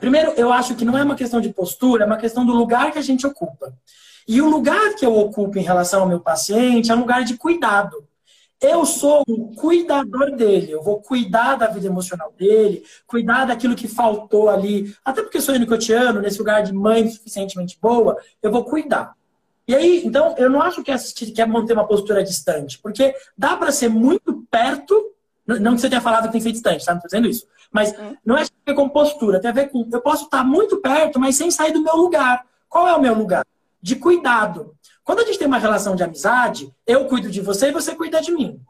Primeiro, 0.00 0.32
eu 0.32 0.52
acho 0.52 0.74
que 0.74 0.84
não 0.84 0.96
é 0.96 1.02
uma 1.02 1.16
questão 1.16 1.40
de 1.40 1.50
postura, 1.50 2.04
é 2.04 2.06
uma 2.06 2.16
questão 2.16 2.46
do 2.46 2.52
lugar 2.52 2.90
que 2.92 2.98
a 2.98 3.02
gente 3.02 3.26
ocupa. 3.26 3.72
E 4.26 4.40
o 4.40 4.48
lugar 4.48 4.94
que 4.94 5.04
eu 5.04 5.16
ocupo 5.18 5.58
em 5.58 5.62
relação 5.62 6.02
ao 6.02 6.08
meu 6.08 6.20
paciente 6.20 6.90
é 6.90 6.94
um 6.94 7.00
lugar 7.00 7.24
de 7.24 7.36
cuidado. 7.36 8.07
Eu 8.60 8.84
sou 8.84 9.22
o 9.28 9.54
cuidador 9.54 10.34
dele, 10.34 10.72
eu 10.72 10.82
vou 10.82 11.00
cuidar 11.00 11.54
da 11.54 11.68
vida 11.68 11.86
emocional 11.86 12.32
dele, 12.36 12.82
cuidar 13.06 13.44
daquilo 13.44 13.76
que 13.76 13.86
faltou 13.86 14.48
ali. 14.48 14.94
Até 15.04 15.22
porque 15.22 15.40
sou 15.40 15.54
anicotiano, 15.54 16.20
nesse 16.20 16.38
lugar 16.38 16.62
de 16.64 16.72
mãe 16.72 17.08
suficientemente 17.08 17.78
boa, 17.80 18.16
eu 18.42 18.50
vou 18.50 18.64
cuidar. 18.64 19.14
E 19.68 19.74
aí, 19.74 20.02
então, 20.04 20.34
eu 20.38 20.48
não 20.48 20.62
acho 20.62 20.82
que 20.82 20.90
assistir 20.90 21.30
quer 21.30 21.46
manter 21.46 21.74
uma 21.74 21.86
postura 21.86 22.24
distante, 22.24 22.78
porque 22.78 23.14
dá 23.36 23.56
para 23.56 23.70
ser 23.70 23.88
muito 23.88 24.42
perto, 24.50 25.12
não 25.46 25.74
que 25.74 25.80
você 25.82 25.90
tenha 25.90 26.00
falado 26.00 26.24
que 26.24 26.32
tem 26.32 26.40
que 26.40 26.46
ser 26.46 26.52
distante, 26.52 26.84
tá? 26.84 26.94
Não 26.94 27.00
tô 27.00 27.06
dizendo 27.06 27.28
isso. 27.28 27.46
Mas 27.70 27.92
uhum. 27.92 28.16
não 28.24 28.36
é 28.36 28.44
ver 28.66 28.74
com 28.74 28.88
postura, 28.88 29.38
tem 29.40 29.50
a 29.50 29.54
ver 29.54 29.68
com. 29.68 29.86
Eu 29.92 30.00
posso 30.00 30.24
estar 30.24 30.42
muito 30.42 30.78
perto, 30.78 31.20
mas 31.20 31.36
sem 31.36 31.50
sair 31.50 31.72
do 31.72 31.82
meu 31.82 31.96
lugar. 31.96 32.46
Qual 32.68 32.88
é 32.88 32.94
o 32.94 33.00
meu 33.00 33.14
lugar? 33.14 33.44
De 33.80 33.94
cuidado. 33.96 34.74
Quando 35.08 35.20
a 35.20 35.24
gente 35.24 35.38
tem 35.38 35.48
uma 35.48 35.56
relação 35.56 35.96
de 35.96 36.02
amizade, 36.02 36.70
eu 36.86 37.06
cuido 37.06 37.30
de 37.30 37.40
você 37.40 37.68
e 37.68 37.72
você 37.72 37.94
cuida 37.94 38.20
de 38.20 38.30
mim. 38.30 38.60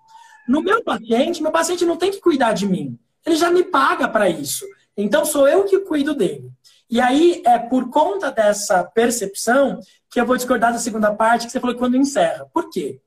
No 0.47 0.63
meu 0.63 0.85
paciente, 0.85 1.43
meu 1.43 1.51
paciente 1.51 1.85
não 1.85 1.97
tem 1.97 2.13
que 2.13 2.21
cuidar 2.21 2.53
de 2.53 2.65
mim. 2.65 2.97
Ele 3.27 3.35
já 3.35 3.51
me 3.51 3.65
paga 3.65 4.07
para 4.07 4.31
isso. 4.31 4.65
Então 4.97 5.25
sou 5.25 5.49
eu 5.49 5.65
que 5.65 5.81
cuido 5.81 6.15
dele. 6.15 6.49
E 6.89 7.01
aí 7.01 7.43
é 7.45 7.59
por 7.59 7.91
conta 7.91 8.31
dessa 8.31 8.85
percepção 8.85 9.81
que 10.09 10.21
eu 10.21 10.25
vou 10.25 10.37
discordar 10.37 10.73
da 10.73 10.79
segunda 10.79 11.13
parte 11.13 11.45
que 11.45 11.51
você 11.51 11.59
falou 11.59 11.75
quando 11.75 11.97
encerra. 11.97 12.47
Por 12.55 12.71
quê? 12.71 13.01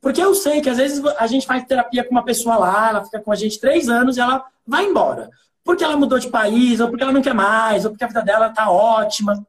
Porque 0.00 0.22
eu 0.22 0.32
sei 0.32 0.60
que 0.60 0.70
às 0.70 0.76
vezes 0.76 1.04
a 1.18 1.26
gente 1.26 1.48
faz 1.48 1.64
terapia 1.64 2.04
com 2.04 2.12
uma 2.12 2.24
pessoa 2.24 2.56
lá, 2.56 2.90
ela 2.90 3.04
fica 3.04 3.18
com 3.18 3.32
a 3.32 3.36
gente 3.36 3.58
três 3.58 3.88
anos 3.88 4.16
e 4.16 4.20
ela 4.20 4.46
vai 4.64 4.84
embora. 4.86 5.28
Porque 5.64 5.82
ela 5.82 5.96
mudou 5.96 6.20
de 6.20 6.28
país, 6.28 6.78
ou 6.78 6.88
porque 6.88 7.02
ela 7.02 7.12
não 7.12 7.20
quer 7.20 7.34
mais, 7.34 7.84
ou 7.84 7.90
porque 7.90 8.04
a 8.04 8.06
vida 8.06 8.22
dela 8.22 8.48
tá 8.50 8.70
ótima. 8.70 9.44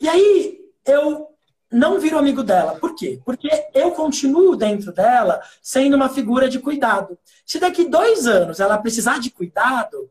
E 0.00 0.08
aí 0.08 0.60
eu 0.86 1.27
não 1.70 2.00
viro 2.00 2.18
amigo 2.18 2.42
dela. 2.42 2.76
Por 2.76 2.94
quê? 2.94 3.20
Porque 3.24 3.48
eu 3.74 3.90
continuo 3.92 4.56
dentro 4.56 4.92
dela 4.92 5.40
sendo 5.62 5.94
uma 5.94 6.08
figura 6.08 6.48
de 6.48 6.58
cuidado. 6.58 7.18
Se 7.44 7.58
daqui 7.58 7.88
dois 7.88 8.26
anos 8.26 8.60
ela 8.60 8.78
precisar 8.78 9.18
de 9.20 9.30
cuidado, 9.30 10.10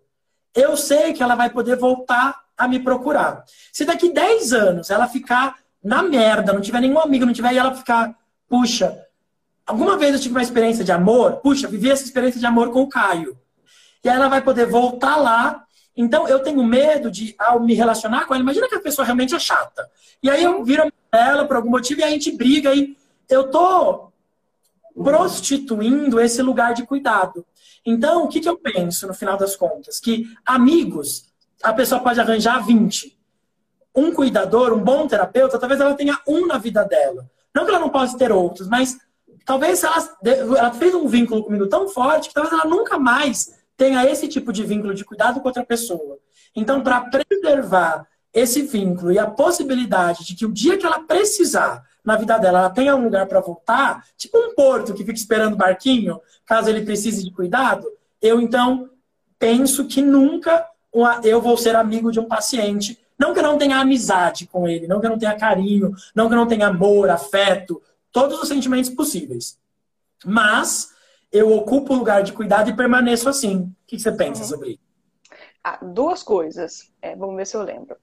eu 0.54 0.76
sei 0.76 1.14
que 1.14 1.22
ela 1.22 1.36
vai 1.36 1.50
poder 1.50 1.76
voltar 1.76 2.48
a 2.58 2.68
me 2.68 2.80
procurar. 2.80 3.46
Se 3.72 3.86
daqui 3.86 4.12
10 4.12 4.52
anos 4.54 4.90
ela 4.90 5.08
ficar 5.08 5.56
na 5.84 6.02
merda, 6.02 6.52
não 6.52 6.60
tiver 6.62 6.82
nenhum 6.82 7.00
amigo, 7.00 7.26
não 7.26 7.34
tiver, 7.34 7.54
e 7.54 7.58
ela 7.58 7.76
ficar, 7.76 8.16
puxa, 8.50 9.00
alguma 9.66 9.96
vez 9.98 10.16
eu 10.16 10.20
tive 10.20 10.34
uma 10.34 10.42
experiência 10.42 10.84
de 10.84 10.92
amor, 10.92 11.34
puxa, 11.38 11.68
vivi 11.68 11.92
essa 11.92 12.04
experiência 12.04 12.40
de 12.40 12.46
amor 12.48 12.72
com 12.72 12.82
o 12.82 12.90
Caio. 12.90 13.38
E 14.04 14.10
ela 14.10 14.28
vai 14.28 14.42
poder 14.42 14.66
voltar 14.66 15.18
lá. 15.18 15.64
Então 15.98 16.28
eu 16.28 16.40
tenho 16.40 16.64
medo 16.64 17.10
de, 17.10 17.34
ao 17.40 17.60
me 17.60 17.74
relacionar 17.74 18.26
com 18.26 18.36
ela, 18.36 18.44
imagina 18.44 18.70
que 18.70 18.76
a 18.76 18.80
pessoa 18.80 19.04
realmente 19.04 19.34
é 19.34 19.40
chata. 19.40 19.90
E 20.22 20.30
aí 20.30 20.44
eu 20.44 20.64
viro 20.64 20.94
ela 21.12 21.44
por 21.44 21.56
algum 21.56 21.72
motivo 21.72 22.02
e 22.02 22.04
a 22.04 22.10
gente 22.10 22.32
briga 22.32 22.74
e 22.76 22.96
eu 23.28 23.50
tô 23.50 24.12
prostituindo 24.94 26.20
esse 26.20 26.42
lugar 26.44 26.76
de 26.76 26.86
cuidado. 26.86 27.44
Então, 27.86 28.26
o 28.26 28.28
que, 28.28 28.40
que 28.40 28.50
eu 28.50 28.58
penso 28.58 29.08
no 29.08 29.14
final 29.14 29.38
das 29.38 29.56
contas? 29.56 30.00
Que 30.00 30.26
amigos 30.46 31.32
a 31.64 31.74
pessoa 31.74 32.02
pode 32.02 32.20
arranjar 32.20 32.66
20. 32.66 33.18
Um 33.96 34.14
cuidador, 34.14 34.74
um 34.74 34.84
bom 34.84 35.08
terapeuta, 35.08 35.58
talvez 35.58 35.82
ela 35.82 35.96
tenha 35.96 36.20
um 36.28 36.46
na 36.46 36.58
vida 36.58 36.84
dela. 36.84 37.30
Não 37.56 37.66
que 37.66 37.72
ela 37.72 37.80
não 37.80 37.90
possa 37.90 38.18
ter 38.18 38.32
outros, 38.32 38.68
mas 38.68 38.98
talvez 39.46 39.84
ela, 39.84 40.18
ela 40.58 40.72
fez 40.74 40.94
um 40.94 41.08
vínculo 41.08 41.44
comigo 41.44 41.68
tão 41.68 41.88
forte 41.88 42.28
que 42.28 42.36
talvez 42.36 42.54
ela 42.54 42.70
nunca 42.70 43.00
mais 43.00 43.58
tenha 43.78 44.04
esse 44.10 44.28
tipo 44.28 44.52
de 44.52 44.64
vínculo 44.64 44.94
de 44.94 45.06
cuidado 45.06 45.40
com 45.40 45.48
outra 45.48 45.64
pessoa. 45.64 46.18
Então, 46.56 46.82
para 46.82 47.02
preservar 47.02 48.08
esse 48.34 48.64
vínculo 48.64 49.12
e 49.12 49.20
a 49.20 49.28
possibilidade 49.28 50.26
de 50.26 50.36
que 50.36 50.46
o 50.46 50.52
dia 50.52 50.78
que 50.78 50.86
ela 50.86 51.00
precisar 51.02 51.84
na 52.04 52.16
vida 52.16 52.38
dela, 52.38 52.60
ela 52.60 52.70
tenha 52.70 52.96
um 52.96 53.04
lugar 53.04 53.28
para 53.28 53.40
voltar, 53.40 54.04
tipo 54.18 54.38
um 54.38 54.56
porto 54.56 54.94
que 54.94 55.04
fica 55.04 55.18
esperando 55.18 55.54
o 55.54 55.58
barquinho, 55.58 56.20
caso 56.46 56.70
ele 56.70 56.84
precise 56.84 57.24
de 57.24 57.32
cuidado, 57.32 57.86
eu 58.22 58.42
então 58.42 58.90
penso 59.38 59.86
que 59.86 60.02
nunca 60.02 60.66
eu 61.24 61.42
vou 61.42 61.58
ser 61.58 61.76
amigo 61.76 62.12
de 62.12 62.20
um 62.20 62.26
paciente. 62.26 62.98
Não 63.20 63.34
que 63.34 63.40
eu 63.40 63.44
não 63.44 63.58
tenha 63.58 63.78
amizade 63.78 64.48
com 64.48 64.68
ele, 64.68 64.88
não 64.88 65.00
que 65.00 65.06
eu 65.06 65.12
não 65.12 65.20
tenha 65.20 65.36
carinho, 65.36 65.94
não 66.16 66.28
que 66.28 66.34
eu 66.34 66.38
não 66.38 66.48
tenha 66.48 66.68
amor, 66.68 67.10
afeto, 67.10 67.82
todos 68.12 68.42
os 68.42 68.48
sentimentos 68.48 68.90
possíveis. 68.90 69.60
Mas 70.26 70.94
eu 71.32 71.52
ocupo 71.52 71.94
o 71.94 71.98
lugar 71.98 72.24
de 72.24 72.34
cuidado 72.34 72.70
e 72.70 72.76
permaneço 72.76 73.30
assim. 73.30 73.58
O 73.58 73.76
que 73.86 74.00
você 74.00 74.12
pensa 74.12 74.42
uhum. 74.42 74.48
sobre 74.48 74.70
isso? 74.72 74.88
Ah, 75.64 75.80
duas 75.82 76.24
coisas. 76.24 76.94
É, 77.02 77.14
vamos 77.14 77.36
ver 77.36 77.46
se 77.46 77.58
eu 77.58 77.62
lembro. 77.62 77.98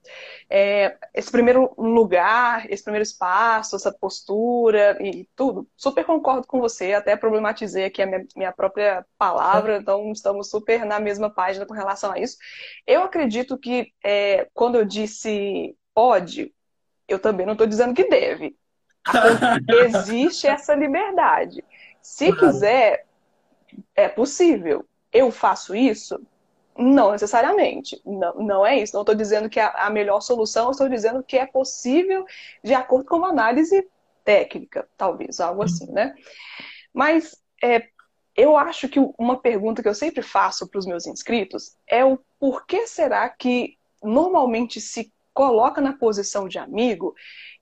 É, 0.47 0.97
esse 1.13 1.31
primeiro 1.31 1.73
lugar, 1.77 2.71
esse 2.71 2.83
primeiro 2.83 3.01
espaço, 3.01 3.75
essa 3.75 3.91
postura 3.91 4.95
e 5.01 5.27
tudo, 5.35 5.67
super 5.75 6.05
concordo 6.05 6.45
com 6.45 6.59
você. 6.59 6.93
Até 6.93 7.15
problematizei 7.15 7.85
aqui 7.85 8.03
a 8.03 8.05
minha, 8.05 8.23
minha 8.35 8.51
própria 8.51 9.03
palavra, 9.17 9.77
então 9.77 10.11
estamos 10.11 10.47
super 10.49 10.85
na 10.85 10.99
mesma 10.99 11.27
página 11.27 11.65
com 11.65 11.73
relação 11.73 12.11
a 12.11 12.19
isso. 12.19 12.37
Eu 12.85 13.01
acredito 13.01 13.57
que 13.57 13.91
é, 14.03 14.47
quando 14.53 14.75
eu 14.75 14.85
disse 14.85 15.75
pode, 15.91 16.53
eu 17.07 17.17
também 17.17 17.47
não 17.47 17.53
estou 17.53 17.65
dizendo 17.65 17.95
que 17.95 18.07
deve. 18.07 18.55
Existe 19.87 20.45
essa 20.45 20.75
liberdade. 20.75 21.63
Se 21.99 22.31
quiser, 22.31 23.07
é 23.95 24.07
possível 24.07 24.85
eu 25.15 25.31
faço 25.31 25.73
isso? 25.73 26.19
Não 26.77 27.13
necessariamente. 27.13 28.01
Não, 28.05 28.33
não 28.35 28.65
é 28.65 28.77
isso. 28.77 28.93
Não 28.93 29.01
estou 29.01 29.15
dizendo 29.15 29.49
que 29.49 29.61
é 29.61 29.71
a 29.75 29.89
melhor 29.89 30.19
solução, 30.19 30.71
estou 30.71 30.89
dizendo 30.89 31.23
que 31.23 31.37
é 31.37 31.45
possível 31.45 32.25
de 32.61 32.73
acordo 32.73 33.05
com 33.05 33.15
uma 33.15 33.29
análise 33.29 33.87
técnica, 34.25 34.85
talvez, 34.97 35.39
algo 35.39 35.63
assim, 35.63 35.89
né? 35.91 36.13
Mas 36.93 37.37
é, 37.63 37.87
eu 38.35 38.57
acho 38.57 38.89
que 38.89 38.99
uma 39.17 39.39
pergunta 39.39 39.81
que 39.81 39.87
eu 39.87 39.95
sempre 39.95 40.21
faço 40.21 40.67
para 40.67 40.79
os 40.79 40.85
meus 40.85 41.07
inscritos 41.07 41.77
é 41.87 42.03
o 42.03 42.19
porquê 42.37 42.85
será 42.87 43.29
que 43.29 43.77
normalmente 44.03 44.81
se 44.81 45.13
coloca 45.33 45.79
na 45.79 45.93
posição 45.93 46.47
de 46.47 46.59
amigo 46.59 47.13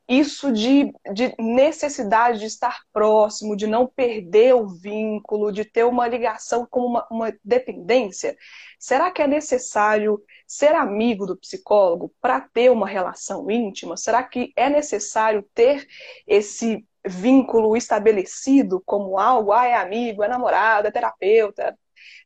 isso 0.08 0.52
de, 0.52 0.94
de, 1.14 1.34
necessidade 1.40 2.40
de 2.40 2.46
estar 2.46 2.82
próximo, 2.92 3.56
de 3.56 3.66
não 3.66 3.88
perder 3.88 4.54
o 4.54 4.68
vínculo, 4.68 5.52
de 5.52 5.64
ter 5.64 5.86
uma 5.86 6.08
ligação 6.08 6.68
como 6.70 6.88
uma, 6.88 7.08
uma 7.10 7.34
dependência? 7.44 8.38
Será 8.78 9.12
que 9.12 9.22
é 9.22 9.28
necessário 9.28 10.22
ser 10.46 10.76
amigo 10.76 11.26
do 11.26 11.38
psicólogo 11.38 12.14
para 12.22 12.42
ter 12.42 12.70
uma 12.70 12.88
relação 12.88 13.50
íntima? 13.50 13.96
Será 13.96 14.24
que 14.24 14.52
é 14.56 14.70
necessário 14.70 15.44
ter 15.54 15.88
esse 16.28 16.86
vínculo 17.06 17.76
estabelecido 17.76 18.82
como 18.86 19.18
algo, 19.18 19.52
ah, 19.52 19.66
é 19.66 19.76
amigo, 19.76 20.24
é 20.24 20.28
namorado, 20.28 20.88
é 20.88 20.92
terapeuta? 20.92 21.78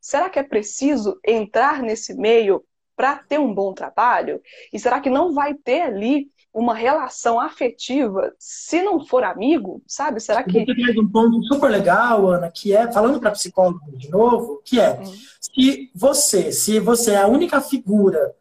Será 0.01 0.29
que 0.29 0.39
é 0.39 0.43
preciso 0.43 1.19
entrar 1.25 1.81
nesse 1.81 2.15
meio 2.15 2.63
para 2.95 3.17
ter 3.17 3.39
um 3.39 3.53
bom 3.53 3.73
trabalho? 3.73 4.41
E 4.73 4.79
será 4.79 4.99
que 4.99 5.09
não 5.09 5.33
vai 5.33 5.53
ter 5.53 5.81
ali 5.81 6.31
uma 6.53 6.73
relação 6.73 7.39
afetiva 7.39 8.33
se 8.39 8.81
não 8.81 9.05
for 9.05 9.23
amigo, 9.23 9.81
sabe? 9.85 10.19
Será 10.19 10.43
que. 10.43 10.65
Você 10.65 10.75
traz 10.75 10.97
um 10.97 11.07
ponto 11.07 11.43
super 11.43 11.69
legal, 11.69 12.27
Ana, 12.27 12.49
que 12.49 12.75
é, 12.75 12.91
falando 12.91 13.19
para 13.19 13.31
psicólogo 13.31 13.79
de 13.93 14.09
novo, 14.09 14.61
que 14.65 14.79
é 14.79 14.99
hum. 14.99 15.13
se 15.39 15.91
você, 15.93 16.51
se 16.51 16.79
você 16.79 17.11
é 17.11 17.21
a 17.21 17.27
única 17.27 17.61
figura 17.61 18.33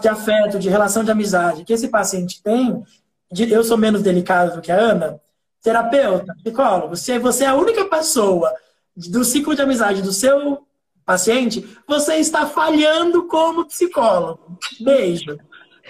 de 0.00 0.08
afeto, 0.08 0.58
de 0.58 0.68
relação 0.68 1.04
de 1.04 1.10
amizade 1.10 1.64
que 1.64 1.72
esse 1.72 1.88
paciente 1.88 2.42
tem, 2.42 2.82
eu 3.30 3.62
sou 3.62 3.76
menos 3.76 4.02
delicado 4.02 4.56
do 4.56 4.62
que 4.62 4.72
a 4.72 4.76
Ana, 4.76 5.20
terapeuta, 5.62 6.34
psicólogo, 6.42 6.96
se 6.96 7.18
você 7.18 7.44
é 7.44 7.48
a 7.48 7.54
única 7.54 7.84
pessoa 7.84 8.52
do 8.96 9.24
ciclo 9.24 9.54
de 9.54 9.62
amizade 9.62 10.02
do 10.02 10.12
seu 10.12 10.66
paciente, 11.04 11.66
você 11.86 12.16
está 12.16 12.46
falhando 12.46 13.26
como 13.28 13.66
psicólogo. 13.66 14.58
Beijo. 14.80 15.38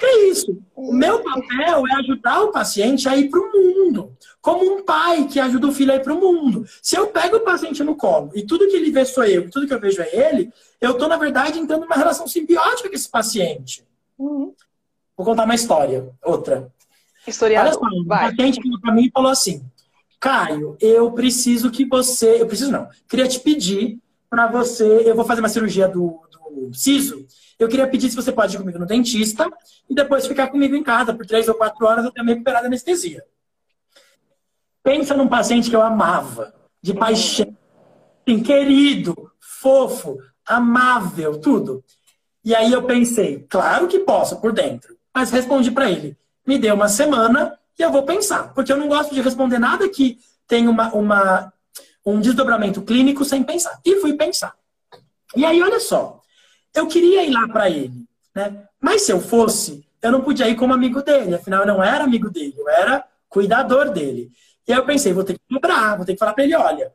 É 0.00 0.28
isso. 0.28 0.56
O 0.74 0.92
meu 0.92 1.22
papel 1.22 1.86
é 1.86 1.94
ajudar 1.96 2.42
o 2.42 2.52
paciente 2.52 3.08
a 3.08 3.16
ir 3.16 3.28
para 3.28 3.40
o 3.40 3.52
mundo. 3.52 4.16
Como 4.40 4.64
um 4.64 4.84
pai 4.84 5.26
que 5.26 5.40
ajuda 5.40 5.66
o 5.66 5.72
filho 5.72 5.92
a 5.92 5.96
ir 5.96 6.02
para 6.02 6.14
o 6.14 6.20
mundo. 6.20 6.64
Se 6.80 6.96
eu 6.96 7.08
pego 7.08 7.36
o 7.36 7.40
paciente 7.40 7.82
no 7.82 7.96
colo 7.96 8.30
e 8.34 8.46
tudo 8.46 8.68
que 8.68 8.76
ele 8.76 8.90
vê 8.90 9.04
sou 9.04 9.24
eu, 9.24 9.50
tudo 9.50 9.66
que 9.66 9.74
eu 9.74 9.80
vejo 9.80 10.00
é 10.00 10.08
ele, 10.14 10.52
eu 10.80 10.92
estou, 10.92 11.08
na 11.08 11.16
verdade, 11.16 11.58
entrando 11.58 11.82
numa 11.82 11.96
relação 11.96 12.26
simbiótica 12.26 12.88
com 12.88 12.94
esse 12.94 13.08
paciente. 13.08 13.84
Uhum. 14.16 14.54
Vou 15.16 15.26
contar 15.26 15.44
uma 15.44 15.54
história. 15.54 16.08
Outra. 16.22 16.72
Historiador. 17.26 17.72
Olha 17.72 17.90
só, 17.90 18.00
um 18.00 18.04
paciente 18.04 18.60
veio 18.62 18.80
para 18.80 18.94
mim 18.94 19.06
e 19.06 19.10
falou 19.10 19.30
assim: 19.30 19.64
Caio, 20.20 20.76
eu 20.80 21.10
preciso 21.12 21.70
que 21.70 21.84
você. 21.84 22.40
Eu 22.40 22.46
preciso 22.46 22.70
não. 22.70 22.88
Queria 23.08 23.26
te 23.26 23.40
pedir 23.40 23.98
para 24.30 24.46
você. 24.46 25.02
Eu 25.04 25.16
vou 25.16 25.24
fazer 25.24 25.40
uma 25.40 25.48
cirurgia 25.48 25.88
do, 25.88 26.20
do 26.30 26.72
siso 26.72 27.26
eu 27.58 27.68
queria 27.68 27.88
pedir 27.88 28.08
se 28.08 28.16
você 28.16 28.30
pode 28.30 28.54
ir 28.54 28.58
comigo 28.58 28.78
no 28.78 28.86
dentista 28.86 29.50
e 29.88 29.94
depois 29.94 30.26
ficar 30.26 30.48
comigo 30.48 30.76
em 30.76 30.82
casa 30.82 31.12
por 31.12 31.26
três 31.26 31.48
ou 31.48 31.54
quatro 31.54 31.84
horas 31.86 32.06
até 32.06 32.22
me 32.22 32.32
recuperar 32.32 32.62
da 32.62 32.68
anestesia. 32.68 33.24
Pensa 34.82 35.14
num 35.14 35.28
paciente 35.28 35.68
que 35.68 35.76
eu 35.76 35.82
amava, 35.82 36.54
de 36.80 36.94
paixão, 36.94 37.56
assim, 38.26 38.42
querido, 38.42 39.32
fofo, 39.40 40.18
amável, 40.46 41.38
tudo. 41.38 41.84
E 42.44 42.54
aí 42.54 42.72
eu 42.72 42.82
pensei, 42.84 43.44
claro 43.48 43.88
que 43.88 43.98
posso 43.98 44.40
por 44.40 44.52
dentro, 44.52 44.96
mas 45.12 45.30
respondi 45.30 45.70
para 45.70 45.90
ele, 45.90 46.16
me 46.46 46.58
dê 46.58 46.70
uma 46.70 46.88
semana 46.88 47.58
e 47.78 47.82
eu 47.82 47.92
vou 47.92 48.04
pensar, 48.04 48.54
porque 48.54 48.72
eu 48.72 48.76
não 48.76 48.88
gosto 48.88 49.14
de 49.14 49.20
responder 49.20 49.58
nada 49.58 49.88
que 49.88 50.18
tenha 50.46 50.70
uma, 50.70 50.92
uma, 50.94 51.52
um 52.04 52.20
desdobramento 52.20 52.82
clínico 52.82 53.24
sem 53.24 53.42
pensar. 53.42 53.80
E 53.84 54.00
fui 54.00 54.14
pensar. 54.14 54.54
E 55.36 55.44
aí, 55.44 55.62
olha 55.62 55.78
só, 55.78 56.17
eu 56.78 56.86
queria 56.86 57.24
ir 57.24 57.30
lá 57.30 57.48
para 57.48 57.68
ele, 57.68 58.04
né? 58.34 58.64
Mas 58.80 59.02
se 59.02 59.12
eu 59.12 59.20
fosse, 59.20 59.84
eu 60.00 60.12
não 60.12 60.20
podia 60.20 60.48
ir 60.48 60.56
como 60.56 60.72
amigo 60.72 61.02
dele, 61.02 61.34
afinal 61.34 61.60
eu 61.60 61.66
não 61.66 61.82
era 61.82 62.04
amigo 62.04 62.30
dele, 62.30 62.54
eu 62.56 62.68
era 62.68 63.04
cuidador 63.28 63.90
dele. 63.90 64.30
E 64.66 64.72
aí 64.72 64.78
eu 64.78 64.84
pensei, 64.84 65.12
vou 65.12 65.24
ter 65.24 65.34
que 65.34 65.54
cobrar, 65.54 65.96
vou 65.96 66.04
ter 66.04 66.12
que 66.12 66.18
falar 66.18 66.34
para 66.34 66.44
ele, 66.44 66.54
olha, 66.54 66.92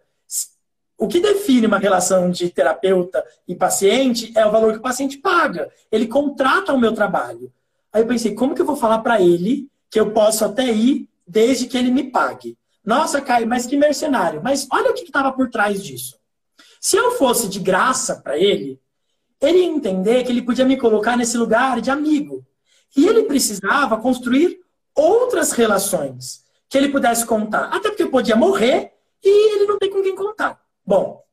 o 0.97 1.07
que 1.07 1.19
define 1.19 1.67
uma 1.67 1.79
relação 1.79 2.29
de 2.29 2.49
terapeuta 2.49 3.25
e 3.47 3.55
paciente 3.55 4.31
é 4.35 4.45
o 4.45 4.51
valor 4.51 4.71
que 4.71 4.79
o 4.79 4.81
paciente 4.81 5.17
paga. 5.17 5.69
Ele 5.91 6.07
contrata 6.07 6.71
o 6.71 6.79
meu 6.79 6.93
trabalho. 6.93 7.51
Aí 7.91 8.03
eu 8.03 8.07
pensei, 8.07 8.33
como 8.33 8.55
que 8.55 8.61
eu 8.61 8.65
vou 8.65 8.75
falar 8.75 8.99
para 8.99 9.19
ele 9.19 9.67
que 9.89 9.99
eu 9.99 10.11
posso 10.11 10.45
até 10.45 10.71
ir 10.71 11.09
desde 11.27 11.67
que 11.67 11.77
ele 11.77 11.91
me 11.91 12.05
pague? 12.05 12.57
Nossa, 12.85 13.21
Caio, 13.21 13.47
mas 13.47 13.65
que 13.65 13.75
mercenário. 13.75 14.41
Mas 14.43 14.67
olha 14.71 14.91
o 14.91 14.93
que 14.93 15.03
estava 15.03 15.31
por 15.31 15.49
trás 15.49 15.83
disso. 15.83 16.17
Se 16.79 16.95
eu 16.95 17.11
fosse 17.11 17.49
de 17.49 17.59
graça 17.59 18.21
para 18.21 18.37
ele, 18.37 18.79
ele 19.47 19.59
ia 19.59 19.65
entender 19.65 20.23
que 20.23 20.31
ele 20.31 20.41
podia 20.41 20.65
me 20.65 20.77
colocar 20.77 21.17
nesse 21.17 21.37
lugar 21.37 21.81
de 21.81 21.91
amigo. 21.91 22.45
E 22.95 23.07
ele 23.07 23.23
precisava 23.23 23.97
construir 23.97 24.59
outras 24.95 25.51
relações 25.51 26.43
que 26.69 26.77
ele 26.77 26.89
pudesse 26.89 27.25
contar. 27.25 27.65
Até 27.65 27.89
porque 27.89 28.03
eu 28.03 28.11
podia 28.11 28.35
morrer 28.35 28.93
e 29.23 29.55
ele 29.55 29.65
não 29.65 29.77
tem 29.77 29.89
com 29.89 30.01
quem 30.01 30.15
contar. 30.15 30.61
Bom, 30.85 31.23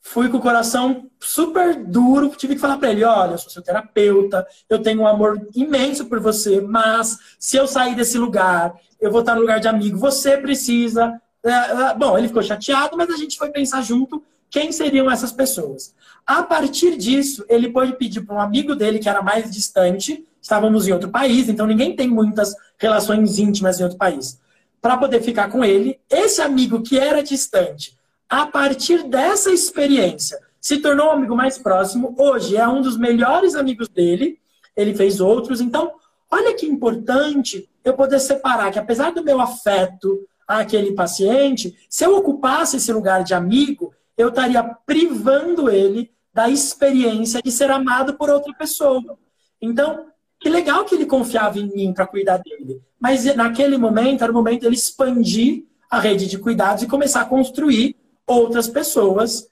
fui 0.00 0.28
com 0.28 0.36
o 0.36 0.40
coração 0.40 1.10
super 1.20 1.74
duro, 1.74 2.28
tive 2.36 2.54
que 2.54 2.60
falar 2.60 2.78
para 2.78 2.90
ele: 2.90 3.04
olha, 3.04 3.32
eu 3.32 3.38
sou 3.38 3.50
seu 3.50 3.62
terapeuta, 3.62 4.46
eu 4.68 4.82
tenho 4.82 5.02
um 5.02 5.06
amor 5.06 5.48
imenso 5.54 6.06
por 6.06 6.20
você, 6.20 6.60
mas 6.60 7.18
se 7.38 7.56
eu 7.56 7.66
sair 7.66 7.94
desse 7.94 8.18
lugar, 8.18 8.74
eu 9.00 9.10
vou 9.10 9.20
estar 9.20 9.34
no 9.34 9.40
lugar 9.40 9.60
de 9.60 9.68
amigo, 9.68 9.98
você 9.98 10.36
precisa. 10.36 11.20
É, 11.44 11.50
é, 11.50 11.94
bom, 11.94 12.18
ele 12.18 12.28
ficou 12.28 12.42
chateado, 12.42 12.96
mas 12.96 13.08
a 13.10 13.16
gente 13.16 13.38
foi 13.38 13.50
pensar 13.50 13.82
junto 13.82 14.22
quem 14.50 14.72
seriam 14.72 15.10
essas 15.10 15.32
pessoas. 15.32 15.94
A 16.26 16.42
partir 16.42 16.96
disso, 16.96 17.44
ele 17.48 17.70
pode 17.70 17.94
pedir 17.96 18.22
para 18.22 18.36
um 18.36 18.40
amigo 18.40 18.74
dele 18.74 18.98
que 18.98 19.08
era 19.08 19.22
mais 19.22 19.50
distante, 19.50 20.26
estávamos 20.40 20.88
em 20.88 20.92
outro 20.92 21.10
país, 21.10 21.48
então 21.48 21.66
ninguém 21.66 21.94
tem 21.94 22.08
muitas 22.08 22.54
relações 22.78 23.38
íntimas 23.38 23.78
em 23.78 23.84
outro 23.84 23.98
país, 23.98 24.40
para 24.80 24.96
poder 24.96 25.22
ficar 25.22 25.50
com 25.50 25.64
ele. 25.64 26.00
Esse 26.10 26.40
amigo 26.40 26.82
que 26.82 26.98
era 26.98 27.22
distante, 27.22 27.96
a 28.28 28.46
partir 28.46 29.04
dessa 29.04 29.50
experiência, 29.50 30.38
se 30.66 30.78
tornou 30.78 31.06
um 31.06 31.12
amigo 31.12 31.36
mais 31.36 31.58
próximo. 31.58 32.12
Hoje 32.18 32.56
é 32.56 32.66
um 32.66 32.82
dos 32.82 32.96
melhores 32.96 33.54
amigos 33.54 33.88
dele. 33.88 34.36
Ele 34.76 34.96
fez 34.96 35.20
outros. 35.20 35.60
Então, 35.60 35.92
olha 36.28 36.56
que 36.56 36.66
importante 36.66 37.68
eu 37.84 37.94
poder 37.94 38.18
separar 38.18 38.72
que, 38.72 38.78
apesar 38.80 39.12
do 39.12 39.22
meu 39.22 39.40
afeto 39.40 40.26
àquele 40.46 40.92
paciente, 40.92 41.76
se 41.88 42.04
eu 42.04 42.16
ocupasse 42.16 42.78
esse 42.78 42.92
lugar 42.92 43.22
de 43.22 43.32
amigo, 43.32 43.94
eu 44.16 44.28
estaria 44.28 44.62
privando 44.62 45.70
ele 45.70 46.10
da 46.32 46.48
experiência 46.48 47.40
de 47.42 47.50
ser 47.50 47.70
amado 47.70 48.14
por 48.14 48.28
outra 48.30 48.52
pessoa. 48.54 49.18
Então, 49.60 50.06
que 50.38 50.48
legal 50.48 50.84
que 50.84 50.94
ele 50.94 51.06
confiava 51.06 51.58
em 51.58 51.66
mim 51.66 51.92
para 51.92 52.06
cuidar 52.06 52.38
dele. 52.38 52.82
Mas 53.00 53.24
naquele 53.34 53.78
momento, 53.78 54.22
era 54.22 54.30
o 54.30 54.34
momento 54.34 54.62
dele 54.62 54.74
expandir 54.74 55.64
a 55.90 55.98
rede 55.98 56.26
de 56.26 56.38
cuidados 56.38 56.82
e 56.82 56.86
começar 56.86 57.22
a 57.22 57.26
construir 57.26 57.96
outras 58.26 58.68
pessoas. 58.68 59.48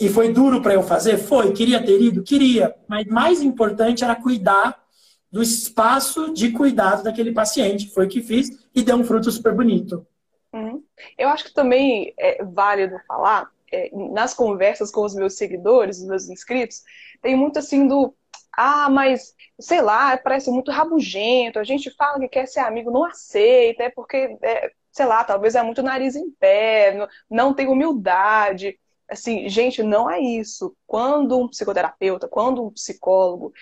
E 0.00 0.08
foi 0.08 0.32
duro 0.32 0.62
para 0.62 0.74
eu 0.74 0.82
fazer? 0.82 1.18
Foi. 1.18 1.52
Queria 1.52 1.84
ter 1.84 2.00
ido? 2.00 2.22
Queria. 2.22 2.74
Mas 2.88 3.06
mais 3.06 3.42
importante 3.42 4.04
era 4.04 4.16
cuidar 4.16 4.82
do 5.30 5.42
espaço 5.42 6.32
de 6.32 6.50
cuidado 6.50 7.02
daquele 7.02 7.32
paciente. 7.32 7.90
Foi 7.90 8.06
o 8.06 8.08
que 8.08 8.22
fiz 8.22 8.50
e 8.74 8.82
deu 8.82 8.96
um 8.96 9.04
fruto 9.04 9.30
super 9.30 9.52
bonito. 9.52 10.06
Uhum. 10.52 10.82
Eu 11.18 11.28
acho 11.28 11.44
que 11.44 11.52
também 11.52 12.14
é 12.18 12.42
válido 12.44 12.96
falar 13.06 13.50
é, 13.74 13.90
nas 14.12 14.34
conversas 14.34 14.90
com 14.90 15.02
os 15.04 15.14
meus 15.14 15.36
seguidores, 15.36 15.98
os 15.98 16.06
meus 16.06 16.28
inscritos, 16.28 16.82
tem 17.22 17.36
muito 17.36 17.58
assim 17.58 17.86
do 17.86 18.14
ah, 18.56 18.88
mas 18.88 19.34
sei 19.60 19.80
lá, 19.82 20.16
parece 20.16 20.50
muito 20.50 20.70
rabugento, 20.70 21.58
a 21.58 21.64
gente 21.64 21.90
fala 21.96 22.18
que 22.20 22.28
quer 22.28 22.46
ser 22.46 22.60
amigo, 22.60 22.90
não 22.90 23.04
aceita, 23.04 23.84
é 23.84 23.90
porque, 23.90 24.38
é, 24.42 24.70
sei 24.92 25.06
lá, 25.06 25.24
talvez 25.24 25.54
é 25.54 25.62
muito 25.62 25.82
nariz 25.82 26.16
em 26.16 26.30
pé, 26.32 27.08
não 27.30 27.54
tem 27.54 27.68
humildade. 27.68 28.78
Assim, 29.08 29.48
gente, 29.48 29.82
não 29.82 30.10
é 30.10 30.20
isso. 30.20 30.76
Quando 30.86 31.38
um 31.38 31.48
psicoterapeuta, 31.48 32.28
quando 32.28 32.64
um 32.64 32.70
psicólogo 32.70 33.52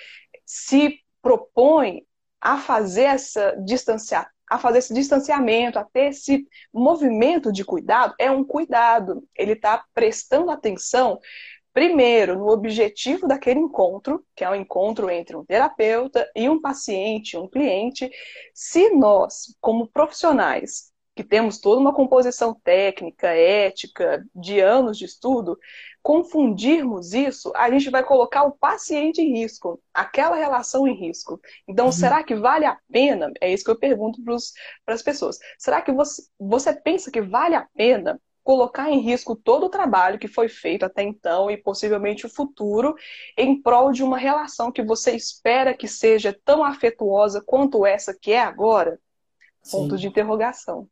se 0.47 1.01
propõe 1.21 2.07
a 2.41 2.59
fazer 2.59 3.05
essa 3.05 3.53
distanciar, 3.65 4.31
a 4.53 4.59
fazer 4.59 4.81
esse 4.81 4.93
distanciamento, 4.93 5.79
a 5.79 5.85
ter 5.85 6.11
esse 6.11 6.47
movimento 6.73 7.51
de 7.51 7.65
cuidado, 7.65 8.15
é 8.19 8.31
um 8.31 8.45
cuidado. 8.45 9.27
Ele 9.35 9.53
está 9.53 9.83
prestando 9.95 10.51
atenção, 10.51 11.19
primeiro, 11.73 12.39
no 12.39 12.51
objetivo 12.51 13.27
daquele 13.27 13.61
encontro, 13.61 14.23
que 14.37 14.45
é 14.45 14.51
um 14.51 14.55
encontro 14.55 15.09
entre 15.09 15.35
um 15.35 15.45
terapeuta 15.45 16.31
e 16.37 16.51
um 16.51 16.61
paciente, 16.61 17.35
um 17.35 17.49
cliente. 17.49 18.11
Se 18.53 18.91
nós, 18.91 19.57
como 19.59 19.89
profissionais, 19.89 20.93
que 21.17 21.25
temos 21.25 21.59
toda 21.59 21.81
uma 21.81 21.95
composição 21.95 22.55
técnica, 22.63 23.29
ética, 23.29 24.23
de 24.35 24.61
anos 24.61 24.99
de 24.99 25.07
estudo, 25.07 25.59
confundirmos 26.03 27.13
isso, 27.13 27.53
a 27.55 27.71
gente 27.71 27.89
vai 27.89 28.03
colocar 28.03 28.43
o 28.43 28.53
paciente 28.53 29.23
em 29.23 29.39
risco, 29.39 29.81
aquela 29.95 30.37
relação 30.37 30.87
em 30.87 30.95
risco. 30.95 31.41
Então, 31.67 31.87
uhum. 31.87 31.93
será 31.93 32.25
que 32.25 32.35
vale 32.35 32.67
a 32.67 32.77
pena? 32.91 33.33
É 33.41 33.53
isso 33.53 33.65
que 33.65 33.71
eu 33.71 33.79
pergunto 33.79 34.21
para 34.23 34.95
as 34.95 35.03
pessoas. 35.03 35.39
Será 35.59 35.81
que 35.81 35.93
você, 35.93 36.23
você 36.39 36.73
pensa 36.73 37.11
que 37.11 37.21
vale 37.21 37.55
a 37.55 37.67
pena 37.75 38.21
colocar 38.43 38.91
em 38.91 38.99
risco 38.99 39.37
todo 39.37 39.67
o 39.67 39.71
trabalho 39.71 40.19
que 40.19 40.27
foi 40.27 40.49
feito 40.49 40.85
até 40.85 41.03
então 41.03 41.49
e 41.49 41.57
possivelmente 41.57 42.27
o 42.27 42.29
futuro 42.29 42.97
em 43.37 43.61
prol 43.63 43.93
de 43.93 44.03
uma 44.03 44.19
relação 44.19 44.73
que 44.73 44.83
você 44.83 45.15
espera 45.15 45.75
que 45.75 45.87
seja 45.87 46.37
tão 46.45 46.65
afetuosa 46.65 47.41
quanto 47.41 47.87
essa 47.87 48.13
que 48.13 48.33
é 48.33 48.41
agora? 48.41 48.99
Sim. 49.63 49.79
Ponto 49.79 49.97
de 49.97 50.09
interrogação. 50.09 50.89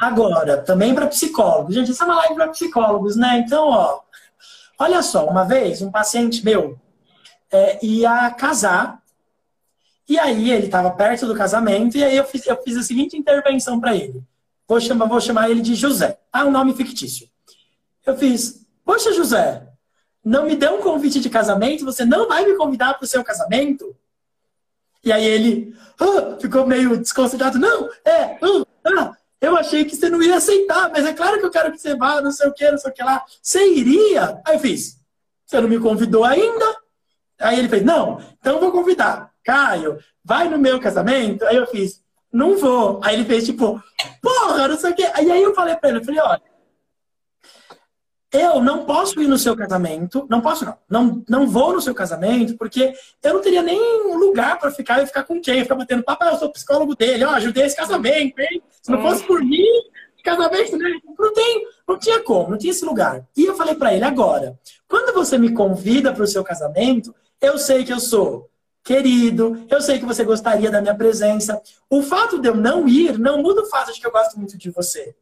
Agora, 0.00 0.56
também 0.62 0.94
para 0.94 1.06
psicólogos. 1.06 1.74
Gente, 1.74 1.90
isso 1.90 2.02
é 2.02 2.06
uma 2.06 2.16
live 2.16 2.34
para 2.34 2.48
psicólogos, 2.48 3.16
né? 3.16 3.44
Então, 3.44 3.68
ó, 3.68 4.00
olha 4.78 5.02
só, 5.02 5.26
uma 5.26 5.44
vez 5.44 5.82
um 5.82 5.90
paciente 5.90 6.42
meu 6.42 6.80
é, 7.52 7.84
ia 7.84 8.30
casar 8.30 9.02
e 10.08 10.18
aí 10.18 10.50
ele 10.50 10.66
estava 10.66 10.90
perto 10.90 11.26
do 11.26 11.36
casamento 11.36 11.98
e 11.98 12.02
aí 12.02 12.16
eu 12.16 12.24
fiz, 12.24 12.46
eu 12.46 12.56
fiz 12.62 12.78
a 12.78 12.82
seguinte 12.82 13.14
intervenção 13.14 13.78
para 13.78 13.94
ele. 13.94 14.24
Vou 14.66 14.80
chamar, 14.80 15.04
vou 15.04 15.20
chamar 15.20 15.50
ele 15.50 15.60
de 15.60 15.74
José. 15.74 16.18
Ah, 16.32 16.46
um 16.46 16.50
nome 16.50 16.72
fictício. 16.72 17.28
Eu 18.06 18.16
fiz, 18.16 18.66
poxa, 18.82 19.12
José, 19.12 19.68
não 20.24 20.46
me 20.46 20.56
deu 20.56 20.76
um 20.76 20.80
convite 20.80 21.20
de 21.20 21.28
casamento, 21.28 21.84
você 21.84 22.06
não 22.06 22.26
vai 22.26 22.46
me 22.46 22.56
convidar 22.56 22.94
para 22.94 23.04
o 23.04 23.06
seu 23.06 23.22
casamento? 23.22 23.94
E 25.04 25.12
aí 25.12 25.24
ele 25.24 25.76
ah, 26.00 26.38
ficou 26.40 26.66
meio 26.66 26.96
desconcentrado. 26.96 27.58
Não, 27.58 27.90
é, 28.02 28.38
ah, 28.42 28.64
ah, 28.86 29.16
eu 29.40 29.56
achei 29.56 29.84
que 29.84 29.96
você 29.96 30.08
não 30.08 30.22
ia 30.22 30.36
aceitar, 30.36 30.90
mas 30.90 31.06
é 31.06 31.12
claro 31.12 31.38
que 31.38 31.46
eu 31.46 31.50
quero 31.50 31.72
que 31.72 31.78
você 31.78 31.96
vá, 31.96 32.20
não 32.20 32.30
sei 32.30 32.48
o 32.48 32.52
que, 32.52 32.70
não 32.70 32.78
sei 32.78 32.90
o 32.90 32.94
que 32.94 33.02
lá. 33.02 33.24
Você 33.40 33.66
iria? 33.72 34.40
Aí 34.44 34.56
eu 34.56 34.60
fiz, 34.60 35.00
você 35.46 35.60
não 35.60 35.68
me 35.68 35.78
convidou 35.78 36.24
ainda? 36.24 36.76
Aí 37.40 37.58
ele 37.58 37.68
fez, 37.68 37.82
não, 37.82 38.20
então 38.38 38.54
eu 38.54 38.60
vou 38.60 38.70
convidar. 38.70 39.30
Caio, 39.42 39.98
vai 40.22 40.48
no 40.48 40.58
meu 40.58 40.78
casamento? 40.78 41.46
Aí 41.46 41.56
eu 41.56 41.66
fiz, 41.66 42.02
não 42.30 42.58
vou. 42.58 43.00
Aí 43.02 43.14
ele 43.14 43.24
fez 43.24 43.46
tipo, 43.46 43.82
porra, 44.20 44.68
não 44.68 44.76
sei 44.76 44.90
o 44.90 44.94
que. 44.94 45.02
E 45.02 45.30
aí 45.30 45.42
eu 45.42 45.54
falei 45.54 45.74
pra 45.76 45.88
ele, 45.88 45.98
eu 45.98 46.04
falei, 46.04 46.20
olha, 46.20 46.42
eu 48.32 48.62
não 48.62 48.84
posso 48.84 49.20
ir 49.20 49.26
no 49.26 49.38
seu 49.38 49.56
casamento, 49.56 50.26
não 50.28 50.40
posso 50.40 50.64
não, 50.64 50.76
não, 50.88 51.24
não 51.28 51.48
vou 51.48 51.72
no 51.72 51.80
seu 51.80 51.94
casamento, 51.94 52.56
porque 52.56 52.92
eu 53.22 53.34
não 53.34 53.40
teria 53.40 53.62
nem 53.62 53.80
lugar 54.16 54.58
para 54.58 54.70
ficar 54.70 55.02
e 55.02 55.06
ficar 55.06 55.24
com 55.24 55.40
quem? 55.40 55.62
Ficar 55.62 55.74
batendo 55.74 56.04
papo, 56.04 56.24
ah, 56.24 56.32
eu 56.32 56.38
sou 56.38 56.52
psicólogo 56.52 56.94
dele, 56.94 57.24
ó, 57.24 57.30
ajudei 57.30 57.64
esse 57.64 57.76
casamento, 57.76 58.38
hein? 58.38 58.62
Se 58.80 58.90
não 58.90 59.02
fosse 59.02 59.24
por 59.24 59.40
mim, 59.40 59.66
casamento, 60.22 60.76
né? 60.76 60.90
Não 61.18 61.32
tem, 61.32 61.66
não 61.88 61.98
tinha 61.98 62.20
como, 62.20 62.50
não 62.50 62.58
tinha 62.58 62.70
esse 62.70 62.84
lugar. 62.84 63.26
E 63.36 63.44
eu 63.44 63.56
falei 63.56 63.74
para 63.74 63.94
ele 63.94 64.04
agora, 64.04 64.58
quando 64.86 65.12
você 65.14 65.36
me 65.36 65.52
convida 65.52 66.12
para 66.12 66.24
o 66.24 66.26
seu 66.26 66.44
casamento, 66.44 67.14
eu 67.40 67.58
sei 67.58 67.84
que 67.84 67.92
eu 67.92 68.00
sou 68.00 68.48
querido, 68.82 69.66
eu 69.68 69.80
sei 69.80 69.98
que 69.98 70.04
você 70.04 70.24
gostaria 70.24 70.70
da 70.70 70.80
minha 70.80 70.94
presença. 70.94 71.60
O 71.88 72.02
fato 72.02 72.40
de 72.40 72.48
eu 72.48 72.54
não 72.54 72.88
ir 72.88 73.18
não 73.18 73.42
muda 73.42 73.62
o 73.62 73.66
fato 73.66 73.92
de 73.92 74.00
que 74.00 74.06
eu 74.06 74.12
gosto 74.12 74.38
muito 74.38 74.56
de 74.56 74.70
você. 74.70 75.14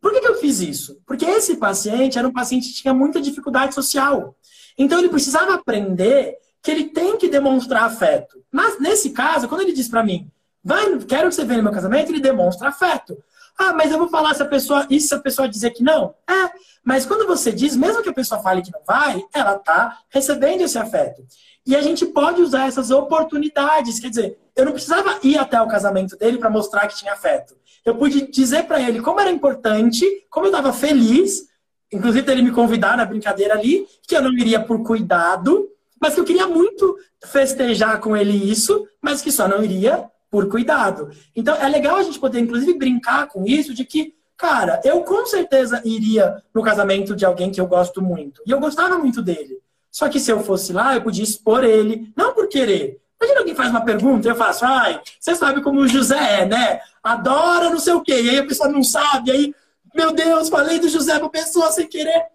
Por 0.00 0.12
que, 0.12 0.20
que 0.20 0.28
eu 0.28 0.36
fiz 0.36 0.60
isso? 0.60 1.00
Porque 1.06 1.24
esse 1.24 1.56
paciente 1.56 2.18
era 2.18 2.28
um 2.28 2.32
paciente 2.32 2.68
que 2.68 2.74
tinha 2.74 2.94
muita 2.94 3.20
dificuldade 3.20 3.74
social. 3.74 4.36
Então 4.76 4.98
ele 4.98 5.08
precisava 5.08 5.54
aprender 5.54 6.36
que 6.62 6.70
ele 6.70 6.84
tem 6.84 7.16
que 7.16 7.28
demonstrar 7.28 7.84
afeto. 7.84 8.42
Mas 8.50 8.80
nesse 8.80 9.10
caso, 9.10 9.48
quando 9.48 9.62
ele 9.62 9.72
diz 9.72 9.88
para 9.88 10.04
mim, 10.04 10.30
vai, 10.62 10.98
quero 10.98 11.28
que 11.28 11.34
você 11.34 11.44
venha 11.44 11.58
no 11.58 11.64
meu 11.64 11.72
casamento, 11.72 12.10
ele 12.10 12.20
demonstra 12.20 12.68
afeto. 12.68 13.16
Ah, 13.58 13.72
mas 13.72 13.90
eu 13.90 13.98
vou 13.98 14.08
falar 14.08 14.34
se 14.34 14.42
a 14.42 14.46
pessoa, 14.46 14.86
e 14.88 15.00
se 15.00 15.12
a 15.12 15.18
pessoa 15.18 15.48
dizer 15.48 15.72
que 15.72 15.82
não? 15.82 16.14
É, 16.30 16.50
mas 16.84 17.04
quando 17.04 17.26
você 17.26 17.50
diz, 17.50 17.74
mesmo 17.74 18.02
que 18.02 18.08
a 18.08 18.14
pessoa 18.14 18.40
fale 18.40 18.62
que 18.62 18.72
não 18.72 18.80
vai, 18.86 19.20
ela 19.34 19.56
está 19.56 19.98
recebendo 20.08 20.62
esse 20.62 20.78
afeto. 20.78 21.22
E 21.66 21.74
a 21.76 21.82
gente 21.82 22.06
pode 22.06 22.40
usar 22.40 22.68
essas 22.68 22.90
oportunidades. 22.90 23.98
Quer 23.98 24.10
dizer, 24.10 24.38
eu 24.56 24.64
não 24.64 24.72
precisava 24.72 25.18
ir 25.22 25.36
até 25.36 25.60
o 25.60 25.68
casamento 25.68 26.16
dele 26.16 26.38
para 26.38 26.48
mostrar 26.48 26.86
que 26.86 26.96
tinha 26.96 27.12
afeto. 27.12 27.54
Eu 27.84 27.96
pude 27.96 28.30
dizer 28.30 28.64
para 28.64 28.80
ele 28.80 29.00
como 29.00 29.20
era 29.20 29.30
importante, 29.30 30.04
como 30.30 30.46
eu 30.46 30.50
estava 30.50 30.72
feliz, 30.72 31.48
inclusive 31.92 32.24
dele 32.24 32.42
me 32.42 32.52
convidar 32.52 32.96
na 32.96 33.04
brincadeira 33.04 33.54
ali, 33.54 33.86
que 34.06 34.16
eu 34.16 34.22
não 34.22 34.32
iria 34.32 34.60
por 34.60 34.82
cuidado, 34.82 35.68
mas 36.00 36.14
que 36.14 36.20
eu 36.20 36.24
queria 36.24 36.46
muito 36.46 36.96
festejar 37.26 38.00
com 38.00 38.16
ele 38.16 38.50
isso, 38.50 38.86
mas 39.02 39.20
que 39.20 39.32
só 39.32 39.48
não 39.48 39.62
iria 39.62 40.08
por 40.30 40.48
cuidado. 40.48 41.10
Então 41.34 41.54
é 41.56 41.68
legal 41.68 41.96
a 41.96 42.02
gente 42.02 42.18
poder, 42.18 42.40
inclusive, 42.40 42.78
brincar 42.78 43.28
com 43.28 43.44
isso 43.46 43.74
de 43.74 43.84
que, 43.84 44.14
cara, 44.36 44.80
eu 44.84 45.02
com 45.02 45.24
certeza 45.26 45.80
iria 45.84 46.42
no 46.54 46.62
casamento 46.62 47.16
de 47.16 47.24
alguém 47.24 47.50
que 47.50 47.60
eu 47.60 47.66
gosto 47.66 48.02
muito. 48.02 48.42
E 48.46 48.50
eu 48.50 48.60
gostava 48.60 48.98
muito 48.98 49.22
dele. 49.22 49.58
Só 49.90 50.08
que 50.08 50.20
se 50.20 50.30
eu 50.30 50.40
fosse 50.40 50.72
lá, 50.72 50.94
eu 50.94 51.02
podia 51.02 51.24
expor 51.24 51.64
ele, 51.64 52.12
não 52.16 52.34
por 52.34 52.48
querer. 52.48 53.00
Imagina 53.20 53.40
alguém 53.40 53.54
faz 53.54 53.70
uma 53.70 53.84
pergunta, 53.84 54.28
eu 54.28 54.36
faço, 54.36 54.64
ai, 54.64 55.00
você 55.18 55.34
sabe 55.34 55.60
como 55.60 55.80
o 55.80 55.88
José 55.88 56.42
é, 56.42 56.46
né? 56.46 56.80
Adora 57.02 57.68
não 57.70 57.78
sei 57.78 57.92
o 57.94 58.00
quê. 58.00 58.20
E 58.22 58.30
aí 58.30 58.38
a 58.38 58.46
pessoa 58.46 58.68
não 58.68 58.84
sabe, 58.84 59.30
aí, 59.30 59.54
meu 59.94 60.12
Deus, 60.12 60.48
falei 60.48 60.78
do 60.78 60.88
José 60.88 61.18
para 61.18 61.28
pessoa 61.28 61.72
sem 61.72 61.88
querer. 61.88 62.26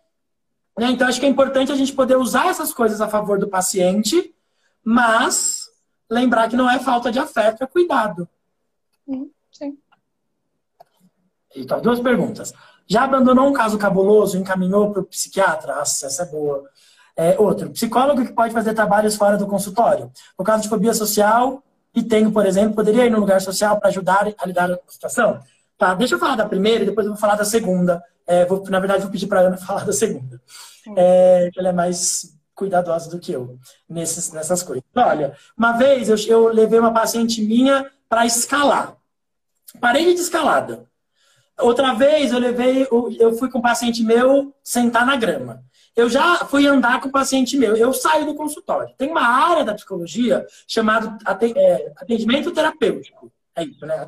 Né? 0.77 0.87
Então, 0.91 1.07
acho 1.07 1.19
que 1.19 1.25
é 1.25 1.29
importante 1.29 1.71
a 1.71 1.75
gente 1.75 1.93
poder 1.93 2.17
usar 2.17 2.47
essas 2.47 2.73
coisas 2.73 2.99
a 2.99 3.07
favor 3.07 3.39
do 3.39 3.47
paciente, 3.47 4.33
mas 4.83 5.62
lembrar 6.13 6.49
que 6.49 6.55
não 6.55 6.69
é 6.69 6.79
falta 6.79 7.11
de 7.11 7.19
afeto, 7.19 7.63
é 7.63 7.67
cuidado. 7.67 8.27
Sim. 9.51 9.77
Então, 11.55 11.81
duas 11.81 11.99
perguntas. 11.99 12.53
Já 12.87 13.03
abandonou 13.03 13.47
um 13.47 13.53
caso 13.53 13.77
cabuloso, 13.77 14.37
encaminhou 14.37 14.91
para 14.91 15.01
o 15.01 15.05
psiquiatra? 15.05 15.75
Nossa, 15.75 16.07
essa 16.07 16.23
é 16.23 16.25
boa. 16.25 16.63
É, 17.15 17.39
outro, 17.39 17.69
psicólogo 17.69 18.25
que 18.25 18.33
pode 18.33 18.53
fazer 18.53 18.73
trabalhos 18.73 19.15
fora 19.15 19.37
do 19.37 19.47
consultório. 19.47 20.11
No 20.37 20.43
caso 20.43 20.63
de 20.63 20.69
fobia 20.69 20.93
social, 20.93 21.63
e 21.95 22.01
tenho, 22.01 22.31
por 22.31 22.45
exemplo, 22.45 22.73
poderia 22.73 23.05
ir 23.05 23.11
no 23.11 23.19
lugar 23.19 23.39
social 23.39 23.79
para 23.79 23.89
ajudar 23.89 24.27
a 24.37 24.47
lidar 24.47 24.67
com 24.69 24.87
a 24.87 24.91
situação? 24.91 25.39
Tá, 25.77 25.93
deixa 25.93 26.15
eu 26.15 26.19
falar 26.19 26.35
da 26.35 26.49
primeira 26.49 26.83
e 26.83 26.87
depois 26.87 27.05
eu 27.05 27.13
vou 27.13 27.21
falar 27.21 27.35
da 27.35 27.45
segunda. 27.45 28.03
É, 28.25 28.45
vou, 28.45 28.63
na 28.69 28.79
verdade, 28.79 29.03
vou 29.03 29.11
pedir 29.11 29.27
para 29.27 29.41
a 29.41 29.43
Ana 29.43 29.57
falar 29.57 29.85
da 29.85 29.93
segunda. 29.93 30.41
É, 30.97 31.51
ela 31.55 31.69
é 31.69 31.73
mais 31.73 32.33
cuidadosa 32.55 33.09
do 33.09 33.19
que 33.19 33.31
eu 33.31 33.57
nesses, 33.89 34.31
nessas 34.31 34.63
coisas. 34.63 34.83
Olha, 34.95 35.35
uma 35.57 35.73
vez 35.73 36.09
eu, 36.09 36.17
eu 36.27 36.47
levei 36.47 36.79
uma 36.79 36.93
paciente 36.93 37.41
minha 37.41 37.89
para 38.07 38.25
escalar. 38.25 38.95
Parede 39.79 40.13
de 40.13 40.21
escalada. 40.21 40.85
Outra 41.59 41.93
vez 41.93 42.31
eu 42.31 42.39
levei, 42.39 42.87
eu 43.19 43.33
fui 43.37 43.49
com 43.49 43.59
um 43.59 43.61
paciente 43.61 44.03
meu 44.03 44.53
sentar 44.63 45.05
na 45.05 45.15
grama. 45.15 45.63
Eu 45.95 46.09
já 46.09 46.37
fui 46.45 46.65
andar 46.65 46.99
com 46.99 47.09
o 47.09 47.11
paciente 47.11 47.55
meu, 47.55 47.75
eu 47.75 47.93
saio 47.93 48.25
do 48.25 48.33
consultório. 48.33 48.93
Tem 48.97 49.09
uma 49.09 49.21
área 49.21 49.63
da 49.63 49.75
psicologia 49.75 50.45
chamada 50.67 51.17
é, 51.55 51.91
atendimento 51.95 52.51
terapêutico. 52.51 53.31
É 53.55 53.63
isso, 53.63 53.85
né? 53.85 54.07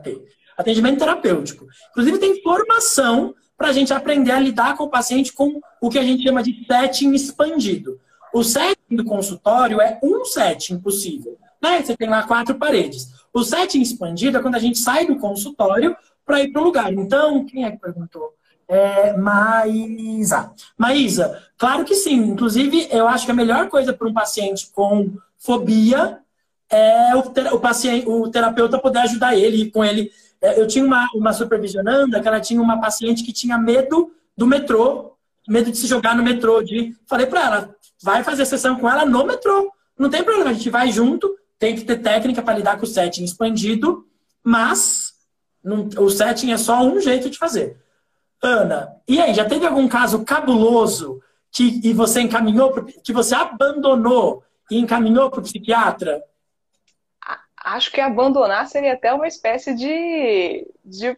Atendimento 0.58 0.98
terapêutico. 0.98 1.68
Inclusive, 1.92 2.18
tem 2.18 2.42
formação 2.42 3.36
para 3.56 3.70
a 3.70 3.74
gente 3.74 3.94
aprender 3.94 4.32
a 4.32 4.40
lidar 4.40 4.76
com 4.76 4.86
o 4.86 4.90
paciente 4.90 5.32
com 5.32 5.62
o 5.80 5.90
que 5.90 6.00
a 6.00 6.04
gente 6.04 6.24
chama 6.24 6.42
de 6.42 6.66
setting 6.66 7.14
expandido. 7.14 8.00
O 8.36 8.44
setting 8.44 8.98
do 8.98 9.06
consultório 9.06 9.80
é 9.80 9.98
um 10.04 10.26
setting 10.26 10.78
possível. 10.78 11.38
Né? 11.62 11.82
Você 11.82 11.96
tem 11.96 12.10
lá 12.10 12.24
quatro 12.24 12.56
paredes. 12.56 13.14
O 13.34 13.46
setting 13.46 13.80
expandido 13.80 14.38
é 14.38 14.42
quando 14.42 14.56
a 14.56 14.60
gente 14.60 14.78
sai 14.78 15.08
do 15.08 15.16
consultório 15.16 15.96
para 16.26 16.44
ir 16.44 16.52
para 16.52 16.62
o 16.62 16.66
lugar. 16.66 16.92
Então, 16.92 17.46
quem 17.46 17.64
é 17.64 17.72
que 17.72 17.78
perguntou? 17.78 18.34
É, 18.68 19.16
Maísa. 19.16 20.52
Maísa, 20.78 21.42
claro 21.58 21.86
que 21.86 21.96
sim. 21.96 22.16
Inclusive, 22.16 22.90
eu 22.92 23.08
acho 23.08 23.24
que 23.24 23.32
a 23.32 23.36
melhor 23.36 23.70
coisa 23.70 23.94
para 23.94 24.06
um 24.06 24.14
paciente 24.14 24.70
com 24.76 25.14
fobia 25.38 26.20
é 26.70 27.16
o, 27.16 27.20
o, 27.56 27.60
paciente, 27.62 28.06
o 28.06 28.28
terapeuta 28.30 28.78
poder 28.78 29.00
ajudar 29.00 29.38
ele, 29.38 29.72
com 29.72 29.82
ele. 29.82 30.12
É, 30.42 30.60
eu 30.60 30.68
tinha 30.68 30.84
uma, 30.84 31.08
uma 31.16 31.32
supervisionanda 31.32 32.20
que 32.20 32.28
ela 32.28 32.42
tinha 32.42 32.62
uma 32.62 32.82
paciente 32.82 33.24
que 33.24 33.32
tinha 33.32 33.58
medo 33.58 34.12
do 34.36 34.46
metrô, 34.46 35.14
medo 35.48 35.72
de 35.72 35.78
se 35.78 35.88
jogar 35.88 36.18
no 36.18 36.24
metrô. 36.24 36.62
De, 36.62 36.94
falei 37.08 37.28
para 37.28 37.42
ela, 37.46 37.76
vai 38.02 38.24
fazer 38.24 38.46
sessão 38.46 38.78
com 38.78 38.90
ela 38.90 39.06
no 39.06 39.26
metrô. 39.26 39.72
Não 39.98 40.10
tem 40.10 40.24
problema, 40.24 40.50
a 40.50 40.54
gente 40.54 40.70
vai 40.70 40.92
junto, 40.92 41.34
tem 41.58 41.76
que 41.76 41.84
ter 41.84 42.02
técnica 42.02 42.42
para 42.42 42.58
lidar 42.58 42.78
com 42.78 42.84
o 42.84 42.88
setting 42.88 43.24
expandido, 43.24 44.06
mas 44.44 45.14
não, 45.64 45.90
o 45.98 46.10
setting 46.10 46.52
é 46.52 46.58
só 46.58 46.82
um 46.82 47.00
jeito 47.00 47.30
de 47.30 47.38
fazer. 47.38 47.78
Ana, 48.42 48.96
e 49.08 49.20
aí, 49.20 49.34
já 49.34 49.46
teve 49.46 49.66
algum 49.66 49.88
caso 49.88 50.24
cabuloso 50.24 51.22
que 51.52 51.80
e 51.84 51.94
você 51.94 52.22
encaminhou, 52.22 52.72
pro, 52.72 52.86
que 52.86 53.14
você 53.14 53.34
abandonou 53.34 54.44
e 54.70 54.78
encaminhou 54.78 55.32
para 55.32 55.40
o 55.40 55.44
psiquiatra? 55.44 56.24
Acho 57.58 57.92
que 57.92 58.00
abandonar 58.00 58.68
seria 58.68 58.94
até 58.94 59.12
uma 59.12 59.28
espécie 59.28 59.74
de. 59.74 60.68
de 60.84 61.18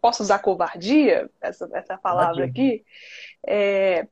posso 0.00 0.22
usar 0.22 0.38
covardia, 0.38 1.28
essa, 1.40 1.68
essa 1.74 1.98
palavra 1.98 2.46
aqui? 2.46 2.82
É, 3.46 4.06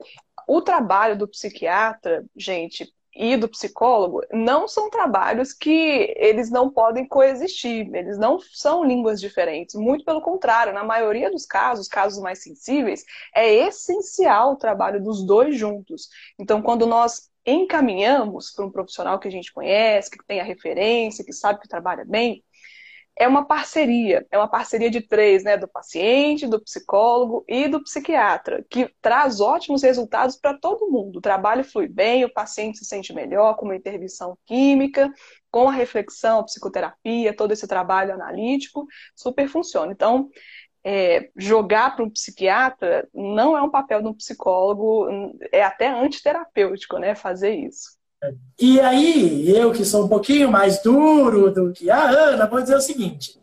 o 0.46 0.60
trabalho 0.60 1.16
do 1.16 1.28
psiquiatra, 1.28 2.24
gente, 2.36 2.92
e 3.14 3.36
do 3.36 3.48
psicólogo 3.48 4.22
não 4.32 4.66
são 4.66 4.88
trabalhos 4.88 5.52
que 5.52 6.14
eles 6.16 6.50
não 6.50 6.70
podem 6.70 7.06
coexistir, 7.06 7.94
eles 7.94 8.18
não 8.18 8.38
são 8.38 8.82
línguas 8.82 9.20
diferentes, 9.20 9.74
muito 9.74 10.04
pelo 10.04 10.22
contrário, 10.22 10.72
na 10.72 10.82
maioria 10.82 11.30
dos 11.30 11.44
casos, 11.44 11.88
casos 11.88 12.22
mais 12.22 12.42
sensíveis, 12.42 13.04
é 13.34 13.52
essencial 13.66 14.52
o 14.52 14.56
trabalho 14.56 15.02
dos 15.02 15.24
dois 15.24 15.56
juntos. 15.56 16.08
Então, 16.38 16.62
quando 16.62 16.86
nós 16.86 17.30
encaminhamos 17.44 18.52
para 18.52 18.64
um 18.64 18.70
profissional 18.70 19.18
que 19.18 19.28
a 19.28 19.30
gente 19.30 19.52
conhece, 19.52 20.10
que 20.10 20.24
tem 20.24 20.40
a 20.40 20.44
referência, 20.44 21.24
que 21.24 21.32
sabe 21.32 21.60
que 21.60 21.68
trabalha 21.68 22.04
bem, 22.04 22.42
é 23.22 23.28
uma 23.28 23.46
parceria, 23.46 24.26
é 24.32 24.36
uma 24.36 24.48
parceria 24.48 24.90
de 24.90 25.00
três, 25.00 25.44
né? 25.44 25.56
Do 25.56 25.68
paciente, 25.68 26.46
do 26.46 26.60
psicólogo 26.60 27.44
e 27.46 27.68
do 27.68 27.80
psiquiatra, 27.80 28.64
que 28.68 28.92
traz 29.00 29.40
ótimos 29.40 29.82
resultados 29.84 30.36
para 30.36 30.58
todo 30.58 30.90
mundo. 30.90 31.18
O 31.18 31.22
trabalho 31.22 31.62
flui 31.62 31.86
bem, 31.86 32.24
o 32.24 32.32
paciente 32.32 32.78
se 32.78 32.84
sente 32.84 33.12
melhor 33.12 33.54
com 33.54 33.66
uma 33.66 33.76
intervenção 33.76 34.36
química, 34.44 35.08
com 35.52 35.68
a 35.68 35.72
reflexão, 35.72 36.40
a 36.40 36.44
psicoterapia, 36.44 37.36
todo 37.36 37.52
esse 37.52 37.66
trabalho 37.68 38.12
analítico, 38.12 38.86
super 39.14 39.48
funciona. 39.48 39.92
Então, 39.92 40.28
é, 40.84 41.30
jogar 41.36 41.94
para 41.94 42.04
um 42.04 42.10
psiquiatra 42.10 43.08
não 43.14 43.56
é 43.56 43.62
um 43.62 43.70
papel 43.70 44.02
de 44.02 44.08
um 44.08 44.14
psicólogo, 44.14 45.06
é 45.52 45.62
até 45.62 45.86
antiterapêutico, 45.86 46.98
né? 46.98 47.14
Fazer 47.14 47.54
isso. 47.54 48.01
E 48.58 48.80
aí, 48.80 49.50
eu 49.50 49.72
que 49.72 49.84
sou 49.84 50.04
um 50.04 50.08
pouquinho 50.08 50.50
mais 50.50 50.80
duro 50.82 51.52
do 51.52 51.72
que 51.72 51.90
a 51.90 52.08
Ana, 52.08 52.46
vou 52.46 52.60
dizer 52.60 52.76
o 52.76 52.80
seguinte. 52.80 53.38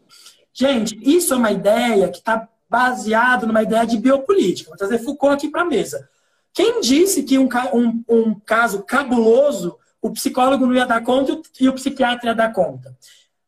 Gente, 0.53 0.97
isso 1.01 1.33
é 1.33 1.37
uma 1.37 1.51
ideia 1.51 2.09
que 2.09 2.19
está 2.19 2.47
baseado 2.69 3.47
numa 3.47 3.63
ideia 3.63 3.85
de 3.85 3.97
biopolítica. 3.97 4.69
Vou 4.69 4.77
trazer 4.77 4.99
Foucault 4.99 5.33
aqui 5.33 5.49
para 5.49 5.63
a 5.63 5.65
mesa. 5.65 6.07
Quem 6.53 6.81
disse 6.81 7.23
que 7.23 7.37
um, 7.37 7.49
um, 7.73 8.03
um, 8.09 8.39
caso 8.39 8.83
cabuloso 8.83 9.77
o 10.01 10.11
psicólogo 10.11 10.65
não 10.65 10.73
ia 10.73 10.85
dar 10.85 11.03
conta 11.03 11.39
e 11.59 11.67
o 11.67 11.73
psiquiatra 11.73 12.29
ia 12.29 12.35
dar 12.35 12.53
conta? 12.53 12.95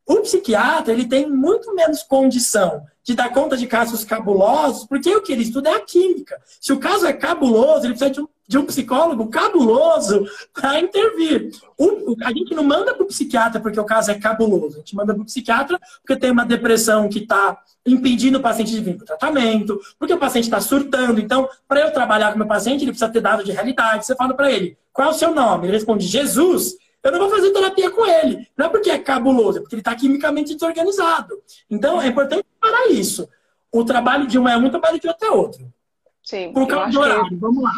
O 0.05 0.21
psiquiatra 0.21 0.93
ele 0.93 1.05
tem 1.05 1.29
muito 1.29 1.73
menos 1.73 2.03
condição 2.03 2.85
de 3.03 3.15
dar 3.15 3.31
conta 3.31 3.57
de 3.57 3.65
casos 3.65 4.03
cabulosos, 4.03 4.85
porque 4.85 5.13
o 5.15 5.21
que 5.21 5.31
ele 5.31 5.43
estuda 5.43 5.69
é 5.69 5.75
a 5.75 5.81
química. 5.81 6.39
Se 6.59 6.71
o 6.71 6.79
caso 6.79 7.05
é 7.05 7.13
cabuloso, 7.13 7.85
ele 7.85 7.93
precisa 7.93 8.11
de 8.11 8.21
um, 8.21 8.27
de 8.47 8.57
um 8.57 8.65
psicólogo 8.65 9.27
cabuloso 9.29 10.25
para 10.53 10.79
intervir. 10.79 11.51
O, 11.77 12.15
a 12.23 12.29
gente 12.29 12.53
não 12.53 12.63
manda 12.63 12.93
para 12.93 13.03
o 13.03 13.07
psiquiatra 13.07 13.59
porque 13.59 13.79
o 13.79 13.85
caso 13.85 14.11
é 14.11 14.15
cabuloso, 14.15 14.75
a 14.75 14.79
gente 14.79 14.95
manda 14.95 15.13
para 15.13 15.21
o 15.21 15.25
psiquiatra 15.25 15.79
porque 16.01 16.19
tem 16.19 16.31
uma 16.31 16.45
depressão 16.45 17.07
que 17.07 17.19
está 17.19 17.57
impedindo 17.85 18.37
o 18.37 18.41
paciente 18.41 18.71
de 18.71 18.81
vir 18.81 18.95
para 18.95 19.03
o 19.03 19.07
tratamento, 19.07 19.79
porque 19.97 20.13
o 20.13 20.17
paciente 20.17 20.45
está 20.45 20.59
surtando. 20.59 21.19
Então, 21.19 21.49
para 21.67 21.81
eu 21.81 21.91
trabalhar 21.91 22.29
com 22.29 22.35
o 22.35 22.39
meu 22.39 22.47
paciente, 22.47 22.83
ele 22.83 22.91
precisa 22.91 23.11
ter 23.11 23.21
dado 23.21 23.43
de 23.43 23.51
realidade. 23.51 24.05
Você 24.05 24.15
fala 24.15 24.33
para 24.33 24.51
ele, 24.51 24.77
qual 24.93 25.07
é 25.07 25.11
o 25.11 25.15
seu 25.15 25.33
nome? 25.33 25.67
Ele 25.67 25.77
responde, 25.77 26.05
Jesus 26.05 26.75
eu 27.03 27.11
não 27.11 27.19
vou 27.19 27.29
fazer 27.29 27.51
terapia 27.51 27.89
com 27.89 28.05
ele. 28.05 28.47
Não 28.55 28.67
é 28.67 28.69
porque 28.69 28.91
é 28.91 28.99
cabuloso, 28.99 29.57
é 29.57 29.61
porque 29.61 29.75
ele 29.75 29.81
está 29.81 29.95
quimicamente 29.95 30.53
desorganizado. 30.53 31.41
Então, 31.69 32.01
é 32.01 32.07
importante 32.07 32.45
parar 32.59 32.87
isso. 32.89 33.27
O 33.71 33.83
trabalho 33.83 34.27
de 34.27 34.37
um 34.37 34.47
é 34.47 34.55
um, 34.55 34.65
o 34.65 34.69
trabalho 34.69 34.99
de 34.99 35.07
outro 35.07 35.27
é 35.27 35.31
outro. 35.31 35.73
Sim. 36.21 36.53
Por 36.53 36.67
causa 36.67 36.91
do 36.91 36.99
horário, 36.99 37.29
que... 37.29 37.35
vamos 37.35 37.63
lá. 37.63 37.71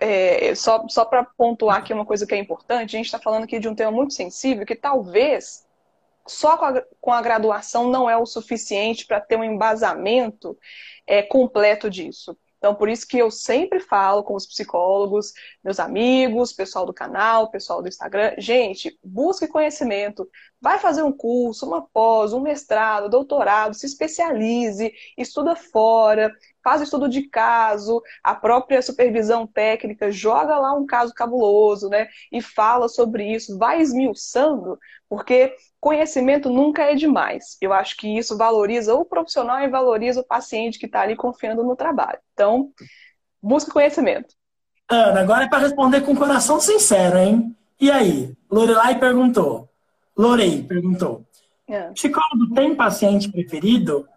É, 0.00 0.54
só 0.54 0.86
só 0.88 1.04
para 1.04 1.24
pontuar 1.24 1.78
aqui 1.78 1.92
uma 1.92 2.06
coisa 2.06 2.26
que 2.26 2.34
é 2.34 2.38
importante, 2.38 2.94
a 2.94 2.98
gente 2.98 3.06
está 3.06 3.18
falando 3.18 3.44
aqui 3.44 3.58
de 3.58 3.68
um 3.68 3.74
tema 3.74 3.90
muito 3.90 4.14
sensível 4.14 4.66
que 4.66 4.74
talvez 4.74 5.66
só 6.26 6.56
com 6.56 6.64
a, 6.64 6.82
com 7.00 7.12
a 7.12 7.22
graduação 7.22 7.88
não 7.88 8.10
é 8.10 8.16
o 8.16 8.26
suficiente 8.26 9.06
para 9.06 9.20
ter 9.20 9.36
um 9.36 9.44
embasamento 9.44 10.58
é, 11.06 11.22
completo 11.22 11.88
disso. 11.88 12.36
Então, 12.58 12.74
por 12.74 12.88
isso 12.88 13.06
que 13.06 13.18
eu 13.18 13.30
sempre 13.30 13.78
falo 13.78 14.24
com 14.24 14.34
os 14.34 14.46
psicólogos, 14.46 15.32
meus 15.62 15.78
amigos, 15.78 16.52
pessoal 16.52 16.86
do 16.86 16.92
canal, 16.92 17.50
pessoal 17.50 17.82
do 17.82 17.88
Instagram, 17.88 18.34
gente, 18.38 18.98
busque 19.04 19.46
conhecimento, 19.46 20.28
vai 20.60 20.78
fazer 20.78 21.02
um 21.02 21.12
curso, 21.12 21.66
uma 21.66 21.86
pós, 21.86 22.32
um 22.32 22.40
mestrado, 22.40 23.10
doutorado, 23.10 23.74
se 23.74 23.86
especialize, 23.86 24.92
estuda 25.16 25.54
fora, 25.54 26.32
faz 26.66 26.82
estudo 26.82 27.08
de 27.08 27.22
caso, 27.22 28.02
a 28.24 28.34
própria 28.34 28.82
supervisão 28.82 29.46
técnica 29.46 30.10
joga 30.10 30.58
lá 30.58 30.74
um 30.74 30.84
caso 30.84 31.14
cabuloso, 31.14 31.88
né? 31.88 32.08
E 32.32 32.42
fala 32.42 32.88
sobre 32.88 33.32
isso, 33.32 33.56
vai 33.56 33.80
esmiuçando, 33.80 34.76
porque 35.08 35.54
conhecimento 35.78 36.50
nunca 36.50 36.82
é 36.82 36.96
demais. 36.96 37.56
Eu 37.60 37.72
acho 37.72 37.96
que 37.96 38.18
isso 38.18 38.36
valoriza 38.36 38.96
o 38.96 39.04
profissional 39.04 39.60
e 39.60 39.68
valoriza 39.68 40.22
o 40.22 40.26
paciente 40.26 40.76
que 40.76 40.86
está 40.86 41.02
ali 41.02 41.14
confiando 41.14 41.62
no 41.62 41.76
trabalho. 41.76 42.18
Então, 42.32 42.72
busque 43.40 43.70
conhecimento. 43.70 44.34
Ana, 44.88 45.20
agora 45.20 45.44
é 45.44 45.48
para 45.48 45.62
responder 45.62 46.00
com 46.00 46.16
coração 46.16 46.58
sincero, 46.58 47.16
hein? 47.16 47.56
E 47.80 47.92
aí? 47.92 48.34
Lorelai 48.50 48.98
perguntou. 48.98 49.68
Lorei 50.18 50.64
perguntou. 50.64 51.24
É. 51.68 51.92
Psicólogo 51.92 52.52
tem 52.56 52.74
paciente 52.74 53.30
preferido? 53.30 54.08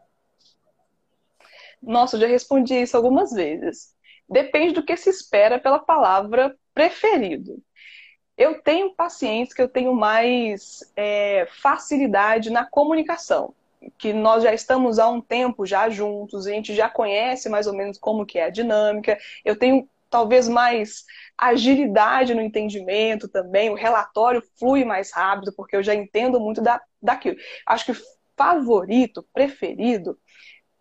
Nossa, 1.81 2.15
eu 2.15 2.21
já 2.21 2.27
respondi 2.27 2.73
isso 2.75 2.95
algumas 2.97 3.31
vezes. 3.31 3.93
Depende 4.29 4.73
do 4.73 4.83
que 4.85 4.95
se 4.97 5.09
espera 5.09 5.59
pela 5.59 5.79
palavra 5.79 6.55
preferido. 6.73 7.61
Eu 8.37 8.61
tenho 8.61 8.95
pacientes 8.95 9.53
que 9.53 9.61
eu 9.61 9.69
tenho 9.69 9.93
mais 9.93 10.79
é, 10.95 11.47
facilidade 11.61 12.49
na 12.49 12.65
comunicação, 12.65 13.53
que 13.97 14.13
nós 14.13 14.43
já 14.43 14.53
estamos 14.53 14.99
há 14.99 15.09
um 15.09 15.21
tempo 15.21 15.65
já 15.65 15.89
juntos, 15.89 16.47
a 16.47 16.51
gente 16.51 16.75
já 16.75 16.89
conhece 16.89 17.49
mais 17.49 17.67
ou 17.67 17.73
menos 17.73 17.97
como 17.97 18.25
que 18.25 18.39
é 18.39 18.45
a 18.45 18.49
dinâmica. 18.49 19.17
Eu 19.45 19.57
tenho 19.57 19.89
talvez 20.09 20.47
mais 20.49 21.05
agilidade 21.37 22.33
no 22.33 22.41
entendimento 22.41 23.27
também, 23.27 23.69
o 23.69 23.75
relatório 23.75 24.43
flui 24.59 24.85
mais 24.85 25.11
rápido, 25.13 25.53
porque 25.55 25.75
eu 25.75 25.83
já 25.83 25.95
entendo 25.95 26.39
muito 26.39 26.61
da, 26.61 26.81
daquilo. 27.01 27.37
Acho 27.67 27.85
que 27.85 27.93
favorito, 28.37 29.25
preferido, 29.33 30.17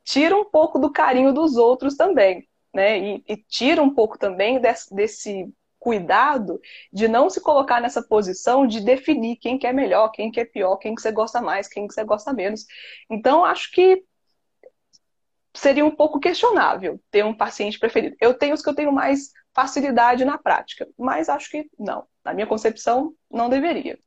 tira 0.08 0.34
um 0.34 0.44
pouco 0.44 0.78
do 0.78 0.90
carinho 0.90 1.34
dos 1.34 1.56
outros 1.56 1.94
também, 1.94 2.48
né? 2.74 2.98
E, 2.98 3.24
e 3.28 3.36
tira 3.36 3.82
um 3.82 3.94
pouco 3.94 4.18
também 4.18 4.58
desse, 4.58 4.94
desse 4.94 5.52
cuidado 5.78 6.58
de 6.90 7.06
não 7.06 7.28
se 7.28 7.42
colocar 7.42 7.78
nessa 7.78 8.02
posição 8.02 8.66
de 8.66 8.80
definir 8.80 9.36
quem 9.36 9.58
que 9.58 9.66
é 9.66 9.72
melhor, 9.72 10.08
quem 10.08 10.30
que 10.30 10.40
é 10.40 10.46
pior, 10.46 10.76
quem 10.78 10.94
que 10.94 11.02
você 11.02 11.12
gosta 11.12 11.42
mais, 11.42 11.68
quem 11.68 11.86
que 11.86 11.92
você 11.92 12.02
gosta 12.04 12.32
menos. 12.32 12.64
Então, 13.10 13.44
acho 13.44 13.70
que 13.70 14.02
seria 15.54 15.84
um 15.84 15.90
pouco 15.90 16.18
questionável 16.18 16.98
ter 17.10 17.22
um 17.22 17.34
paciente 17.34 17.78
preferido. 17.78 18.16
Eu 18.18 18.32
tenho 18.32 18.54
os 18.54 18.62
que 18.62 18.68
eu 18.68 18.74
tenho 18.74 18.92
mais 18.92 19.30
facilidade 19.54 20.24
na 20.24 20.38
prática, 20.38 20.88
mas 20.96 21.28
acho 21.28 21.50
que 21.50 21.68
não. 21.78 22.06
Na 22.24 22.32
minha 22.32 22.46
concepção, 22.46 23.12
não 23.30 23.50
deveria. 23.50 23.98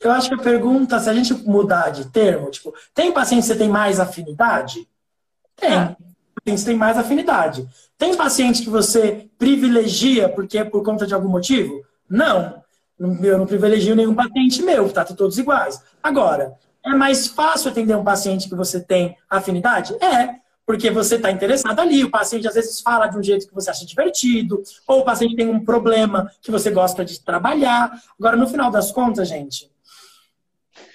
Eu 0.00 0.10
acho 0.12 0.28
que 0.28 0.34
a 0.34 0.42
pergunta, 0.42 0.98
se 0.98 1.10
a 1.10 1.14
gente 1.14 1.34
mudar 1.46 1.90
de 1.90 2.10
termo, 2.10 2.50
tipo, 2.50 2.74
tem 2.94 3.12
paciente 3.12 3.42
que 3.42 3.48
você 3.48 3.58
tem 3.58 3.68
mais 3.68 4.00
afinidade? 4.00 4.86
Tem. 5.56 5.72
Ah. 5.72 5.96
Tem, 6.44 6.54
tem 6.54 6.76
mais 6.76 6.96
afinidade. 6.96 7.68
Tem 7.98 8.14
paciente 8.14 8.62
que 8.62 8.70
você 8.70 9.28
privilegia 9.36 10.28
porque 10.28 10.58
é 10.58 10.64
por 10.64 10.84
conta 10.84 11.06
de 11.06 11.14
algum 11.14 11.28
motivo? 11.28 11.82
Não. 12.08 12.62
Eu 12.98 13.36
não 13.36 13.46
privilegio 13.46 13.96
nenhum 13.96 14.14
paciente 14.14 14.62
meu, 14.62 14.90
tá 14.90 15.04
todos 15.04 15.38
iguais. 15.38 15.82
Agora, 16.02 16.54
é 16.84 16.90
mais 16.90 17.26
fácil 17.26 17.70
atender 17.70 17.96
um 17.96 18.04
paciente 18.04 18.48
que 18.48 18.54
você 18.54 18.80
tem 18.80 19.16
afinidade? 19.28 19.92
É, 20.02 20.36
porque 20.64 20.90
você 20.90 21.16
está 21.16 21.30
interessado 21.30 21.80
ali. 21.80 22.04
O 22.04 22.10
paciente 22.10 22.46
às 22.46 22.54
vezes 22.54 22.80
fala 22.80 23.06
de 23.08 23.18
um 23.18 23.22
jeito 23.22 23.46
que 23.46 23.54
você 23.54 23.70
acha 23.70 23.84
divertido, 23.84 24.62
ou 24.86 25.00
o 25.00 25.04
paciente 25.04 25.36
tem 25.36 25.48
um 25.48 25.64
problema 25.64 26.30
que 26.40 26.50
você 26.50 26.70
gosta 26.70 27.04
de 27.04 27.20
trabalhar. 27.20 27.90
Agora, 28.18 28.36
no 28.36 28.46
final 28.46 28.70
das 28.70 28.90
contas, 28.92 29.28
gente, 29.28 29.70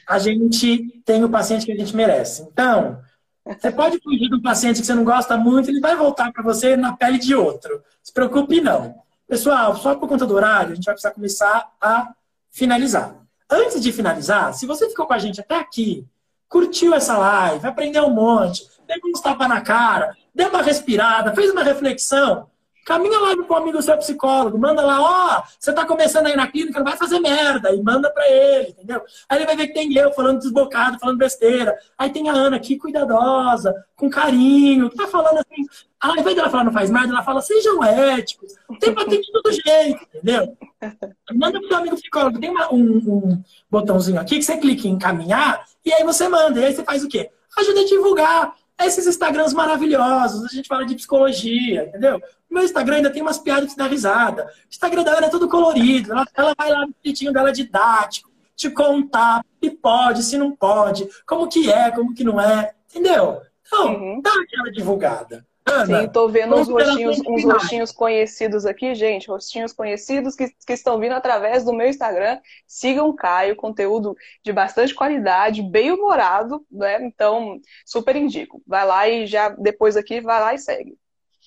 a 0.07 0.17
gente 0.17 1.01
tem 1.05 1.23
o 1.23 1.29
paciente 1.29 1.65
que 1.65 1.71
a 1.71 1.77
gente 1.77 1.95
merece. 1.95 2.43
Então, 2.43 2.99
você 3.45 3.71
pode 3.71 3.99
fugir 3.99 4.29
do 4.29 4.41
paciente 4.41 4.81
que 4.81 4.85
você 4.85 4.93
não 4.93 5.03
gosta 5.03 5.35
muito, 5.35 5.69
ele 5.69 5.79
vai 5.79 5.95
voltar 5.95 6.31
para 6.31 6.43
você 6.43 6.75
na 6.75 6.95
pele 6.95 7.17
de 7.17 7.33
outro. 7.35 7.81
Se 8.03 8.13
preocupe, 8.13 8.61
não. 8.61 8.95
Pessoal, 9.27 9.75
só 9.75 9.95
por 9.95 10.07
conta 10.07 10.25
do 10.25 10.35
horário, 10.35 10.73
a 10.73 10.75
gente 10.75 10.85
vai 10.85 10.93
precisar 10.93 11.13
começar 11.13 11.71
a 11.79 12.13
finalizar. 12.51 13.15
Antes 13.49 13.81
de 13.81 13.91
finalizar, 13.91 14.53
se 14.53 14.65
você 14.65 14.89
ficou 14.89 15.05
com 15.05 15.13
a 15.13 15.17
gente 15.17 15.41
até 15.41 15.57
aqui, 15.57 16.05
curtiu 16.47 16.93
essa 16.93 17.17
live, 17.17 17.65
aprendeu 17.65 18.05
um 18.05 18.13
monte, 18.13 18.65
pegou 18.85 19.09
uns 19.09 19.21
tapas 19.21 19.47
na 19.47 19.61
cara, 19.61 20.15
deu 20.35 20.49
uma 20.49 20.61
respirada, 20.61 21.33
fez 21.33 21.49
uma 21.51 21.63
reflexão, 21.63 22.49
Caminha 22.91 23.19
lá 23.19 23.37
com 23.37 23.53
o 23.53 23.55
amigo 23.55 23.81
seu 23.81 23.97
psicólogo, 23.97 24.57
manda 24.57 24.81
lá, 24.81 24.99
ó, 24.99 25.39
oh, 25.39 25.43
você 25.57 25.71
tá 25.71 25.85
começando 25.85 26.27
aí 26.27 26.35
na 26.35 26.45
clínica, 26.45 26.77
não 26.77 26.85
vai 26.85 26.97
fazer 26.97 27.21
merda, 27.21 27.73
e 27.73 27.81
manda 27.81 28.11
pra 28.11 28.29
ele, 28.29 28.71
entendeu? 28.71 29.01
Aí 29.29 29.37
ele 29.37 29.45
vai 29.45 29.55
ver 29.55 29.67
que 29.67 29.73
tem 29.73 29.93
eu 29.97 30.11
falando 30.11 30.39
desbocado, 30.39 30.99
falando 30.99 31.17
besteira. 31.17 31.73
Aí 31.97 32.09
tem 32.09 32.27
a 32.27 32.33
Ana 32.33 32.57
aqui, 32.57 32.77
cuidadosa, 32.77 33.73
com 33.95 34.09
carinho, 34.09 34.89
que 34.89 34.97
tá 34.97 35.07
falando 35.07 35.37
assim. 35.37 35.65
Ao 36.01 36.17
invés 36.17 36.35
dela 36.35 36.49
falar 36.49 36.65
não 36.65 36.73
faz 36.73 36.89
merda, 36.89 37.13
ela 37.13 37.23
fala, 37.23 37.41
sejam 37.41 37.81
éticos, 37.81 38.55
tem 38.81 38.93
patente 38.93 39.25
de 39.25 39.31
todo 39.31 39.53
jeito, 39.53 40.05
entendeu? 40.13 40.57
Manda 41.33 41.59
pro 41.61 41.69
seu 41.69 41.77
amigo 41.77 41.95
psicólogo, 41.95 42.41
tem 42.41 42.49
uma, 42.49 42.73
um, 42.73 42.97
um 42.97 43.43
botãozinho 43.69 44.19
aqui 44.19 44.35
que 44.35 44.43
você 44.43 44.57
clica 44.57 44.85
em 44.85 44.91
encaminhar, 44.91 45.63
e 45.85 45.93
aí 45.93 46.03
você 46.03 46.27
manda, 46.27 46.59
e 46.59 46.65
aí 46.65 46.75
você 46.75 46.83
faz 46.83 47.05
o 47.05 47.07
quê? 47.07 47.29
Ajuda 47.57 47.79
a 47.79 47.85
divulgar 47.85 48.53
esses 48.85 49.07
Instagrams 49.07 49.53
maravilhosos, 49.53 50.45
a 50.45 50.47
gente 50.47 50.67
fala 50.67 50.85
de 50.85 50.95
psicologia, 50.95 51.85
entendeu? 51.85 52.21
O 52.49 52.53
meu 52.53 52.63
Instagram 52.63 52.97
ainda 52.97 53.09
tem 53.09 53.21
umas 53.21 53.39
piadas 53.39 53.71
que 53.71 53.77
dá 53.77 53.87
risada. 53.87 54.45
O 54.45 54.69
Instagram 54.69 55.03
dela 55.03 55.25
é 55.25 55.29
todo 55.29 55.47
colorido, 55.47 56.11
ela, 56.11 56.25
ela 56.35 56.53
vai 56.57 56.69
lá 56.69 56.85
no 56.85 56.93
jeitinho 57.03 57.33
dela 57.33 57.51
didático, 57.51 58.31
te 58.55 58.69
contar 58.69 59.43
se 59.63 59.71
pode, 59.71 60.23
se 60.23 60.37
não 60.37 60.55
pode, 60.55 61.07
como 61.25 61.47
que 61.47 61.71
é, 61.71 61.91
como 61.91 62.13
que 62.13 62.23
não 62.23 62.39
é, 62.39 62.73
entendeu? 62.89 63.41
Então, 63.65 63.93
uhum. 63.93 64.21
dá 64.21 64.31
aquela 64.31 64.71
divulgada. 64.71 65.45
Ana, 65.65 66.01
Sim, 66.01 66.07
tô 66.09 66.27
vendo 66.27 66.55
uns 66.55 66.67
rostinhos, 66.67 67.19
uns 67.27 67.43
rostinhos 67.43 67.91
conhecidos 67.91 68.65
aqui, 68.65 68.95
gente. 68.95 69.27
Rostinhos 69.27 69.71
conhecidos 69.71 70.35
que, 70.35 70.49
que 70.65 70.73
estão 70.73 70.99
vindo 70.99 71.13
através 71.13 71.63
do 71.63 71.73
meu 71.73 71.87
Instagram. 71.87 72.39
Sigam 72.65 73.07
o 73.07 73.13
Caio, 73.13 73.55
conteúdo 73.55 74.15
de 74.43 74.51
bastante 74.51 74.93
qualidade, 74.93 75.61
bem 75.61 75.91
humorado, 75.91 76.65
né? 76.71 77.03
Então, 77.05 77.59
super 77.85 78.15
indico. 78.15 78.61
Vai 78.65 78.85
lá 78.85 79.07
e 79.07 79.27
já 79.27 79.49
depois 79.49 79.95
aqui, 79.95 80.19
vai 80.19 80.39
lá 80.39 80.53
e 80.53 80.57
segue. 80.57 80.97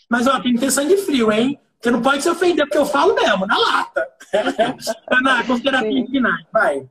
Mas 0.08 0.26
ó, 0.26 0.40
tem 0.40 0.54
que 0.54 0.60
ter 0.60 0.70
sangue 0.70 0.96
frio, 0.96 1.32
hein? 1.32 1.58
Você 1.80 1.90
não 1.90 2.00
pode 2.00 2.22
se 2.22 2.30
ofender, 2.30 2.64
porque 2.64 2.78
eu 2.78 2.86
falo 2.86 3.14
mesmo, 3.14 3.46
na 3.46 3.58
lata. 3.58 4.08
Ana, 5.10 5.44
considerações 5.44 6.08
finais, 6.08 6.46
vai. 6.50 6.88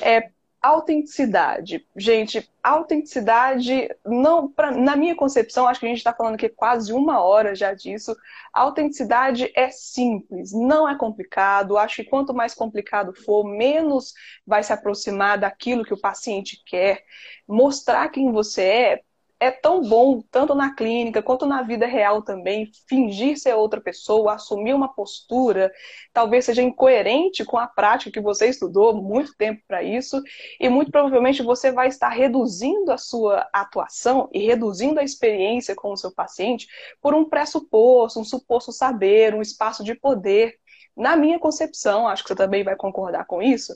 É, 0.00 0.30
Autenticidade. 0.68 1.86
Gente, 1.96 2.46
autenticidade, 2.62 3.88
não, 4.04 4.52
pra, 4.52 4.70
na 4.70 4.94
minha 4.96 5.16
concepção, 5.16 5.66
acho 5.66 5.80
que 5.80 5.86
a 5.86 5.88
gente 5.88 5.96
está 5.96 6.12
falando 6.12 6.34
aqui 6.34 6.50
quase 6.50 6.92
uma 6.92 7.22
hora 7.22 7.54
já 7.54 7.72
disso. 7.72 8.14
autenticidade 8.52 9.50
é 9.56 9.70
simples, 9.70 10.52
não 10.52 10.86
é 10.86 10.94
complicado. 10.94 11.78
Acho 11.78 11.96
que 11.96 12.10
quanto 12.10 12.34
mais 12.34 12.54
complicado 12.54 13.14
for, 13.14 13.44
menos 13.44 14.12
vai 14.46 14.62
se 14.62 14.70
aproximar 14.70 15.38
daquilo 15.38 15.84
que 15.84 15.94
o 15.94 16.00
paciente 16.00 16.62
quer. 16.66 17.02
Mostrar 17.48 18.06
quem 18.10 18.30
você 18.30 18.62
é 18.62 19.02
é 19.40 19.50
tão 19.50 19.82
bom, 19.82 20.20
tanto 20.30 20.54
na 20.54 20.74
clínica 20.74 21.22
quanto 21.22 21.46
na 21.46 21.62
vida 21.62 21.86
real 21.86 22.22
também, 22.22 22.70
fingir 22.88 23.38
ser 23.38 23.54
outra 23.54 23.80
pessoa, 23.80 24.34
assumir 24.34 24.74
uma 24.74 24.92
postura, 24.92 25.72
talvez 26.12 26.44
seja 26.44 26.62
incoerente 26.62 27.44
com 27.44 27.56
a 27.56 27.66
prática 27.66 28.10
que 28.10 28.20
você 28.20 28.48
estudou 28.48 28.94
muito 29.00 29.36
tempo 29.36 29.62
para 29.68 29.82
isso, 29.82 30.20
e 30.58 30.68
muito 30.68 30.90
provavelmente 30.90 31.42
você 31.42 31.70
vai 31.70 31.86
estar 31.86 32.08
reduzindo 32.08 32.90
a 32.90 32.98
sua 32.98 33.48
atuação 33.52 34.28
e 34.32 34.44
reduzindo 34.44 34.98
a 34.98 35.04
experiência 35.04 35.74
com 35.74 35.92
o 35.92 35.96
seu 35.96 36.12
paciente 36.12 36.66
por 37.00 37.14
um 37.14 37.28
pressuposto, 37.28 38.18
um 38.18 38.24
suposto 38.24 38.72
saber, 38.72 39.34
um 39.34 39.42
espaço 39.42 39.84
de 39.84 39.94
poder. 39.94 40.58
Na 40.96 41.16
minha 41.16 41.38
concepção, 41.38 42.08
acho 42.08 42.24
que 42.24 42.28
você 42.28 42.34
também 42.34 42.64
vai 42.64 42.74
concordar 42.74 43.24
com 43.24 43.40
isso, 43.40 43.72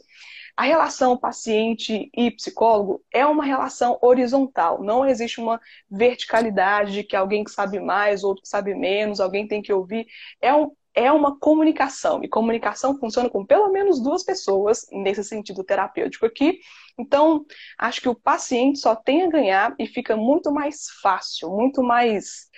a 0.56 0.64
relação 0.64 1.16
paciente 1.16 2.10
e 2.14 2.30
psicólogo 2.30 3.02
é 3.12 3.24
uma 3.26 3.44
relação 3.44 3.98
horizontal, 4.02 4.82
não 4.82 5.06
existe 5.06 5.40
uma 5.40 5.60
verticalidade 5.90 6.92
de 6.92 7.04
que 7.04 7.16
alguém 7.16 7.42
que 7.42 7.50
sabe 7.50 7.80
mais, 7.80 8.22
outro 8.22 8.42
que 8.42 8.48
sabe 8.48 8.74
menos, 8.74 9.20
alguém 9.20 9.48
tem 9.48 9.62
que 9.62 9.72
ouvir. 9.72 10.06
É, 10.40 10.54
um, 10.54 10.70
é 10.94 11.10
uma 11.10 11.38
comunicação, 11.38 12.22
e 12.22 12.28
comunicação 12.28 12.98
funciona 12.98 13.30
com 13.30 13.46
pelo 13.46 13.70
menos 13.72 14.00
duas 14.02 14.22
pessoas, 14.22 14.86
nesse 14.92 15.24
sentido 15.24 15.64
terapêutico 15.64 16.26
aqui. 16.26 16.58
Então, 16.98 17.46
acho 17.78 18.00
que 18.02 18.08
o 18.08 18.14
paciente 18.14 18.78
só 18.78 18.94
tem 18.94 19.22
a 19.22 19.30
ganhar 19.30 19.74
e 19.78 19.86
fica 19.86 20.16
muito 20.16 20.52
mais 20.52 20.86
fácil, 21.02 21.50
muito 21.50 21.82
mais 21.82 22.50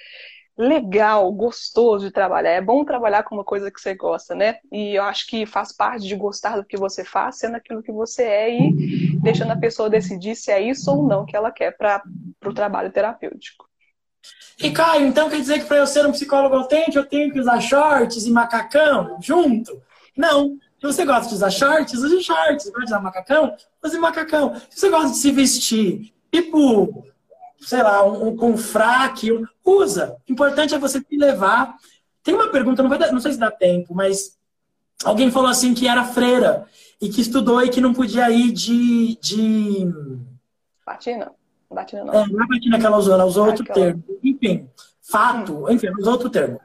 legal, 0.56 1.30
gostoso 1.32 2.06
de 2.06 2.12
trabalhar. 2.12 2.50
É 2.50 2.60
bom 2.60 2.84
trabalhar 2.84 3.24
com 3.24 3.34
uma 3.34 3.44
coisa 3.44 3.70
que 3.70 3.80
você 3.80 3.94
gosta, 3.94 4.34
né? 4.34 4.56
E 4.70 4.94
eu 4.96 5.02
acho 5.02 5.26
que 5.26 5.44
faz 5.46 5.72
parte 5.72 6.06
de 6.06 6.14
gostar 6.14 6.56
do 6.56 6.64
que 6.64 6.76
você 6.76 7.04
faz, 7.04 7.38
sendo 7.38 7.56
aquilo 7.56 7.82
que 7.82 7.92
você 7.92 8.22
é 8.22 8.56
e 8.56 9.18
deixando 9.20 9.52
a 9.52 9.58
pessoa 9.58 9.90
decidir 9.90 10.36
se 10.36 10.50
é 10.50 10.60
isso 10.60 10.90
ou 10.90 11.02
não 11.02 11.26
que 11.26 11.36
ela 11.36 11.50
quer 11.50 11.76
para 11.76 12.02
o 12.44 12.54
trabalho 12.54 12.92
terapêutico. 12.92 13.68
E 14.58 14.70
Caio, 14.70 15.06
então 15.06 15.28
quer 15.28 15.40
dizer 15.40 15.60
que 15.60 15.66
para 15.66 15.78
eu 15.78 15.86
ser 15.86 16.06
um 16.06 16.12
psicólogo 16.12 16.54
autêntico 16.54 16.98
eu 16.98 17.06
tenho 17.06 17.32
que 17.32 17.40
usar 17.40 17.60
shorts 17.60 18.24
e 18.24 18.30
macacão 18.30 19.18
junto? 19.20 19.82
Não. 20.16 20.56
Se 20.78 20.86
você 20.86 21.04
gosta 21.04 21.28
de 21.28 21.34
usar 21.34 21.50
shorts, 21.50 21.94
use 21.94 22.22
shorts. 22.22 22.64
Se 22.64 22.70
gosta 22.70 22.86
de 22.86 22.92
usar 22.92 23.00
macacão, 23.00 23.56
use 23.82 23.98
macacão. 23.98 24.54
Se 24.70 24.80
você 24.80 24.90
gosta 24.90 25.10
de 25.10 25.16
se 25.16 25.32
vestir, 25.32 26.14
tipo 26.32 27.04
sei 27.64 27.82
lá, 27.82 28.06
um, 28.06 28.28
um, 28.28 28.36
com 28.36 28.56
fraque, 28.56 29.32
um, 29.32 29.44
usa. 29.64 30.16
O 30.28 30.32
importante 30.32 30.74
é 30.74 30.78
você 30.78 31.00
se 31.00 31.16
levar. 31.16 31.74
Tem 32.22 32.34
uma 32.34 32.50
pergunta, 32.50 32.82
não, 32.82 32.90
vai 32.90 32.98
dar, 32.98 33.12
não 33.12 33.20
sei 33.20 33.32
se 33.32 33.38
dá 33.38 33.50
tempo, 33.50 33.94
mas 33.94 34.38
alguém 35.04 35.30
falou 35.30 35.48
assim 35.48 35.74
que 35.74 35.88
era 35.88 36.04
freira 36.04 36.66
e 37.00 37.08
que 37.08 37.20
estudou 37.20 37.62
e 37.62 37.68
que 37.68 37.80
não 37.80 37.92
podia 37.92 38.30
ir 38.30 38.52
de. 38.52 39.18
de... 39.20 39.88
Batina? 40.86 41.32
Batina 41.70 42.04
não. 42.04 42.14
É, 42.14 42.26
não 42.28 42.44
é 42.44 42.46
batina 42.46 42.78
que 42.78 42.86
ela 42.86 42.96
usou, 42.96 43.14
ela 43.14 43.24
usou 43.24 43.46
outro 43.46 43.64
termo. 43.64 44.04
Enfim, 44.22 44.68
fato, 45.02 45.70
enfim, 45.70 45.88
ela 45.88 45.98
usou 45.98 46.12
outro 46.12 46.30
termo. 46.30 46.60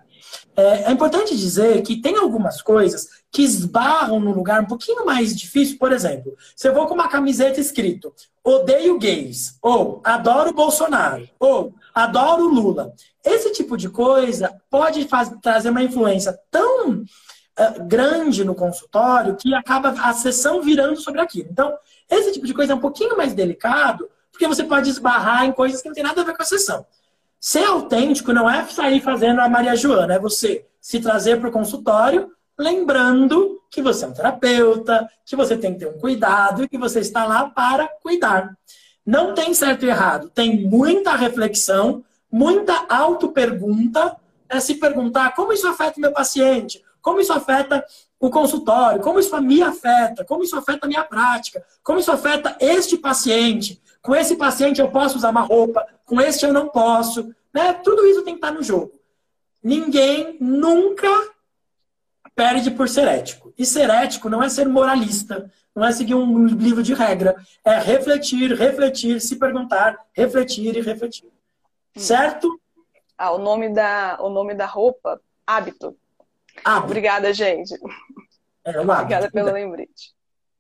É, 0.60 0.90
é 0.90 0.92
importante 0.92 1.38
dizer 1.38 1.82
que 1.84 2.02
tem 2.02 2.18
algumas 2.18 2.62
coisas 2.62 3.08
que 3.32 3.42
esbarram 3.42 4.20
num 4.20 4.34
lugar 4.34 4.62
um 4.62 4.66
pouquinho 4.66 5.06
mais 5.06 5.36
difícil. 5.36 5.78
Por 5.78 5.92
exemplo, 5.92 6.36
se 6.56 6.68
eu 6.68 6.74
vou 6.74 6.86
com 6.86 6.94
uma 6.94 7.08
camiseta 7.08 7.62
escrito 7.62 8.14
odeio 8.44 8.98
gays, 8.98 9.58
ou 9.62 10.02
adoro 10.04 10.54
Bolsonaro, 10.54 11.30
ou 11.40 11.74
adoro 11.94 12.48
Lula. 12.48 12.94
Esse 13.24 13.52
tipo 13.52 13.78
de 13.78 13.90
coisa 13.90 14.60
pode 14.70 15.08
faz, 15.08 15.32
trazer 15.42 15.70
uma 15.70 15.84
influência 15.84 16.38
tão 16.50 16.92
uh, 16.92 17.84
grande 17.86 18.44
no 18.44 18.56
consultório 18.56 19.36
que 19.36 19.54
acaba 19.54 19.90
a 19.90 20.14
sessão 20.14 20.62
virando 20.62 21.00
sobre 21.00 21.22
aquilo. 21.22 21.50
Então, 21.52 21.78
esse 22.10 22.32
tipo 22.32 22.48
de 22.48 22.54
coisa 22.54 22.74
é 22.74 22.76
um 22.76 22.80
pouquinho 22.80 23.16
mais 23.16 23.34
delicado, 23.34 24.10
porque 24.32 24.48
você 24.48 24.64
pode 24.64 24.90
esbarrar 24.90 25.46
em 25.46 25.52
coisas 25.52 25.82
que 25.82 25.88
não 25.88 25.96
tem 25.96 26.04
nada 26.04 26.22
a 26.22 26.26
ver 26.26 26.36
com 26.36 26.42
a 26.42 26.46
sessão. 26.46 26.86
Ser 27.40 27.64
autêntico 27.64 28.34
não 28.34 28.50
é 28.50 28.66
sair 28.66 29.00
fazendo 29.00 29.40
a 29.40 29.48
Maria 29.48 29.76
Joana, 29.76 30.16
é 30.16 30.20
você 30.20 30.66
se 30.82 31.00
trazer 31.00 31.40
para 31.40 31.50
o 31.50 31.52
consultório, 31.52 32.32
lembrando 32.58 33.62
que 33.72 33.82
você 33.82 34.04
é 34.04 34.08
um 34.10 34.14
terapeuta, 34.14 35.10
que 35.26 35.36
você 35.36 35.56
tem 35.56 35.74
que 35.74 35.80
ter 35.80 35.88
um 35.88 36.00
cuidado 36.00 36.64
e 36.64 36.68
que 36.68 36.78
você 36.78 37.00
está 37.00 37.26
lá 37.26 37.50
para 37.50 37.88
cuidar. 38.02 38.58
Não 39.06 39.34
tem 39.34 39.54
certo 39.54 39.86
e 39.86 39.90
errado, 39.90 40.30
tem 40.30 40.68
muita 40.68 41.16
reflexão, 41.16 42.04
muita 42.30 42.86
auto-pergunta, 42.90 44.18
é 44.50 44.60
se 44.60 44.76
perguntar 44.76 45.34
como 45.34 45.54
isso 45.54 45.68
afeta 45.68 45.98
o 45.98 46.02
meu 46.02 46.12
paciente, 46.12 46.84
como 47.02 47.22
isso 47.22 47.32
afeta 47.32 47.86
o 48.20 48.30
consultório, 48.30 49.02
como 49.02 49.20
isso 49.20 49.40
me 49.42 49.64
afeta, 49.64 50.26
como 50.26 50.44
isso 50.44 50.58
afeta 50.58 50.86
a 50.86 50.90
minha 50.90 51.04
prática, 51.04 51.64
como 51.82 52.00
isso 52.00 52.12
afeta 52.12 52.58
este 52.60 52.98
paciente. 52.98 53.82
Com 54.02 54.16
esse 54.16 54.36
paciente 54.36 54.80
eu 54.80 54.90
posso 54.90 55.18
usar 55.18 55.30
uma 55.30 55.42
roupa, 55.42 55.86
com 56.06 56.22
este 56.22 56.46
eu 56.46 56.54
não 56.54 56.70
posso. 56.70 57.34
Né? 57.54 57.74
Tudo 57.74 58.06
isso 58.06 58.24
tem 58.24 58.34
que 58.34 58.46
estar 58.46 58.52
no 58.54 58.64
jogo. 58.64 58.92
Ninguém 59.62 60.38
nunca 60.40 61.08
perde 62.36 62.72
por 62.72 62.88
ser 62.88 63.08
ético. 63.08 63.54
E 63.58 63.66
ser 63.66 63.90
ético 63.90 64.30
não 64.30 64.42
é 64.42 64.48
ser 64.48 64.68
moralista, 64.68 65.52
não 65.76 65.86
é 65.86 65.92
seguir 65.92 66.16
um 66.16 66.46
livro 66.46 66.82
de 66.82 66.94
regra. 66.94 67.36
É 67.66 67.78
refletir, 67.78 68.54
refletir, 68.54 69.20
se 69.20 69.36
perguntar, 69.36 69.98
refletir 70.14 70.78
e 70.78 70.82
refletir. 70.82 71.26
Hum. 71.26 72.00
Certo? 72.00 72.60
Ah, 73.18 73.32
o 73.32 73.38
nome 73.38 73.74
da, 73.74 74.18
o 74.22 74.30
nome 74.30 74.56
da 74.56 74.66
roupa, 74.66 75.20
hábito. 75.46 75.98
hábito. 76.64 76.86
Obrigada, 76.86 77.34
gente. 77.34 77.76
É, 78.64 78.78
o 78.78 78.84
hábito. 78.84 78.92
Obrigada 78.94 79.32
pelo 79.32 79.52
lembrete. 79.52 80.14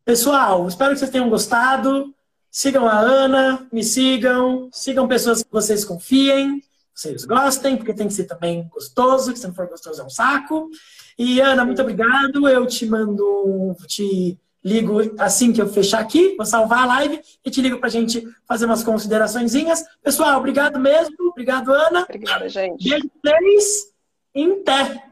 Pessoal, 0.03 0.67
espero 0.67 0.91
que 0.91 0.99
vocês 0.99 1.11
tenham 1.11 1.29
gostado. 1.29 2.13
Sigam 2.51 2.87
a 2.87 2.99
Ana, 2.99 3.67
me 3.71 3.83
sigam, 3.83 4.69
sigam 4.71 5.07
pessoas 5.07 5.43
que 5.43 5.51
vocês 5.51 5.85
confiem, 5.85 6.63
vocês 6.93 7.23
gostem, 7.23 7.77
porque 7.77 7.93
tem 7.93 8.07
que 8.07 8.13
ser 8.13 8.25
também 8.25 8.67
gostoso, 8.73 9.31
que 9.31 9.39
se 9.39 9.47
não 9.47 9.53
for 9.53 9.67
gostoso 9.67 10.01
é 10.01 10.05
um 10.05 10.09
saco. 10.09 10.69
E 11.17 11.39
Ana, 11.39 11.63
muito 11.63 11.81
obrigado. 11.81 12.47
Eu 12.49 12.65
te 12.65 12.85
mando, 12.85 13.75
te 13.87 14.37
ligo 14.63 14.99
assim 15.17 15.53
que 15.53 15.61
eu 15.61 15.69
fechar 15.69 15.99
aqui, 15.99 16.35
vou 16.35 16.45
salvar 16.45 16.83
a 16.83 16.85
live 16.85 17.21
e 17.45 17.49
te 17.49 17.61
ligo 17.61 17.79
pra 17.79 17.89
gente 17.89 18.27
fazer 18.47 18.65
umas 18.65 18.83
consideraçõezinhas. 18.83 19.85
Pessoal, 20.03 20.37
obrigado 20.37 20.79
mesmo. 20.79 21.15
Obrigado, 21.29 21.71
Ana. 21.71 22.03
Obrigada, 22.03 22.49
gente. 22.49 22.89
Beijo 22.89 23.09
pra 23.21 23.39
vocês. 23.39 23.93
Em 24.35 24.63
pé. 24.63 25.03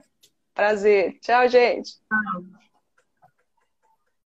Prazer. 0.54 1.18
Tchau, 1.22 1.48
gente. 1.48 1.92
Tchau. 1.92 2.57